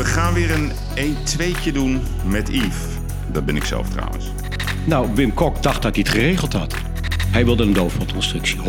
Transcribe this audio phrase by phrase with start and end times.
[0.00, 2.76] We gaan weer een 1-2'tje doen met Yves.
[3.32, 4.24] Dat ben ik zelf trouwens.
[4.84, 6.74] Nou, Wim Kok dacht dat hij het geregeld had.
[7.26, 8.60] Hij wilde een doofpotconstructie, 100%.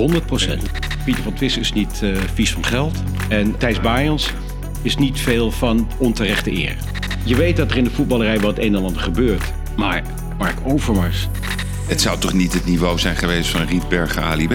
[1.06, 3.04] Pieter van Twist is niet eh, vies van geld.
[3.30, 4.32] En Thijs Baaiens
[4.82, 6.76] is niet veel van onterechte eer.
[7.24, 9.54] Je weet dat er in de voetballerij wat een en ander gebeurt.
[9.76, 10.04] Maar
[10.38, 11.28] Mark Overmars,
[11.88, 14.54] Het zou toch niet het niveau zijn geweest van Rietbergen Ali B?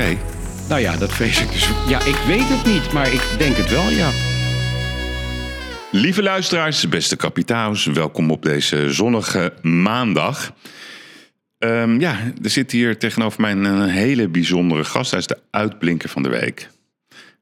[0.69, 1.69] nou ja, dat vrees ik dus.
[1.89, 4.11] Ja, ik weet het niet, maar ik denk het wel, ja.
[5.97, 10.53] Lieve luisteraars, beste kapitaals, welkom op deze zonnige maandag.
[11.59, 15.11] Ehm, ja, er zit hier tegenover mij een hele bijzondere gast.
[15.11, 16.69] Hij is de uitblinker van de week.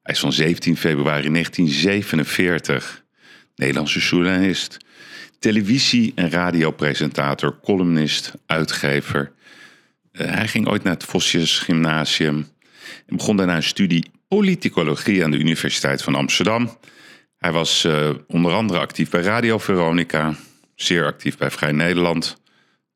[0.02, 3.05] Hij is van 17 februari 1947.
[3.56, 4.77] Nederlandse journalist,
[5.39, 9.33] televisie- en radiopresentator, columnist, uitgever.
[10.12, 12.47] Eh, hij ging ooit naar het Vosjes Gymnasium
[13.06, 16.77] en begon daarna een studie politicologie aan de Universiteit van Amsterdam.
[17.38, 20.34] Hij was eh, onder andere actief bij Radio Veronica,
[20.75, 22.42] zeer actief bij Vrij Nederland.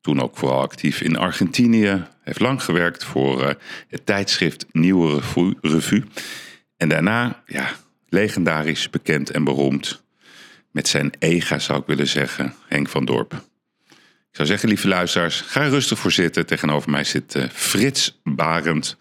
[0.01, 2.07] Toen ook vooral actief in Argentinië.
[2.21, 3.55] Heeft lang gewerkt voor eh,
[3.87, 6.03] het tijdschrift Nieuwe Revu- Revue.
[6.77, 7.71] En daarna, ja,
[8.09, 10.03] legendarisch bekend en beroemd.
[10.71, 13.33] Met zijn ega zou ik willen zeggen, Henk van Dorp.
[14.29, 16.45] Ik zou zeggen, lieve luisteraars, ga rustig voor zitten.
[16.45, 18.97] Tegenover mij zit eh, Frits Barend,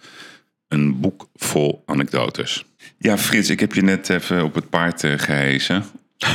[0.68, 2.64] een boek vol anekdotes.
[2.98, 5.84] Ja, Frits, ik heb je net even op het paard eh, gehezen.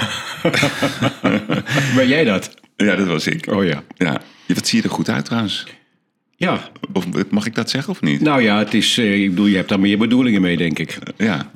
[1.96, 2.54] Ben jij dat?
[2.78, 3.48] Ja, dat was ik.
[3.52, 3.84] Oh ja.
[3.98, 4.22] Ja.
[4.48, 5.66] Wat zie je er goed uit trouwens?
[6.36, 8.22] Ja, Of mag ik dat zeggen of niet?
[8.22, 10.98] nou ja, het is, eh, ik bedoel, je hebt daar meer bedoelingen mee, denk ik.
[11.18, 11.52] Ja.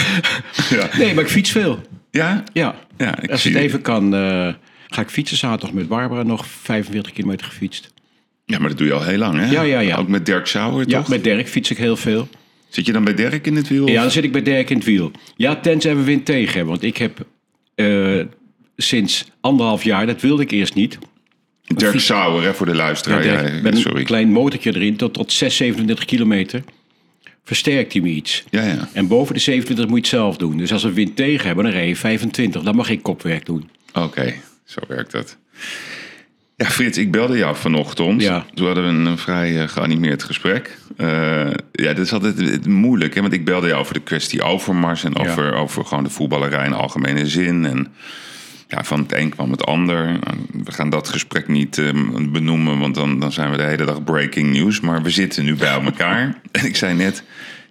[0.70, 0.88] ja.
[0.98, 1.82] Nee, maar ik fiets veel.
[2.10, 2.42] Ja?
[2.52, 3.68] Ja, Ja, ik als zie het het.
[3.70, 4.54] even kan, eh,
[4.88, 5.36] ga ik fietsen.
[5.36, 7.92] Zaterdag met Barbara nog 45 kilometer gefietst.
[8.44, 9.50] Ja, maar dat doe je al heel lang, hè?
[9.50, 9.96] Ja, ja, ja.
[9.96, 11.08] Ook met Dirk Sauer, Ja, toch?
[11.08, 12.28] met Dirk fiets ik heel veel.
[12.72, 13.88] Zit je dan bij Dirk in het wiel?
[13.88, 15.10] Ja, dan zit ik bij Dirk in het wiel.
[15.36, 16.70] Ja, tenzij we wind tegen hebben.
[16.70, 17.26] Want ik heb
[17.74, 18.20] eh,
[18.76, 20.98] sinds anderhalf jaar, dat wilde ik eerst niet.
[21.66, 23.24] Dirk Sauer, hè, voor de luisteraar.
[23.24, 26.62] Ja, Dirk, met een klein motortje erin, tot, tot 6, 27 kilometer.
[27.44, 28.44] Versterkt hij me iets.
[28.50, 28.88] Ja, ja.
[28.92, 30.56] En boven de 27 moet je het zelf doen.
[30.56, 32.62] Dus als we wind tegen hebben, dan rij je 25.
[32.62, 33.70] Dan mag ik kopwerk doen.
[33.92, 34.34] Oké,
[34.64, 35.36] zo werkt dat.
[36.62, 38.22] Ja, Frits, ik belde jou vanochtend.
[38.22, 38.44] Ja.
[38.54, 40.78] Toen hadden we een, een vrij eh, geanimeerd gesprek.
[40.96, 41.06] Eh,
[41.72, 43.20] ja, dat is altijd het- moeilijk, hè?
[43.20, 45.04] want ik belde jou over de kwestie Overmars...
[45.04, 47.64] en over, over gewoon de voetballerij in algemene zin.
[47.66, 47.86] En
[48.68, 50.18] ja, van het een kwam het ander.
[50.64, 51.88] We gaan dat gesprek niet eh,
[52.32, 54.80] benoemen, want dan, dan zijn we de hele dag breaking news.
[54.80, 56.40] Maar we zitten nu bij elkaar.
[56.52, 57.22] en ik zei net,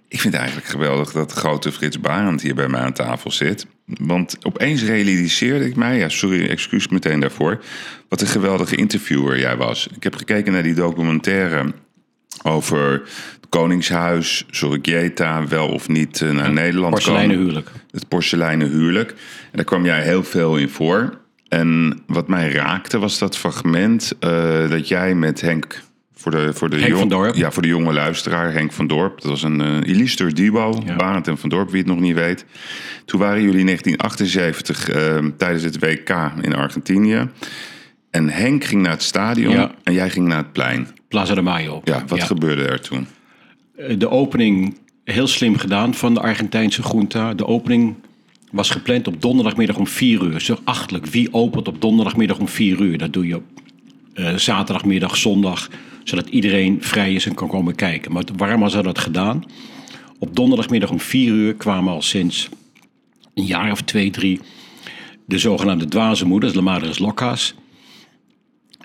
[0.08, 3.30] ik vind het eigenlijk geweldig dat de grote Frits Barend hier bij mij aan tafel
[3.30, 3.66] zit.
[4.00, 7.62] Want opeens realiseerde ik mij, ja, sorry, excuus meteen daarvoor,
[8.08, 9.88] wat een geweldige interviewer jij was.
[9.94, 11.72] Ik heb gekeken naar die documentaire
[12.42, 12.90] over
[13.40, 17.44] het Koningshuis, Zorregieta, wel of niet eh, naar Nederland Porseleinen komen.
[17.44, 17.70] huwelijk.
[17.90, 19.10] Het porseleinen huwelijk.
[19.10, 19.16] En
[19.52, 21.20] daar kwam jij heel veel in voor.
[21.48, 25.80] En wat mij raakte was dat fragment eh, dat jij met Henk...
[26.22, 27.34] Voor de, voor de Henk jong- van Dorp.
[27.34, 29.20] Ja, voor de jonge luisteraar, Henk van Dorp.
[29.20, 30.96] Dat was een uh, illuster duo, Ja.
[30.96, 32.44] Barend en van Dorp, wie het nog niet weet.
[33.04, 37.28] Toen waren jullie in 1978 eh, tijdens het WK in Argentinië.
[38.10, 39.70] En Henk ging naar het stadion Ja.
[39.82, 40.86] en jij ging naar het plein.
[41.08, 41.80] Plaza de Mayo.
[41.84, 43.06] Ja, wat gebeurde er toen?
[43.76, 47.34] Eh, De opening, heel slim gedaan van de Argentijnse junta.
[47.34, 47.94] De opening
[48.52, 50.40] was gepland op donderdagmiddag om 4 uur.
[50.40, 51.06] Zo achtelijk.
[51.06, 52.98] Wie opent op donderdagmiddag om 4 uur?
[52.98, 53.44] Dat doe je op
[54.14, 55.68] eh, zaterdagmiddag, zondag.
[56.04, 58.12] Zodat iedereen vrij is en kan komen kijken.
[58.12, 59.44] Maar waarom was dat gedaan?
[60.18, 62.48] Op donderdagmiddag om 4 uur kwamen al sinds
[63.34, 64.40] een jaar of twee, drie...
[65.26, 67.54] de zogenaamde dwaze moeders, de madres locas...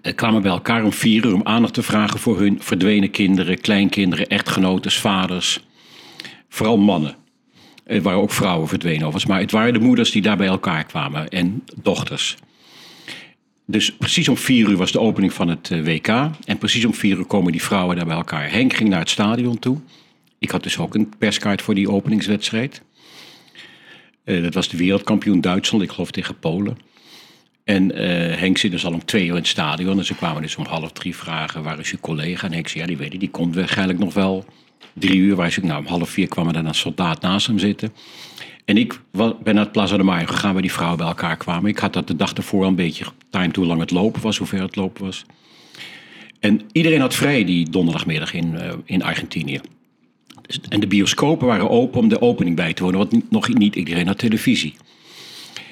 [0.01, 3.61] eh, kwamen bij elkaar om vier uur om aandacht te vragen voor hun verdwenen kinderen,
[3.61, 5.59] kleinkinderen, echtgenotes, vaders.
[6.49, 7.15] Vooral mannen.
[7.83, 10.83] Er waren ook vrouwen verdwenen overigens, maar het waren de moeders die daar bij elkaar
[10.83, 12.37] kwamen en dochters.
[13.69, 16.07] Dus precies om vier uur was de opening van het eh, WK.
[16.45, 18.51] En precies om vier uur komen die vrouwen daar bij elkaar.
[18.51, 19.77] Henk ging naar het stadion toe.
[20.39, 22.81] Ik had dus ook een perskaart voor die openingswedstrijd.
[24.23, 26.77] Eh, dat was de wereldkampioen Duitsland, ik geloof tegen Polen.
[27.63, 29.97] En eh, Henk zit dus al om twee uur in het stadion.
[29.97, 32.47] En ze kwamen dus om half drie vragen, waar is je collega?
[32.47, 34.45] En Henk zei, ja, die weet ik, die komt waarschijnlijk nog wel
[34.93, 35.35] drie uur.
[35.35, 35.63] Waar ik?
[35.63, 37.93] Nou, om half vier kwam er dan een soldaat naast hem zitten.
[38.67, 41.69] En ik ben naar het Plaza de Mayo gegaan, waar die vrouwen bij elkaar kwamen.
[41.69, 44.37] Ik had dat de dag ervoor al een beetje getimed hoe lang het lopen was,
[44.37, 45.25] hoe ver het lopen was.
[46.39, 49.59] En iedereen had vrij die donderdagmiddag in, eh, in Argentinië.
[50.41, 53.75] Dus- En de bioscopen waren open om de opening bij te wonen, want nog niet
[53.75, 54.75] iedereen had televisie.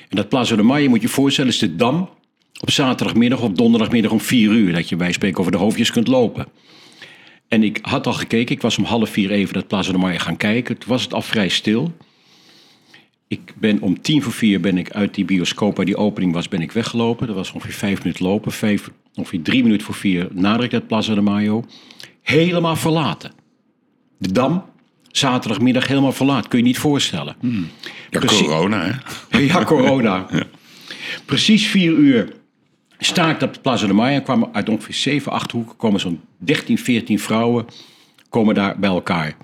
[0.10, 2.10] En dat Plaza de Mayo, moet je je voorstellen, is de Dam
[2.62, 4.74] op zaterdagmiddag of donderdagmiddag om vier uur.
[4.74, 6.48] Dat je bij spreken over de hoofdjes kunt lopen.
[7.48, 10.18] En ik had al gekeken, ik was om half vier even dat Plaza de Mayo
[10.18, 10.78] gaan kijken.
[10.78, 11.94] Toen was het al vrij stil.
[13.28, 16.48] Ik ben om tien voor vier ben ik uit die bioscoop waar die opening was,
[16.48, 17.28] ben ik weggelopen.
[17.28, 18.52] Dat was ongeveer vijf minuten lopen.
[18.52, 21.66] Vijf, ongeveer drie minuten voor vier nader ik het Plaza de Mayo.
[22.22, 23.32] Helemaal verlaten.
[24.18, 24.64] De Dam,
[25.12, 26.50] zaterdagmiddag helemaal verlaten.
[26.50, 27.36] Kun je niet voorstellen.
[28.10, 28.40] Ja, Precies.
[28.48, 29.00] corona,
[29.30, 29.40] hè?
[29.46, 30.26] Ja, corona.
[31.26, 32.34] Precies vier uur
[33.00, 34.22] sta ik op de Plaza de Mayo.
[34.22, 35.76] kwamen uit ongeveer 7, 8 hoeken.
[35.76, 37.66] komen zo'n 13, 14 vrouwen
[38.30, 39.36] komen daar bij elkaar.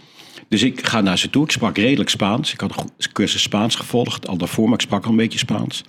[0.52, 1.44] Dus ik ga naar ze toe.
[1.44, 2.54] Ik sprak redelijk Spaans.
[2.54, 4.28] Ik had een cursus Spaans gevolgd.
[4.28, 5.84] Al daarvoor, maar ik sprak al een beetje Spaans.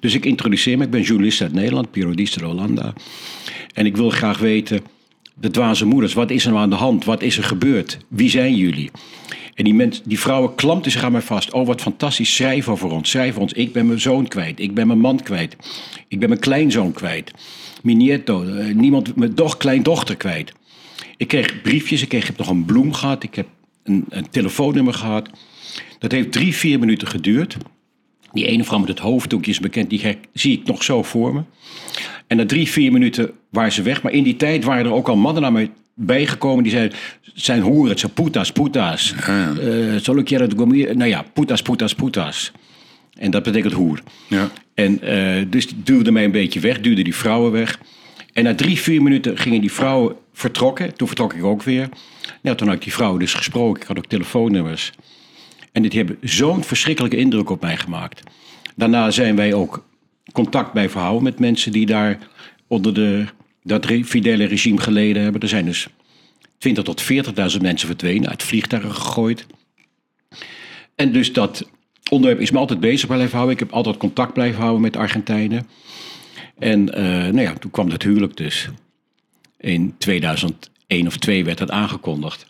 [0.00, 0.84] Dus ik introduceer me.
[0.84, 1.90] Ik ben journalist uit Nederland.
[1.90, 2.92] Periodista de Hollanda.
[3.74, 4.80] En ik wil graag weten...
[5.34, 7.04] De dwaze moeders, wat is er nou aan de hand?
[7.04, 7.98] Wat is er gebeurd?
[8.08, 8.90] Wie zijn jullie?
[9.54, 11.52] En die, die vrouwen klampten zich aan mij vast.
[11.52, 12.34] Oh, wat fantastisch.
[12.34, 13.10] Schrijf over ons.
[13.10, 13.52] Schrijf ons.
[13.52, 14.60] Ik ben mijn zoon kwijt.
[14.60, 15.56] Ik ben mijn man kwijt.
[16.08, 17.30] Ik ben mijn kleinzoon kwijt.
[17.82, 18.44] Mijn nieto.
[18.44, 20.52] eh, niemand, mijn doch, kleindochter kwijt.
[21.16, 22.02] Ik kreeg briefjes.
[22.02, 23.22] Ik, kreeg, ik heb nog een bloem gehad.
[23.22, 23.46] Ik heb
[23.84, 25.30] een, een telefoonnummer gehad.
[25.98, 27.56] Dat heeft drie, vier minuten geduurd.
[28.32, 29.90] Die ene vrouw met het hoofddoekje is bekend.
[29.90, 31.42] Die her- zie ik nog zo voor me.
[32.26, 34.02] En na drie, vier minuten waren ze weg.
[34.02, 36.62] Maar in die tijd waren er ook al mannen naar mij bijgekomen.
[36.62, 36.98] Die zeiden,
[37.34, 39.14] zijn hoeren, het zijn putas, putas.
[39.16, 40.46] Eh, Solo quiero.
[40.66, 42.52] Nou ja, putas, putas, putas.
[43.18, 44.02] En dat betekent hoer.
[44.28, 44.50] Ja.
[44.74, 47.78] En eh, dus die duwde mij een beetje weg, duwde die vrouwen weg.
[48.32, 50.94] En na drie, vier minuten gingen die vrouwen vertrokken.
[50.94, 51.88] Toen vertrok ik ook weer.
[52.42, 53.82] Nou, toen had ik die vrouwen dus gesproken.
[53.82, 54.92] Ik had ook telefoonnummers.
[55.72, 58.22] En dit hebben zo'n verschrikkelijke indruk op mij gemaakt.
[58.76, 59.84] Daarna zijn wij ook
[60.32, 62.18] contact blijven houden met mensen die daar
[62.66, 63.24] onder de,
[63.62, 65.40] dat fidele regime geleden hebben.
[65.40, 65.88] Er zijn dus
[66.68, 69.46] 20.000 tot 40.000 mensen verdwenen, uit vliegtuigen gegooid.
[70.94, 71.70] En dus dat
[72.10, 73.54] onderwerp is me altijd bezig blijven houden.
[73.54, 75.66] Ik heb altijd contact blijven houden met Argentijnen.
[76.58, 78.68] En eh, nou ja, toen kwam dat huwelijk dus.
[79.58, 79.94] In
[80.92, 82.46] 2001 of 2 werd dat aangekondigd.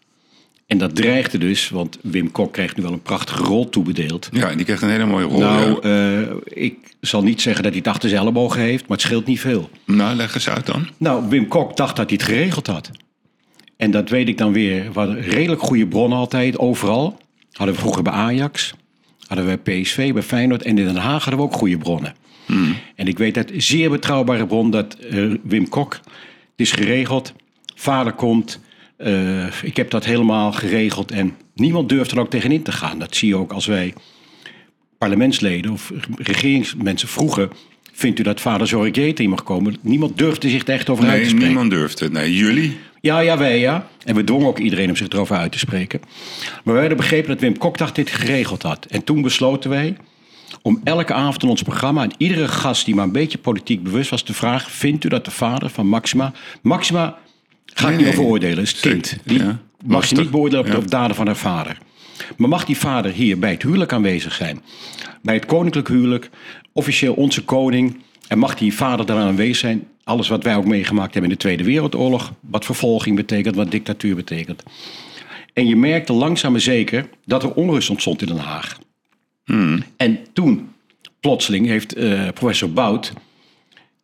[0.66, 4.28] En dat dreigde dus, want Wim Kok kreeg nu wel een prachtige rol toebedeeld.
[4.32, 5.40] Ja, en die krijgt een hele mooie rol.
[5.40, 6.20] Nou, ja.
[6.20, 9.26] eh, ik zal niet zeggen dat hij het achter zijn ellebogen heeft, maar het scheelt
[9.26, 9.70] niet veel.
[9.86, 10.88] nou, leg eens uit dan.
[10.96, 12.90] Nou, Wim Kok dacht dat hij het geregeld had.
[13.76, 14.92] En dat weet ik dan weer.
[14.92, 17.18] We hadden redelijk goede bronnen altijd, overal.
[17.52, 18.74] Hadden we vroeger bij Ajax,
[19.26, 20.62] hadden we bij PSV, bij Feyenoord.
[20.62, 22.14] En in Den Haag hadden we ook goede bronnen.
[22.96, 26.02] En ik weet uit zeer betrouwbare bron dat eh, Wim Kok, het
[26.56, 27.32] is geregeld,
[27.82, 28.60] vader komt.
[28.96, 32.98] eh, ik heb dat helemaal geregeld en niemand durft er ook tegenin te gaan.
[32.98, 33.94] Dat zie je ook als wij
[34.98, 37.50] parlementsleden of regeringsmensen vroegen...
[37.92, 39.76] vindt u dat vader Zorrigete mag komen?
[39.80, 41.46] Niemand durfde zich er echt over uit te Nee, spreken.
[41.48, 42.12] niemand durft het.
[42.12, 42.78] Nee, jullie?
[43.00, 43.88] Ja, ja, wij ja.
[44.04, 46.00] En we dwongen ook iedereen om zich erover uit te spreken.
[46.64, 48.86] Maar wij hadden begrepen dat Wim Kok dacht dit geregeld had.
[48.86, 49.96] En toen besloten wij
[50.62, 52.02] om elke avond in ons programma...
[52.02, 54.70] aan iedere gast die maar een beetje politiek bewust was te vragen...
[54.70, 56.32] vindt u dat de vader van Maxima...
[56.62, 57.18] Maxima
[57.74, 59.16] ga ik niet over oordelen, is het kind.
[59.24, 59.42] Die
[59.84, 61.78] mag je niet beoordelen op de daden van haar vader.
[62.36, 64.62] Maar mag die vader hier bij het huwelijk aanwezig zijn?
[65.22, 66.30] Bij het koninklijk huwelijk,
[66.72, 68.00] officieel onze koning...
[68.28, 69.86] en mag die vader daaraan aanwezig zijn?
[70.04, 72.32] Alles wat wij ook meegemaakt hebben in de Tweede Wereldoorlog...
[72.40, 74.62] wat vervolging betekent, wat dictatuur betekent.
[75.52, 78.78] En je merkte langzaam maar zeker dat er onrust ontstond in Den Haag.
[79.96, 80.68] En toen,
[81.20, 83.12] plotseling, heeft eh, professor Bout,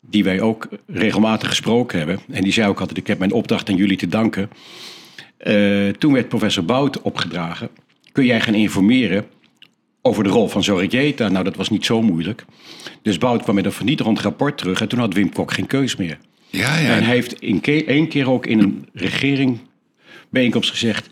[0.01, 3.69] die wij ook regelmatig gesproken hebben, en die zei ook altijd: Ik heb mijn opdracht
[3.69, 4.51] aan jullie te danken.
[5.37, 7.69] Eh, toen werd professor Bout opgedragen:
[8.13, 9.27] Kun jij gaan informeren
[10.03, 11.29] over de rol van Zorrigeta?
[11.29, 12.45] Nou, dat was niet zo moeilijk.
[13.03, 15.97] Dus Bout kwam met een vernietigend rapport terug en toen had Wim Kok geen keus
[15.97, 16.19] meer.
[16.51, 16.89] Ja, ja.
[16.97, 19.59] En hij heeft in ke- één keer ook in een regering
[20.31, 21.09] bijeenkomst gezegd...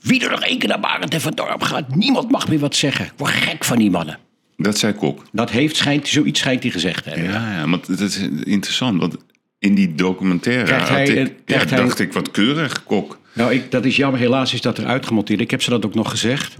[0.00, 2.74] Wie er nog één keer naar Barend en Van Dorp gaat, niemand mag meer wat
[2.76, 3.04] zeggen.
[3.04, 4.18] Ik word gek van die mannen.
[4.56, 5.24] Dat zei Kok.
[5.32, 7.30] Dat heeft, schijnt, zoiets schijnt hij gezegd te hebben.
[7.30, 9.00] Ja, ja, want dat is interessant.
[9.00, 9.16] Want
[9.58, 12.84] in die documentaire Krijgt had hij ik, een- ja, krijgt hij- dacht ik wat keurig,
[12.84, 13.18] Kok.
[13.32, 14.20] Nou, ik, dat is jammer.
[14.20, 15.40] Helaas is dat eruit gemonteerd.
[15.40, 16.56] Ik heb ze dat ook nog gezegd.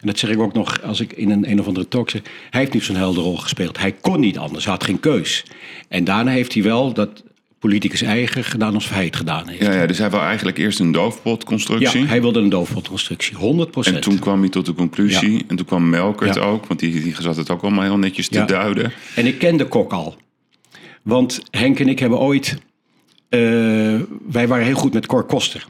[0.00, 2.22] En dat zeg ik ook nog als ik in een, een of andere talk zeg.
[2.50, 3.78] Hij heeft niet zo'n helder rol gespeeld.
[3.78, 4.64] Hij kon niet anders.
[4.64, 5.44] Hij had geen keus.
[5.88, 7.22] En daarna heeft hij wel dat
[7.68, 9.62] politicus eigen gedaan als hij het gedaan heeft.
[9.62, 12.04] Ja, ja, dus hij wil eigenlijk eerst een Ja, doofpotconstructie.
[12.06, 13.36] hij wilde een doofpotconstructie.
[13.36, 15.32] 100% En toen kwam hij tot de conclusie.
[15.32, 15.40] Ja.
[15.46, 16.40] En toen kwam Melkert Ja.
[16.40, 16.66] ook.
[16.66, 18.44] Want die, die zat het ook allemaal heel netjes te Ja.
[18.44, 18.92] duiden.
[19.14, 20.16] En ik ken de kok al.
[21.02, 22.58] Want Henk en ik hebben ooit...
[23.28, 23.40] eh,
[24.30, 25.66] wij waren heel goed met Cor Koster.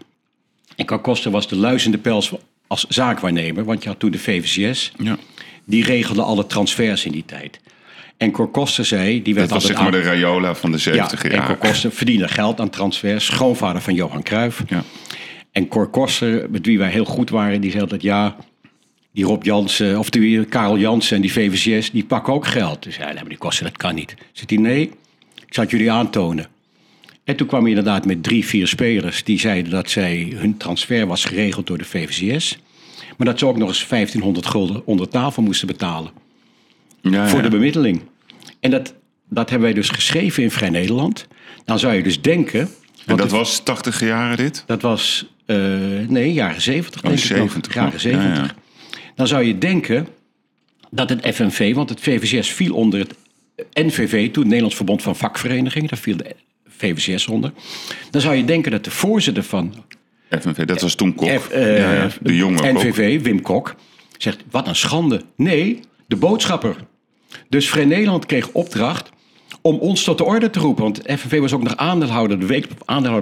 [0.76, 2.32] En Cor Koster was de luizende pels
[2.66, 3.64] als zaakwaarnemer.
[3.64, 4.92] Want je had toen de VVCS.
[4.98, 5.16] Ja.
[5.64, 7.60] Die regelde alle transfers in die tijd.
[8.16, 9.22] En Cor Koster zei...
[9.22, 11.46] Die werd Dat was zeg maar de Rayola van de 70 ja, en jaar.
[11.46, 13.24] Cor Koster verdiende geld aan transfers.
[13.24, 14.62] Schoonvader van Johan Cruijff.
[14.66, 14.82] Ja.
[15.52, 18.02] En Cor Koster, met wie wij heel goed waren, die zei altijd...
[18.02, 18.36] ja,
[19.12, 22.82] die Rob Jansen, of die Karel Jansen en die VVCS, die pakken ook geld.
[22.82, 24.14] Dus ja, nee, maar die Koster, dat kan niet.
[24.32, 24.82] Zegt hij, nee,
[25.46, 26.46] ik zal het jullie aantonen.
[27.24, 29.24] En toen kwam hij inderdaad met drie, vier spelers...
[29.24, 32.58] die zeiden dat zij, hun transfer was geregeld door de VVCS.
[33.16, 36.23] Maar dat ze ook nog eens 1500 gulden onder tafel moesten betalen
[37.10, 38.00] Ja, voor de bemiddeling.
[38.60, 38.94] En dat,
[39.28, 41.26] dat hebben wij dus geschreven in Vrij Nederland.
[41.64, 42.60] Dan zou je dus denken...
[42.60, 42.70] En
[43.16, 44.64] dat het- was 80 jaren dit?
[44.66, 45.56] dat was, eh,
[46.08, 47.38] nee, jaren 70 denk ik nog.
[47.38, 48.36] 70 Jaren nog, 70.
[48.36, 48.54] ja, ja.
[49.14, 50.06] Dan zou je denken
[50.90, 53.14] dat het FNV, want het VVCS viel onder het
[53.72, 56.36] NVV, toen het Nederlands Verbond van Vakverenigingen, daar viel de
[56.68, 57.52] VVCS onder.
[58.10, 59.74] Dan zou je denken dat de voorzitter van
[60.40, 61.28] FNV, dat was toen Kok.
[61.40, 62.72] F, eh, ja, ja, de jonge Kok.
[62.82, 63.74] NVV, Wim Kok,
[64.18, 65.22] zegt: Wat een schande.
[65.36, 66.76] Nee, de boodschapper.
[67.48, 69.10] Dus Vrij Nederland kreeg opdracht
[69.60, 70.82] om ons tot de orde te roepen.
[70.82, 72.66] Want FNV was ook nog aandeelhouder, de week,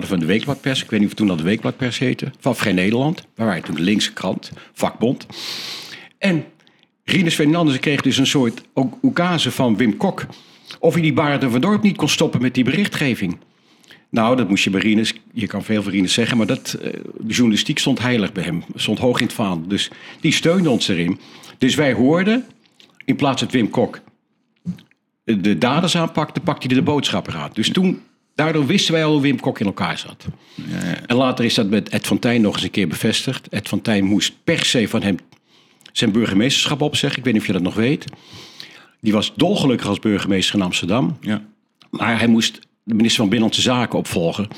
[0.00, 0.82] van de Weekbladpers.
[0.82, 2.30] Ik weet niet of toen dat de Weekbladpers heette.
[2.38, 3.26] Van Vrij Nederland.
[3.34, 5.26] We waren toen de linkse krant, vakbond.
[6.18, 6.44] En
[7.04, 8.62] Rinus Fernandes kreeg dus een soort
[9.02, 10.26] oekase van Wim Kok.
[10.78, 13.38] Of hij die Barend van Dorp niet kon stoppen met die berichtgeving.
[14.10, 16.92] Nou, dat moest je bij Rinus, je kan veel van Rinus zeggen, maar dat, eh,
[17.18, 18.64] de journalistiek stond heilig bij hem.
[18.74, 19.68] Stond hoog in het vaandel.
[19.68, 19.90] Dus
[20.20, 21.18] die steunde ons erin.
[21.58, 22.46] Dus wij hoorden,
[23.04, 24.00] in plaats dat Wim Kok
[25.24, 27.50] de daders aanpakte, pakte hij de boodschapper aan.
[27.52, 28.00] Dus toen,
[28.34, 30.26] daardoor wisten wij al hoe Wim Kok in elkaar zat.
[31.06, 33.48] En later is dat met Ed van Tijn nog eens een keer bevestigd.
[33.48, 35.16] Ed van Tijn moest per se van hem
[35.92, 37.18] zijn burgemeesterschap opzeggen.
[37.18, 38.04] Ik weet niet of je dat nog weet.
[39.00, 41.16] Die was dolgelukkig als burgemeester in Amsterdam.
[41.20, 41.44] Ja.
[41.90, 44.48] Maar hij moest de minister van Binnenlandse Zaken opvolgen.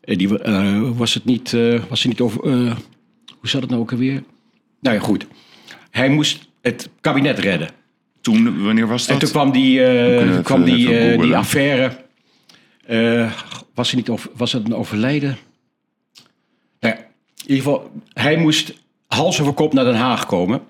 [0.00, 2.40] Eh, Die, eh, was het niet, eh, was het niet over.
[3.38, 4.22] hoe zat het nou ook alweer?
[4.80, 5.26] Nou ja, goed.
[5.90, 7.68] Hij moest het kabinet redden.
[8.20, 9.14] Toen, wanneer was dat?
[9.14, 11.92] En toen kwam die, eh, kwam even- die, even eh, die affaire.
[12.86, 13.32] eh,
[13.74, 15.36] was, er niet over, was het een overlijden?
[16.80, 17.06] Nou ja, in
[17.46, 18.74] ieder geval, hij moest
[19.06, 20.60] hals over kop naar Den Haag komen.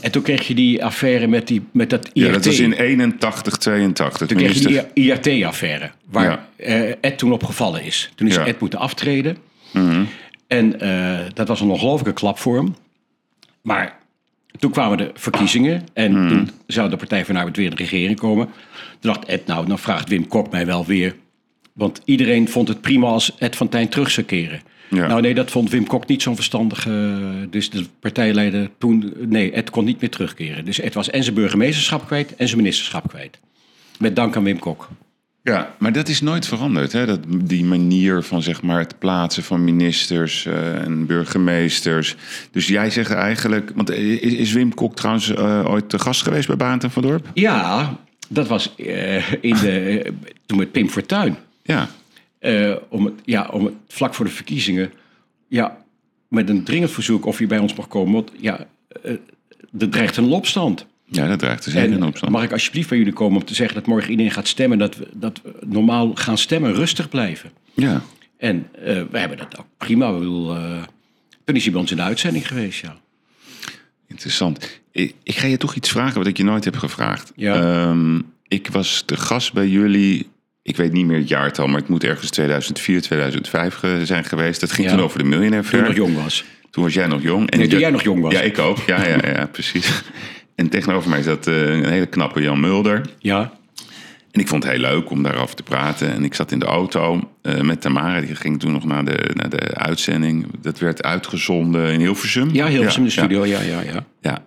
[0.00, 2.14] En toen kreeg je die affaire met, die, met dat IRT.
[2.16, 2.24] Mhm.
[2.26, 4.26] ja, dat was in 81, 82.
[4.28, 4.90] Toen kreeg je minister.
[4.94, 6.48] die IRT-affaire, waar Ja.
[6.56, 8.10] eh, Ed toen op gevallen is.
[8.14, 8.40] Toen is Ja.
[8.40, 8.48] Mhm.
[8.50, 9.36] Ed moeten aftreden.
[10.46, 12.74] En eh, dat was een ongelofelijke klap voor hem.
[13.62, 13.98] Maar
[14.58, 16.28] toen kwamen de verkiezingen en Mhm.
[16.28, 18.46] toen zou de Partij van Arbeid weer in de regering komen.
[19.00, 21.14] Toen dacht Ed, nou, dan vraagt Wim Kok mij wel weer.
[21.72, 24.60] Want iedereen vond het prima als Ed van Tijn terug zou keren.
[24.90, 25.06] Ja.
[25.06, 27.20] Nou nee, dat vond Wim Kok niet zo'n verstandige...
[27.50, 29.12] Dus de partijleider toen...
[29.18, 30.64] Nee, Ed kon niet meer terugkeren.
[30.64, 33.38] Dus Ed was en zijn burgemeesterschap kwijt en zijn ministerschap kwijt.
[33.98, 34.88] Met dank aan Wim Kok.
[35.46, 36.92] Ja, maar dat is nooit veranderd.
[36.92, 37.06] Hè?
[37.06, 42.16] Dat, die manier van zeg maar, het plaatsen van ministers eh, en burgemeesters.
[42.50, 43.72] Dus jij zegt eigenlijk.
[43.74, 47.02] Want is, is Wim Kok trouwens eh, ooit te gast geweest bij Baant en van
[47.02, 47.30] Dorp?
[47.34, 47.96] Ja,
[48.28, 50.12] dat was eh, in de,
[50.46, 51.36] toen met Pim Fortuyn.
[51.62, 51.88] Ja.
[52.88, 54.92] Om, het, ja, om het vlak voor de verkiezingen.
[55.48, 55.76] Ja,
[56.28, 58.12] met een dringend verzoek of je bij ons mag komen.
[58.12, 58.66] Want ja,
[59.78, 60.86] er dreigt een opstand.
[61.06, 62.28] Ja, dat draagt er zeker En in op.
[62.28, 64.78] mag ik alsjeblieft bij jullie komen om te zeggen dat morgen iedereen gaat stemmen.
[64.78, 67.50] Dat we, dat we normaal gaan stemmen, rustig blijven.
[67.74, 68.02] Ja.
[68.38, 70.08] En eh we hebben dat ook prima.
[70.08, 70.82] Ik bedoel, eh,
[71.44, 72.96] toen is hij bij ons in de uitzending geweest, ja.
[74.08, 74.80] Interessant.
[74.92, 77.32] Ik, ik ga je toch iets vragen wat ik je nooit heb gevraagd.
[77.36, 77.54] Ja.
[77.60, 80.28] Ehm, ik was de gast bij jullie.
[80.62, 84.60] Ik weet niet meer het jaartal, maar het moet ergens 2004, 2005 ge- zijn geweest.
[84.60, 84.94] Dat ging Ja.
[84.94, 86.44] toen over de Millionaire Toen ik nog jong was.
[86.70, 87.50] Toen was jij nog jong.
[87.50, 88.32] En Nee, toen jij nog jong was.
[88.32, 88.78] Ja, ik ook.
[88.86, 90.02] Ja, ja, ja, precies.
[90.56, 93.00] En tegenover mij zat eh, een hele knappe Jan Mulder.
[93.18, 93.52] Ja,
[94.30, 96.12] En ik vond het heel leuk om daarover te praten.
[96.12, 98.20] En ik zat in de auto eh, met Tamara.
[98.20, 100.46] Die ging toen nog naar de, naar de uitzending.
[100.60, 102.50] Dat werd uitgezonden in Hilversum.
[102.52, 103.44] ja in de studio.
[103.44, 104.06] Ja, ja, ja.
[104.20, 104.44] Ja.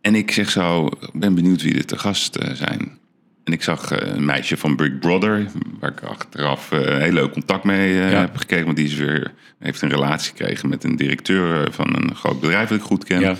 [0.00, 2.98] En ik zeg zo, ik ben benieuwd wie er te gast eh, zijn.
[3.44, 5.46] En ik zag een meisje van Big Brother,
[5.80, 8.00] waar ik achteraf een heel leuk contact mee Ja.
[8.02, 8.64] heb gekregen.
[8.64, 12.68] Want die is weer, heeft een relatie gekregen met een directeur van een groot bedrijf
[12.68, 13.20] dat ik goed ken.
[13.20, 13.36] Ja,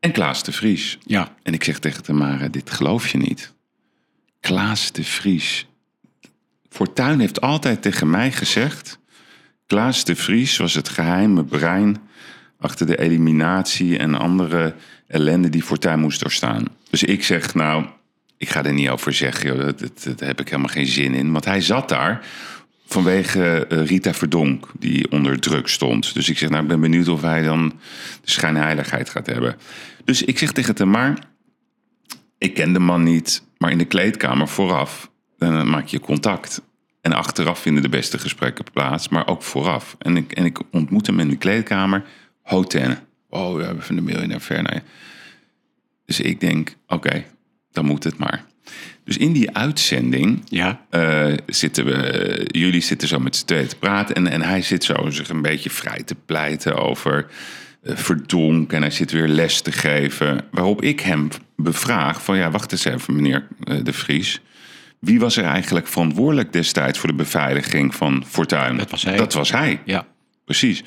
[0.00, 0.98] En Klaas de Vries.
[1.04, 1.34] ja.
[1.42, 3.54] En ik zeg tegen Tamara, dit geloof je niet.
[4.40, 5.66] Klaas de Vries.
[6.68, 8.98] Fortuyn heeft altijd tegen mij gezegd...
[9.66, 11.96] Klaas de Vries was het geheime brein
[12.58, 14.74] achter de eliminatie en andere
[15.06, 16.64] ellende die Fortuyn moest doorstaan.
[16.90, 17.86] Dus ik zeg, nou,
[18.36, 21.14] ik ga er niet over zeggen, joh, dat, dat, dat heb ik helemaal geen zin
[21.14, 21.32] in.
[21.32, 22.26] Want hij zat daar
[22.88, 26.14] vanwege eh, Rita Verdonk, die onder druk stond.
[26.14, 27.68] Dus ik zeg, nou, ik ben benieuwd of hij dan
[28.22, 29.56] de schijnheiligheid gaat hebben.
[30.04, 31.18] Dus ik zeg tegen Tamar,
[32.38, 36.62] ik ken de man niet, maar in de kleedkamer vooraf, dan maak je contact.
[37.00, 39.96] En achteraf vinden de beste gesprekken plaats, maar ook vooraf.
[39.98, 42.04] En ik, en ik ontmoet hem in de kleedkamer,
[42.42, 42.98] Hoten.
[43.28, 44.82] Oh, we hebben van de miljonair ver naar je.
[46.04, 47.24] Dus ik denk, oké,
[47.72, 48.44] dan moet het maar.
[49.04, 53.76] Dus in die uitzending Ja, eh, zitten we, jullie zitten zo met z'n tweeën te
[53.76, 54.14] praten.
[54.14, 57.26] En, en hij zit zo zich een beetje vrij te pleiten over
[57.82, 58.72] eh, verdonk.
[58.72, 60.44] En hij zit weer les te geven.
[60.50, 64.40] Waarop ik hem bevraag van ja, wacht eens even meneer eh, De Vries.
[64.98, 68.76] Wie was er eigenlijk verantwoordelijk destijds voor de beveiliging van Fortuin?
[68.76, 69.16] Dat was hij.
[69.16, 70.06] Dat was hij, ja.
[70.44, 70.84] precies.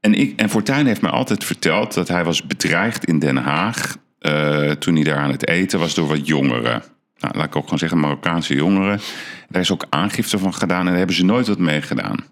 [0.00, 3.96] En, ik, en Fortuyn heeft mij altijd verteld dat hij was bedreigd in Den Haag.
[4.24, 6.82] Eh, toen hij daar aan het eten was door wat jongeren.
[7.18, 9.00] Nou, laat ik ook gewoon zeggen, Marokkaanse jongeren.
[9.48, 12.24] Daar is ook aangifte van gedaan en daar hebben ze nooit wat mee gedaan.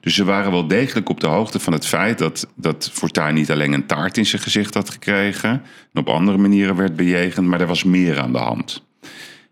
[0.00, 3.50] Dus ze waren wel degelijk op de hoogte van het feit dat, dat Fortuyn niet
[3.50, 5.50] alleen een taart in zijn gezicht had gekregen.
[5.92, 8.86] En op andere manieren werd bejegend, maar er was meer aan de hand.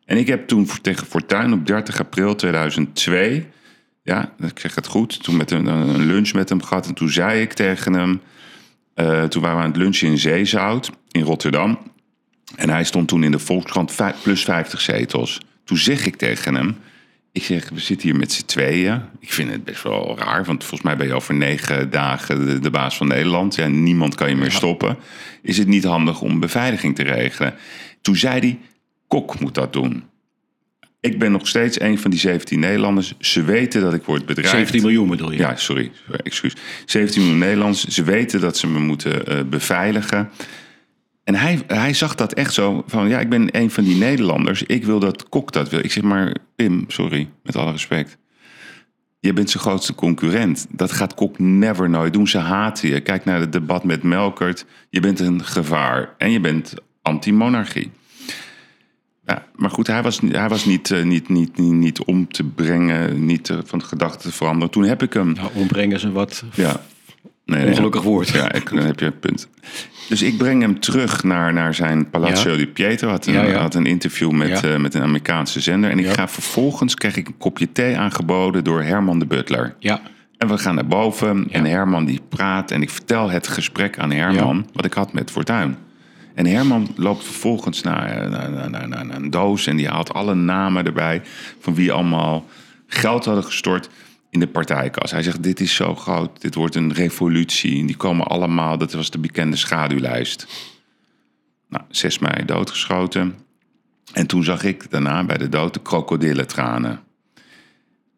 [0.04, 3.46] En ik heb toen tegen Fortuyn op 30 april 2002,
[4.02, 6.86] ja, ik zeg het goed, toen met een, een lunch met hem gehad.
[6.86, 8.20] En toen zei ik tegen hem,
[8.98, 11.78] eh, toen waren we aan het lunchen in Zeezout in Rotterdam.
[12.56, 15.40] En hij stond toen in de Volkskrant plus 50 zetels.
[15.64, 16.76] Toen zeg ik tegen hem,
[17.32, 19.02] ik zeg, we zitten hier met z'n tweeën.
[19.20, 22.58] Ik vind het best wel raar, want volgens mij ben je over negen dagen de,
[22.58, 23.54] de baas van Nederland.
[23.54, 24.96] Ja, niemand kan je meer stoppen.
[25.42, 27.54] Is het niet handig om beveiliging te regelen?
[28.00, 28.58] Toen zei hij,
[29.06, 30.04] Kok moet dat doen.
[31.12, 33.14] Ik ben nog steeds een van die 17 Nederlanders.
[33.18, 34.52] Ze weten dat ik word bedreigd.
[34.52, 35.38] 17 miljoen bedoel je?
[35.38, 35.90] Ja, sorry,
[36.22, 36.56] excuus.
[36.84, 37.84] 17 miljoen Nederlands.
[37.84, 40.30] Ze weten dat ze me moeten eh, beveiligen.
[41.24, 44.62] En hij, hij zag dat echt zo van, ja, ik ben een van die Nederlanders.
[44.62, 45.78] Ik wil dat Kok dat wil.
[45.78, 48.18] Ik zeg maar, Pim, sorry, met alle respect.
[49.20, 50.66] Je bent zijn grootste concurrent.
[50.70, 52.28] Dat gaat Kok never nooit doen.
[52.28, 53.00] Ze haten je.
[53.00, 54.64] Kijk naar het debat met Melkert.
[54.90, 56.14] Je bent een gevaar.
[56.18, 57.90] En je bent anti-monarchie.
[59.28, 62.44] Ja, maar goed, hij was, hij was niet, eh, niet, niet, niet, niet om te
[62.44, 64.70] brengen, niet eh, van gedachten te veranderen.
[64.70, 65.32] Toen heb ik hem.
[65.32, 66.80] Nou, ombrengen ze wat Ja.
[67.44, 68.28] Nee, nee, ongelukkig woord.
[68.28, 69.48] Ja, ik, dan heb je een punt.
[70.08, 72.56] Dus ik breng hem terug naar, naar zijn Palazzo Ja.
[72.56, 73.08] di Pietro.
[73.08, 73.60] Had een, Ja, ja.
[73.60, 75.90] had een interview met, eh, met een Amerikaanse zender.
[75.90, 79.74] En ik ga vervolgens krijg ik een kopje thee aangeboden door Herman de Butler.
[79.78, 80.00] Ja,
[80.38, 82.70] En we gaan naar boven en Herman die praat.
[82.70, 85.76] En ik vertel het gesprek aan Herman wat ik had met Fortuyn.
[86.38, 88.30] En Herman loopt vervolgens naar,
[88.70, 91.22] naar, een doos en die haalt alle namen erbij
[91.58, 92.46] van wie allemaal
[92.86, 93.88] geld hadden gestort
[94.30, 95.10] in de partijkas.
[95.10, 97.86] Hij zegt, dit is zo groot, dit wordt een revolutie.
[97.86, 100.46] Die komen allemaal, dat was de bekende schaduwlijst.
[101.68, 103.34] Nou, 6 mei doodgeschoten.
[104.12, 107.00] En toen zag ik daarna bij de dood de krokodillentranen.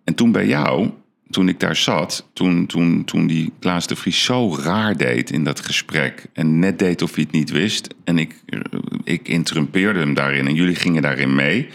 [0.05, 0.91] En toen bij jou,
[1.31, 5.45] toen ik daar zat, toen, toen, toen die Klaas de Vries zo raar deed in
[5.45, 6.27] dat gesprek.
[6.33, 7.95] En net deed of hij het niet wist.
[8.05, 8.61] En ik, eh,
[9.05, 11.69] ik interrumpeerde hem daarin en jullie gingen daarin mee.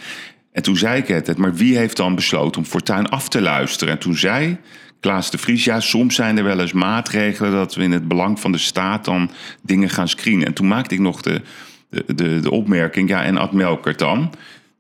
[0.52, 3.94] En toen zei ik het, maar wie heeft dan besloten om Fortuin af te luisteren?
[3.94, 4.58] En toen zei
[5.00, 8.40] Klaas de Vries, ja, soms zijn er wel eens maatregelen dat we in het belang
[8.40, 10.48] van de staat dan dingen gaan screenen.
[10.48, 11.42] En toen maakte ik nog de,
[11.90, 14.32] de, de, de opmerking, ja, en Ad Melkert dan?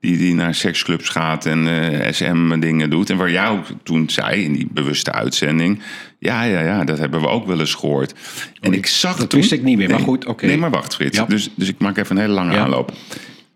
[0.06, 3.10] Die, die naar seksclubs gaat en eh, SM-dingen doet.
[3.10, 5.82] En waar jij ook toen zei, in die bewuste uitzending...
[6.20, 8.14] ja, ja, ja, dat hebben we ook wel eens gehoord.
[8.62, 9.40] En ik zag dat toen...
[9.40, 10.46] wist ik niet meer, maar goed, oké.
[10.46, 11.18] Nee, maar wacht, Frits.
[11.18, 11.26] Ja.
[11.26, 12.60] Dus, dus ik maak even een hele lange Ja.
[12.64, 12.92] aanloop.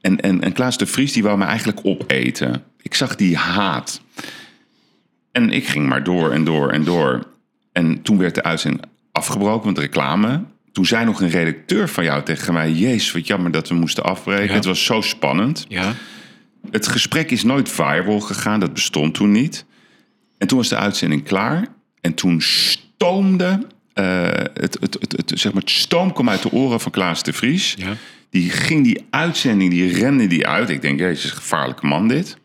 [0.01, 2.63] En, en, en Klaas de Vries, die wou me eigenlijk opeten.
[2.81, 4.01] Ik zag die haat.
[5.31, 7.27] En ik ging maar door en door en door.
[7.71, 10.43] En toen werd de uitzending afgebroken, want reclame.
[10.71, 12.71] Toen zei nog een redacteur van jou tegen mij...
[12.71, 14.47] Jezus, wat jammer dat we moesten afbreken.
[14.47, 14.53] Ja.
[14.53, 15.65] Het was zo spannend.
[15.67, 15.93] ja.
[16.72, 19.65] Het gesprek is nooit viral gegaan, dat bestond toen niet.
[20.38, 21.67] En toen was de uitzending klaar.
[22.02, 23.67] En toen stoomde...
[23.93, 27.24] eh, het, het, het, het, zeg maar, het stoom kwam uit de oren van Klaas
[27.24, 27.76] de Vries.
[27.78, 27.93] Ja.
[28.30, 30.69] Die ging die uitzending, die rende die uit.
[30.69, 32.38] Ik denk, jezus, gevaarlijke man dit.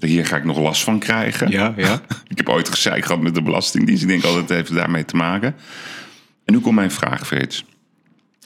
[0.00, 1.50] Hier ga ik nog last van krijgen.
[1.50, 2.02] Ja, ja.
[2.28, 4.02] Ik heb ooit gezeik gehad met de Belastingdienst.
[4.02, 5.54] Ik denk altijd, heeft daarmee te maken.
[6.44, 7.64] En nu komt mijn vraag, Frits.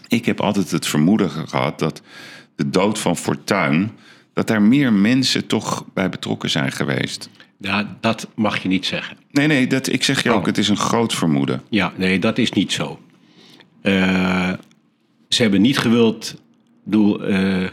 [0.09, 2.03] Ik heb altijd het vermoeden gehad dat
[2.57, 3.91] de dood van Fortuyn...
[4.33, 7.31] dat daar meer mensen toch bij betrokken zijn geweest.
[7.59, 9.17] Ja, dat mag je niet zeggen.
[9.31, 10.47] Nee, nee, dat, ik zeg je ook, Oh.
[10.47, 11.63] het is een groot vermoeden.
[11.71, 13.01] Ja, nee, dat is niet zo.
[13.81, 14.53] Eh,
[15.29, 16.41] ze hebben niet gewild.
[16.85, 17.69] Doel, eh,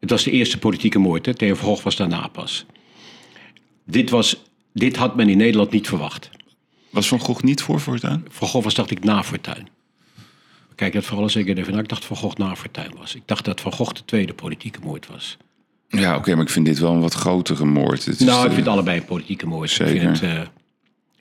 [0.00, 1.26] het was de eerste politieke moord.
[1.26, 1.34] Hè?
[1.34, 2.66] Theo was daarna pas.
[3.84, 4.42] Dit, was,
[4.72, 6.30] dit had men in Nederland niet verwacht.
[6.90, 8.24] Was Van Gogh niet voor Fortuyn?
[8.28, 9.68] Van Gogh was, dacht ik, na Fortuyn.
[10.74, 11.78] Kijk dat vooral zeker even na.
[11.78, 13.14] Ik dacht Van Gogh na Fortuyn was.
[13.14, 15.36] Ik dacht dat Van Gogh de tweede politieke moord was.
[15.88, 18.04] Ja, oké, maar ik vind dit wel een wat grotere moord.
[18.04, 19.70] Het is, nou, ik eh, vind allebei een politieke moord.
[19.70, 19.94] Zeker.
[19.94, 20.46] Ik vind het, eh,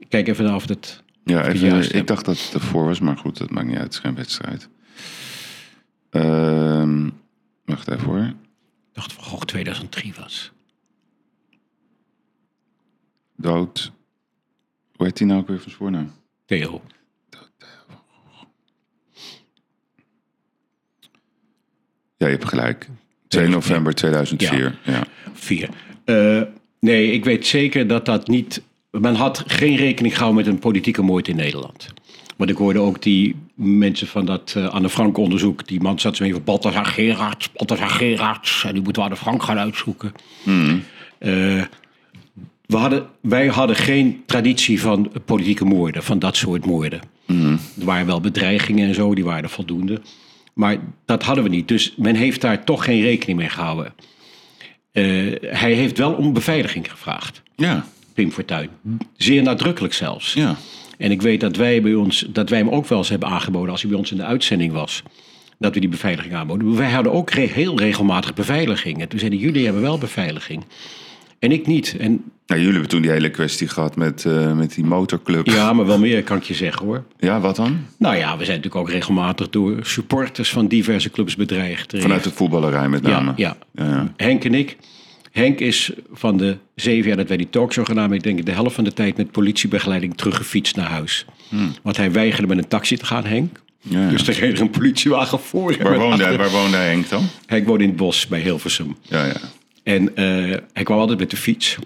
[0.09, 1.03] kijk even of het...
[1.23, 3.83] Ja, het even, ik dacht dat het ervoor was, maar goed, dat maakt niet uit.
[3.83, 4.69] Het is geen wedstrijd.
[6.09, 7.09] Ehm,
[7.65, 8.19] wacht even hoor.
[8.19, 8.35] Ik
[8.93, 10.51] dacht Van Gogh 2003 was.
[13.35, 13.91] Dood.
[14.95, 16.11] Hoe heet die nou ook weer van voornaam?
[16.45, 16.81] Theo.
[22.17, 22.89] Ja, je hebt gelijk.
[23.27, 24.79] 2 november 2004.
[24.83, 25.03] Ja.
[25.33, 25.69] Vier.
[26.05, 26.41] Eh,
[26.79, 28.61] nee, ik weet zeker dat dat niet.
[28.91, 31.87] Men had geen rekening gehouden met een politieke moord in Nederland.
[32.35, 35.67] Want ik hoorde ook die mensen van dat eh, Anne Frank onderzoek.
[35.67, 38.63] Die man zat zo even Balthasar Gerards, Balthasar Gerards.
[38.63, 40.13] En die moeten we Anne Frank gaan uitzoeken.
[41.17, 41.63] Eh,
[42.65, 47.01] we hadden, wij hadden geen traditie van politieke moorden, van dat soort moorden.
[47.79, 50.01] Er waren wel bedreigingen en zo, die waren er voldoende.
[50.57, 51.67] Maar dat hadden we niet.
[51.67, 53.93] Dus men heeft daar toch geen rekening mee gehouden.
[54.91, 55.03] Eh,
[55.41, 58.69] hij heeft wel om beveiliging gevraagd, Ja, Pim Fortuyn.
[59.17, 60.33] Zeer nadrukkelijk zelfs.
[60.33, 60.55] ja.
[60.97, 63.71] En ik weet dat wij, bij ons, dat wij hem ook wel eens hebben aangeboden
[63.71, 65.03] als hij bij ons in de uitzending was.
[65.59, 66.75] Dat we die beveiliging aanboden.
[66.75, 69.01] Wij hadden ook re- heel regelmatig beveiliging.
[69.01, 70.63] En toen zeiden jullie hebben wel beveiliging.
[71.39, 71.95] En ik niet.
[71.99, 75.47] En Nou, jullie hebben toen die hele kwestie gehad met, eh, met die motorclub.
[75.47, 77.03] ja, maar wel meer kan ik je zeggen hoor.
[77.19, 77.85] Ja, wat dan?
[77.97, 81.93] Nou ja, we zijn natuurlijk ook regelmatig door supporters van diverse clubs bedreigd.
[81.97, 83.33] Vanuit de voetballerij met name.
[83.35, 83.85] ja, ja.
[83.85, 84.13] Ja.
[84.17, 84.77] Henk en ik.
[85.31, 88.51] Henk is van de zeven jaar dat wij die talkshow gedaan hebben, ik denk de
[88.51, 91.25] helft van de tijd met politiebegeleiding teruggefietst naar huis.
[91.83, 93.61] Want hij weigerde met een taxi te gaan, Henk.
[93.81, 94.01] Hmm.
[94.01, 94.09] Ja.
[94.09, 95.77] Dus er er een politiewagen voor.
[95.81, 96.37] Waar, woonde, achter.
[96.37, 97.23] waar woonde Henk dan?
[97.45, 98.95] Henk woonde in het bos bij Hilversum.
[99.01, 99.35] Ja, ja.
[99.83, 101.77] En eh, hij kwam altijd met de fiets.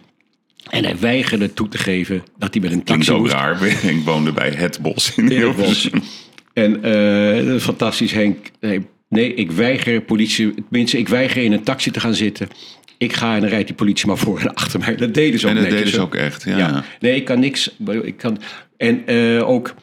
[0.69, 3.33] En hij weigerde toe te geven dat hij met een Klinkt taxi zo moest.
[3.33, 3.57] raar.
[3.81, 5.29] Henk woonde bij Het Bos in.
[5.29, 6.01] Hilversum.
[6.53, 8.37] En eh, fantastisch, Henk.
[8.59, 10.53] Nee, nee, ik weiger politie.
[10.53, 12.47] Tenminste, ik weiger in een taxi te gaan zitten.
[12.97, 14.95] Ik ga en dan rijdt die politie maar voor en achter mij.
[14.95, 16.43] Dat deden ze ook En dat netjes, deden ze ook echt.
[16.43, 16.57] Ja.
[16.57, 16.83] Ja.
[16.99, 17.75] Nee, ik kan niks.
[18.03, 18.37] Ik kan,
[18.77, 19.73] en eh, ook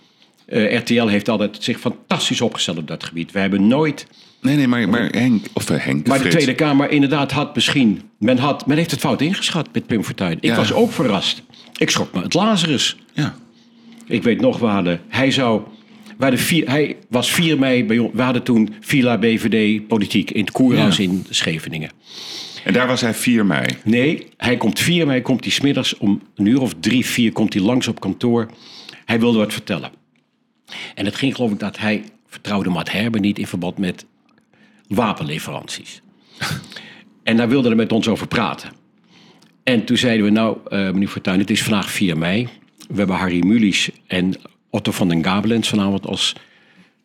[0.46, 3.32] eh, RTL heeft altijd zich fantastisch opgesteld op dat gebied.
[3.32, 4.06] We hebben nooit.
[4.40, 6.36] Nee, nee, maar, maar Henk, of eh, Henk de Maar de Frits.
[6.44, 8.00] Tweede Kamer inderdaad had misschien.
[8.18, 10.32] Men, had, men heeft het fout ingeschat met Pim Fortuyn.
[10.40, 10.56] Ik Ja.
[10.56, 11.42] was ook verrast.
[11.76, 12.96] Ik schrok me het Lazarus.
[13.12, 13.34] Ja.
[14.06, 15.62] Ik weet nog, we hadden, hij zou,
[16.04, 20.40] we hadden vier, hij was 4 mei bij we hadden toen Villa BVD politiek in
[20.40, 21.02] het Koerhuis Ja.
[21.02, 21.90] in Scheveningen.
[22.64, 23.66] En daar was hij 4 mei.
[23.84, 27.52] Nee, hij komt 4 mei, komt hij smiddags om een uur of drie, vier, komt
[27.54, 28.50] hij langs op kantoor.
[29.04, 29.90] Hij wilde wat vertellen.
[30.94, 34.04] En het ging geloof ik dat hij vertrouwde Matt Herber niet in verband met
[34.88, 36.02] wapenleveranties.
[37.22, 38.70] en daar wilde hij met ons over praten.
[39.62, 42.48] En toen zeiden we, nou, eh, meneer Fortuyn, het is vandaag 4 mei.
[42.88, 44.34] We hebben Harry Mulisch en
[44.70, 46.34] Otto van den Gabelens vanavond als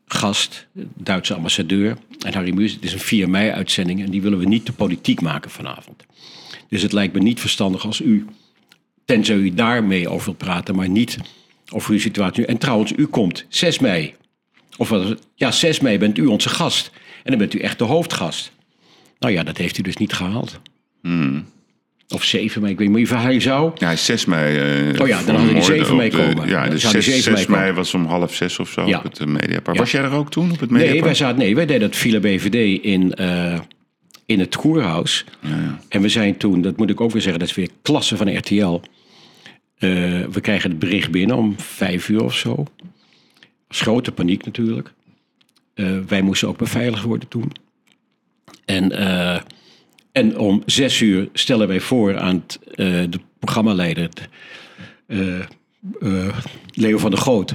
[0.05, 1.97] gast, Duitse ambassadeur.
[2.25, 5.21] En Harry Mulisch, het is een 4 mei-uitzending en die willen we niet de politiek
[5.21, 6.05] maken vanavond.
[6.69, 8.25] Dus het lijkt me niet verstandig als u,
[9.05, 11.17] tenzij u daarmee over wilt praten, maar niet
[11.71, 12.45] over uw situatie.
[12.45, 14.13] En trouwens, u komt 6 mei.
[14.77, 14.93] Of?
[15.35, 16.91] Ja, 6 mei bent u onze gast.
[17.23, 18.51] En dan bent u echt de hoofdgast.
[19.19, 20.59] Nou ja, dat heeft u dus niet gehaald.
[22.09, 23.71] Of 7 mei, ik weet niet, maar hij zou.
[23.75, 24.57] Ja, hij is 6 mei.
[24.91, 26.47] eh, Oh ja, dan had hij vermoord 7 mei komen.
[26.47, 28.97] Ja, dus zou hij 6, 7 mei 6 was om half zes of zo Ja.
[28.97, 29.75] op het uh, Mediapark.
[29.77, 29.81] Ja.
[29.83, 30.93] Was jij er ook toen op het Mediapark?
[30.93, 33.59] Nee, wij, zaten, nee, wij deden het Villa BVD in, eh,
[34.25, 35.25] in het Koerhuis.
[35.89, 38.37] En we zijn toen, dat moet ik ook weer zeggen, dat is weer klasse van
[38.37, 38.81] RTL.
[39.77, 39.89] Eh,
[40.31, 42.65] we krijgen het bericht binnen om vijf uur of zo.
[43.67, 44.93] Was grote paniek natuurlijk.
[45.73, 47.51] Eh, wij moesten ook beveiligd worden toen.
[48.65, 49.41] En, eh,
[50.11, 54.09] en om zes uur stellen wij voor aan eh, de programmaleider,
[56.73, 57.53] Leo van der Goot.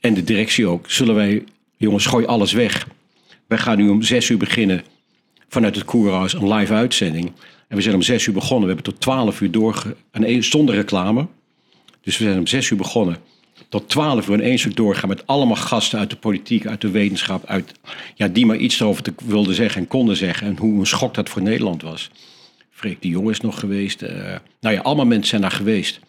[0.00, 0.90] En de directie ook.
[0.90, 1.44] Zullen wij,
[1.76, 2.88] jongens, gooi alles weg.
[3.46, 4.82] Wij gaan nu om zes uur beginnen
[5.48, 7.32] vanuit het Koerhuis een live uitzending.
[7.68, 8.68] En we zijn om zes uur begonnen.
[8.68, 9.94] We hebben tot twaalf uur.
[10.10, 11.26] En één- zonder reclame.
[12.00, 13.16] Dus we zijn om zes uur begonnen.
[13.72, 16.90] Tot twaalf uur in één stuk doorgaan met allemaal gasten uit de politiek, uit de
[16.90, 17.72] wetenschap, uit,
[18.14, 20.46] ja, die maar iets erover te, wilden zeggen en konden zeggen.
[20.46, 22.10] En hoe een schok dat voor Nederland was.
[22.70, 24.02] Freek de Jong is nog geweest.
[24.02, 26.00] eh, nou ja, allemaal mensen zijn daar geweest.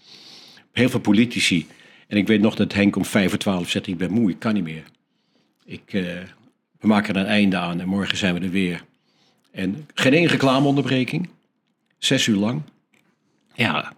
[0.72, 1.68] Heel veel politici.
[2.08, 4.40] En ik weet nog dat Henk om vijf voor twaalf zegt, ik ben moe, ik
[4.40, 4.84] kan niet meer.
[5.66, 6.04] Ik, eh,
[6.80, 8.84] we maken er een einde aan en morgen zijn we er weer.
[9.52, 11.30] En geen één reclameonderbreking.
[11.98, 12.62] Zes uur lang.
[13.54, 13.94] Ja,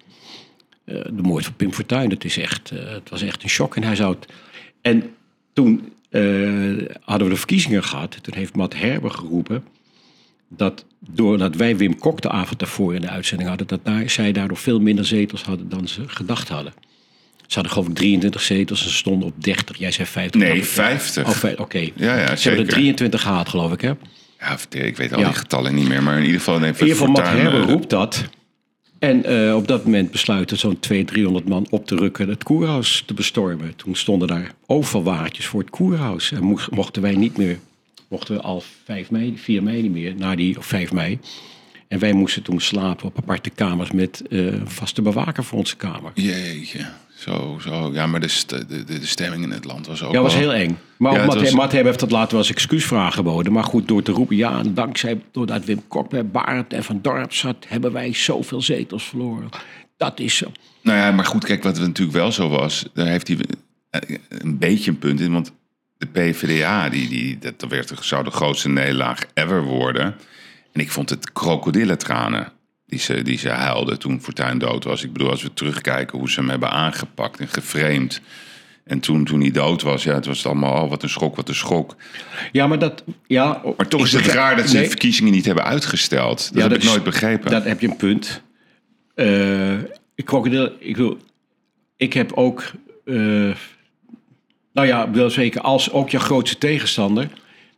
[0.86, 3.76] de moord van Pim Fortuyn, dat is echt, eh, het was echt een shock.
[3.76, 4.34] En hij zou het...
[4.82, 5.04] En
[5.54, 6.22] toen eh,
[7.02, 8.18] hadden we de verkiezingen gehad.
[8.24, 9.64] Toen heeft Matt Herber geroepen
[10.50, 14.32] dat doordat wij Wim Kok de avond daarvoor in de uitzending hadden, dat daar, zij
[14.32, 16.74] daardoor veel minder zetels hadden dan ze gedacht hadden.
[17.48, 19.78] Ze hadden geloof ik 23 zetels en ze stonden op 30.
[19.78, 20.42] Jij zei 50.
[20.42, 20.70] Nee, dacht ik.
[20.74, 21.26] 50.
[21.28, 21.78] Oh, vij- Oké.
[21.96, 23.92] Ja, ja, Ze hebben er 23 gehad, geloof ik, hè?
[24.40, 25.26] Ja, ik weet al Ja.
[25.26, 26.56] die getallen niet meer, maar in ieder geval...
[26.56, 28.24] In In ieder geval, Matt Herber eh, roept dat.
[29.00, 33.04] En eh, op dat moment besluiten zo'n 200, 300 man op te rukken het koerhuis
[33.06, 33.76] te bestormen.
[33.76, 36.32] Toen stonden daar overal wagentjes voor het koerhuis.
[36.32, 37.60] En mo- mochten wij niet meer,
[38.08, 41.20] mochten we al 5 mei, 4 mei niet meer, na die, of 5 mei.
[41.88, 46.12] En wij moesten toen slapen op aparte kamers met een vaste bewaker voor onze kamer.
[46.14, 47.94] Jeetje, zo, zo.
[47.94, 50.42] Ja, maar de, st- de, de, stemming in het land was ook Ja, was wel-
[50.42, 50.78] heel eng.
[50.98, 53.52] Maar Ja, het Matt, was- Matt Herber heeft dat later als excuusvraag geboden.
[53.54, 57.34] Maar goed, door te roepen, ja, dankzij doordat Wim Kok bij Barend en Van Dorp
[57.34, 59.50] zat, hebben wij zoveel zetels verloren.
[59.98, 60.52] Dat is zo.
[60.82, 63.38] Nou ja, maar goed, kijk, wat natuurlijk wel zo was, daar heeft hij
[64.30, 65.32] een beetje een punt in.
[65.32, 65.52] Want
[65.98, 70.16] de PvdA, die, die, dat werd, zou de grootste nederlaag ever worden.
[70.74, 72.52] En ik vond het krokodillentranen
[72.88, 75.04] die ze, die ze huilde toen Fortuyn dood was.
[75.04, 78.22] Ik bedoel, als we terugkijken hoe ze hem hebben aangepakt en geframed.
[78.84, 81.50] En toen, toen hij dood was, ja, het was allemaal, oh, wat een schok, wat
[81.50, 81.96] een schok.
[82.52, 83.04] Ja, maar dat...
[83.28, 86.38] Ja, Maar toch is het begrijp- raar dat ze nee, de verkiezingen niet hebben uitgesteld.
[86.38, 87.52] Dat Ja, heb dat ik is- nooit begrepen.
[87.52, 88.42] Dat heb je een punt.
[89.16, 89.74] Eh
[90.16, 91.18] ik, krokodil, ik, wil,
[91.98, 92.72] ik heb ook...
[93.06, 93.16] eh,
[94.74, 97.28] nou ja, wel zeker, als ook je grootste tegenstander...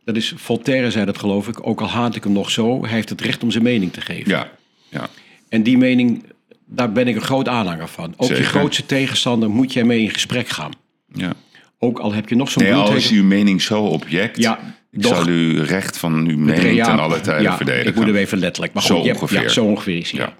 [0.04, 2.84] Dat is, Voltaire zei dat geloof ik, ook al haat ik hem nog zo...
[2.84, 4.30] hij heeft het recht om zijn mening te geven.
[4.30, 4.50] Ja,
[4.88, 5.08] ja.
[5.48, 6.24] En die mening,
[6.66, 8.14] daar ben ik een groot aanhanger van.
[8.16, 8.42] Ook Zeker.
[8.42, 10.72] je grootste tegenstander moet jij mee in gesprek gaan.
[11.12, 11.32] ja.
[11.80, 14.36] Ook al heb je nog zo'n Nee, al is uw mening zo object.
[14.36, 17.88] Ja, ik doch- zal uw recht van uw mening Ja, ten alle tijden ja, verdedigen.
[17.88, 18.72] Ik moet hem even letterlijk.
[18.74, 19.42] Maar Zo goed, je hebt- ongeveer.
[19.42, 20.20] Ja, zo ongeveer is hij.
[20.20, 20.26] Ja.
[20.26, 20.34] Ja.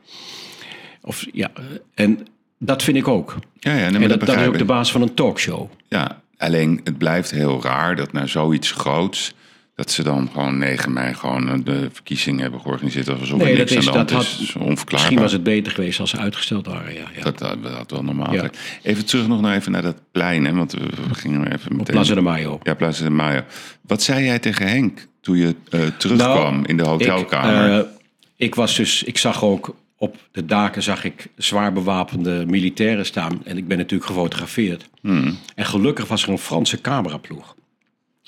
[1.03, 1.51] Of, ja,
[1.95, 2.27] en
[2.59, 3.37] dat vind ik ook.
[3.59, 5.71] Ja, ja, nee, en dat, dat, dat is ook de baas van een talkshow.
[5.89, 9.35] Ja, alleen het blijft heel raar dat na zoiets groots...
[9.79, 13.09] dat ze dan gewoon 9 mei gewoon de verkiezingen hebben georganiseerd.
[13.09, 14.39] Alsof er niks dat is, aan de dat hand had, is.
[14.41, 14.93] Onverklaarbaar.
[14.93, 16.95] misschien was het beter geweest als ze uitgesteld waren.
[16.95, 17.23] Ja, ja.
[17.23, 18.33] Dat, dat, dat wel normaal.
[18.35, 18.51] Ja.
[18.83, 21.95] Even terug nog naar, even naar dat plein, hè, want we, gingen even meteen...
[21.95, 22.59] Plaza de Mayo.
[22.63, 23.41] Ja, Plaza de Mayo.
[23.81, 27.79] Wat zei jij tegen Henk toen je eh, terugkwam Nou, in de hotelkamer?
[27.79, 27.91] Ik, eh,
[28.37, 33.41] ik was dus, ik zag ook op de daken zag ik zwaar bewapende militairen staan.
[33.45, 34.89] En ik ben natuurlijk gefotografeerd.
[35.01, 35.39] Hmm.
[35.55, 37.57] En gelukkig was er een Franse cameraploeg.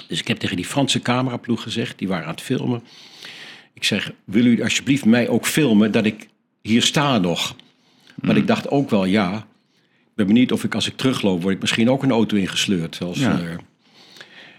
[0.08, 2.82] Dus ik heb tegen die Franse cameraploeg gezegd, die waren aan het filmen.
[3.74, 6.28] Ik zeg, wil u alsjeblieft mij ook filmen dat ik
[6.62, 7.54] hier sta nog?
[8.14, 8.40] Maar Hmm.
[8.40, 9.36] ik dacht ook wel, ja.
[10.00, 12.98] Ik ben benieuwd of ik als ik terugloop, word ik misschien ook een auto ingesleurd.
[13.14, 13.40] Ja.
[13.40, 13.56] eh,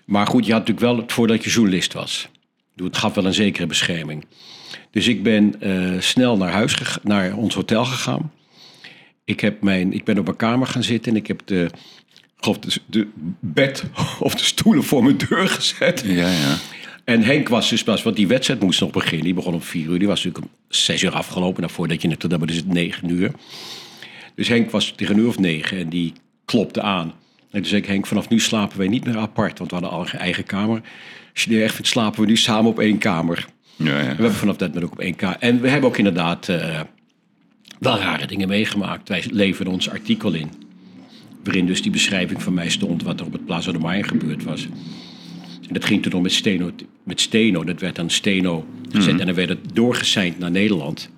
[0.05, 2.29] maar goed, je had natuurlijk wel het voordat je journalist was.
[2.75, 4.25] Het gaf wel een zekere bescherming.
[4.91, 8.31] Dus ik ben eh, snel naar huis, naar ons hotel gegaan.
[9.23, 11.69] Ik, heb mijn, ik ben op mijn kamer gaan zitten en ik heb de,
[12.41, 13.07] ik geloof de, de
[13.39, 13.83] bed
[14.19, 16.03] of de stoelen voor mijn deur gezet.
[16.05, 16.57] ja, ja.
[17.03, 19.23] En Henk was dus pas, want die wedstrijd moest nog beginnen.
[19.23, 19.99] Die begon om vier uur.
[19.99, 21.61] Die was natuurlijk om zes uur afgelopen.
[21.61, 23.31] Daarvoor dat je net, dat is het negen uur.
[24.35, 26.13] Dus Henk was tegen een uur of negen en die
[26.45, 27.13] klopte aan.
[27.51, 29.57] En toen zei ik, Henk, vanaf nu slapen wij niet meer apart.
[29.57, 30.81] Want we hadden al een eigen kamer.
[31.33, 33.47] Als je die echt vindt, slapen we nu samen op één kamer.
[33.75, 33.99] ja, ja.
[33.99, 35.37] We hebben vanaf dat moment ook op één kamer.
[35.39, 36.79] En we hebben ook inderdaad eh,
[37.79, 39.09] wel rare dingen meegemaakt.
[39.09, 40.70] Wij leverden ons artikel in.
[41.43, 44.43] Waarin dus die beschrijving van mij stond wat er op het Plaza de Mayo gebeurd
[44.43, 44.67] was.
[45.67, 46.71] En dat ging toen nog met Steno.
[47.03, 47.63] Met Steno.
[47.63, 49.19] Dat werd aan Steno gezet.
[49.19, 51.09] En dan werd het doorgeseind naar Nederland.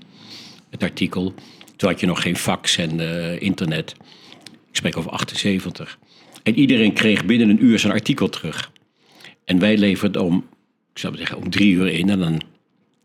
[0.70, 1.34] Het artikel.
[1.76, 3.96] Toen had je nog geen fax en eh, internet.
[4.70, 5.98] Ik spreek over 78.
[6.44, 8.72] En iedereen kreeg binnen een uur zijn artikel terug.
[9.46, 10.46] En wij leverden om,
[10.94, 12.10] ik zou zeggen, om drie uur in.
[12.10, 12.42] En dan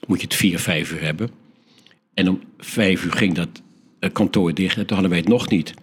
[0.07, 1.31] moet je het vier, vijf uur hebben.
[2.15, 3.49] En om vijf uur ging dat
[3.99, 4.77] eh, kantoor dicht.
[4.77, 5.75] En toen hadden wij het nog niet.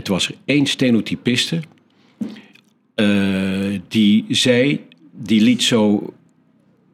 [0.00, 1.60] Toen was er één stenotypiste.
[2.94, 4.80] eh, die zei,
[5.12, 6.12] die liet zo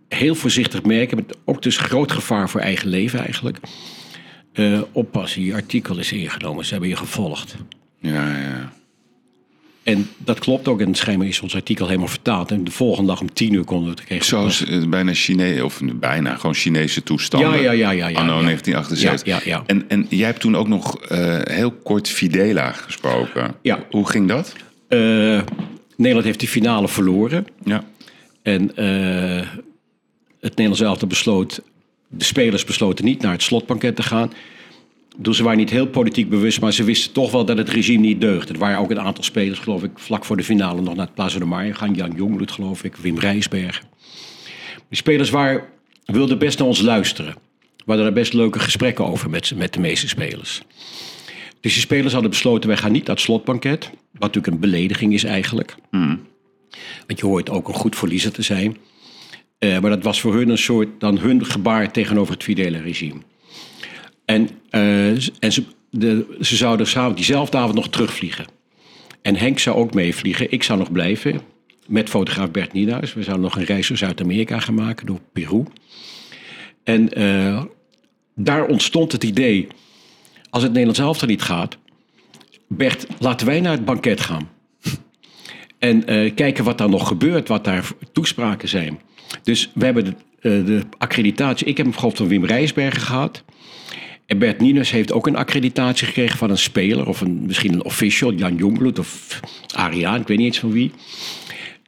[0.09, 1.17] heel voorzichtig merken.
[1.17, 3.59] Met ook dus groot gevaar voor eigen leven eigenlijk.
[4.53, 6.65] eh, oppassen, je artikel is ingenomen.
[6.65, 7.57] Ze hebben je gevolgd.
[8.01, 8.73] ja, ja.
[9.88, 10.81] En dat klopt ook.
[10.81, 12.51] En schijnbaar is ons artikel helemaal vertaald.
[12.51, 14.24] En de volgende dag om tien uur konden we het kregen.
[14.24, 17.51] we Zoals eh, bijna Chinees, of bijna gewoon Chinese toestanden.
[17.51, 18.44] Ja, ja, ja, ja, ja, Anno ja.
[18.44, 19.44] 1978.
[19.44, 19.62] Ja.
[19.66, 23.55] En, en jij hebt toen ook nog eh, heel kort Fidela gesproken.
[23.62, 23.85] Ja.
[23.90, 24.53] Hoe ging dat?
[24.88, 24.98] Eh,
[25.96, 27.46] Nederland heeft die finale verloren.
[27.64, 27.85] Ja.
[28.42, 28.62] En
[30.40, 31.62] het Nederlands elftal besloot...
[32.11, 34.33] De spelers besloten niet naar het slotbanket te gaan.
[35.21, 36.61] Dus ze waren niet heel politiek bewust...
[36.61, 38.53] maar ze wisten toch wel dat het regime niet deugde.
[38.53, 39.91] Er waren ook een aantal spelers, geloof ik...
[39.95, 41.95] vlak voor de finale nog naar het Plaza de Mayo gaan.
[41.95, 42.97] Jan Jongbloed, geloof ik.
[42.97, 43.87] Wim Rijsbergen.
[44.89, 45.65] Die spelers waren,
[46.05, 47.35] wilden best naar ons luisteren.
[47.77, 50.63] We hadden daar best leuke gesprekken over met, met de meeste spelers.
[51.61, 53.91] Dus die spelers hadden besloten, wij gaan niet naar het slotbanket.
[54.13, 55.77] Wat natuurlijk een belediging is eigenlijk.
[57.07, 58.77] Want je hoort ook een goed verliezer te zijn.
[59.59, 63.21] Eh, maar dat was voor hun een soort, dan hun gebaar tegenover het fidele regime.
[64.29, 68.47] En, eh, en ze, de, ze zouden samen diezelfde avond nog terugvliegen.
[69.23, 70.53] En Henk zou ook meevliegen.
[70.53, 71.41] Ik zou nog blijven
[71.87, 73.14] met fotograaf Bert Nienhuis.
[73.14, 75.64] We zouden nog een reis door Zuid-Amerika gaan maken, door Peru.
[76.85, 77.62] En eh,
[78.35, 79.67] daar ontstond het idee,
[80.51, 81.79] als het Nederlands elftal niet gaat...
[82.69, 84.49] Bert, laten wij naar het banket gaan.
[85.79, 89.01] En eh, kijken wat daar nog gebeurt, wat daar toespraken zijn.
[89.43, 91.67] Dus we hebben de, eh, de accreditatie.
[91.67, 93.45] Ik heb hem ik van Wim Rijsbergen gehad.
[94.29, 97.07] En Bert Nienhuis heeft ook een accreditatie gekregen van een speler.
[97.07, 99.41] Of een, misschien een official, Jan Jongbloed of
[99.75, 100.93] Ariaan, ik weet niet eens van wie.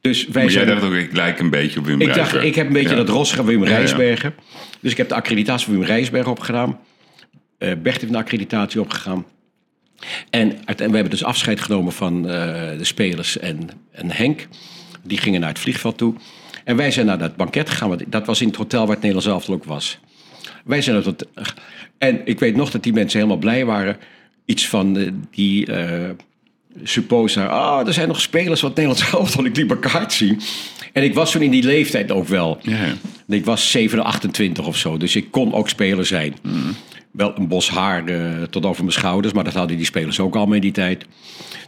[0.01, 0.67] Dus wij Maar jij zijn...
[0.67, 2.95] dacht ook, ik lijk een beetje op Wim Ik dacht, ik heb een beetje Ja.
[2.95, 3.75] dat rossige Wim Ja, ja.
[3.75, 4.33] Rijsbergen.
[4.79, 6.79] Dus ik heb de accreditatie van Wim Rijsbergen opgedaan.
[7.57, 9.25] Eh Bert heeft een accreditatie opgegaan.
[10.29, 14.47] En, we hebben dus afscheid genomen van eh, de spelers en, en Henk.
[15.03, 16.13] Die gingen naar het vliegveld toe.
[16.63, 17.89] En wij zijn naar dat banket gegaan.
[17.89, 19.99] Want dat was in het hotel waar het Nederlands elftal ook was.
[20.65, 21.27] Wij zijn dat.
[21.97, 23.97] En ik weet nog dat die mensen helemaal blij waren.
[24.45, 26.09] Iets van eh, die eh
[26.83, 27.49] supposer.
[27.49, 29.45] Ah, er zijn nog spelers wat Nederlands elftal.
[29.45, 30.41] Ik liep een kaart zien.
[30.93, 32.59] En ik was toen in die leeftijd ook wel.
[33.27, 34.97] Ik was 7, 28 of zo.
[34.97, 36.35] Dus ik kon ook speler zijn.
[37.11, 39.33] Wel een bos haar eh, tot over mijn schouders.
[39.33, 41.05] Maar dat hadden die spelers ook allemaal in die tijd.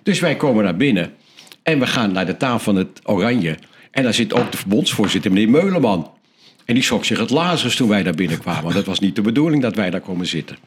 [0.03, 1.11] Dus wij komen naar binnen.
[1.63, 3.57] En we gaan naar de tafel van het Oranje.
[3.91, 6.09] En daar zit ook de verbondsvoorzitter, meneer Meuleman.
[6.65, 8.63] En die schrok zich het lazarus toen wij daar binnenkwamen.
[8.63, 10.57] Want dat was niet de bedoeling dat wij daar komen zitten.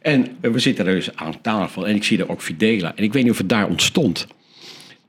[0.00, 1.88] En eh, we zitten er dus aan tafel.
[1.88, 2.96] En ik zie er ook Fidela.
[2.96, 4.26] En ik weet niet of het daar ontstond.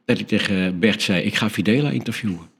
[0.06, 2.54] Dat ik tegen Bert zei, ik ga Fidela interviewen.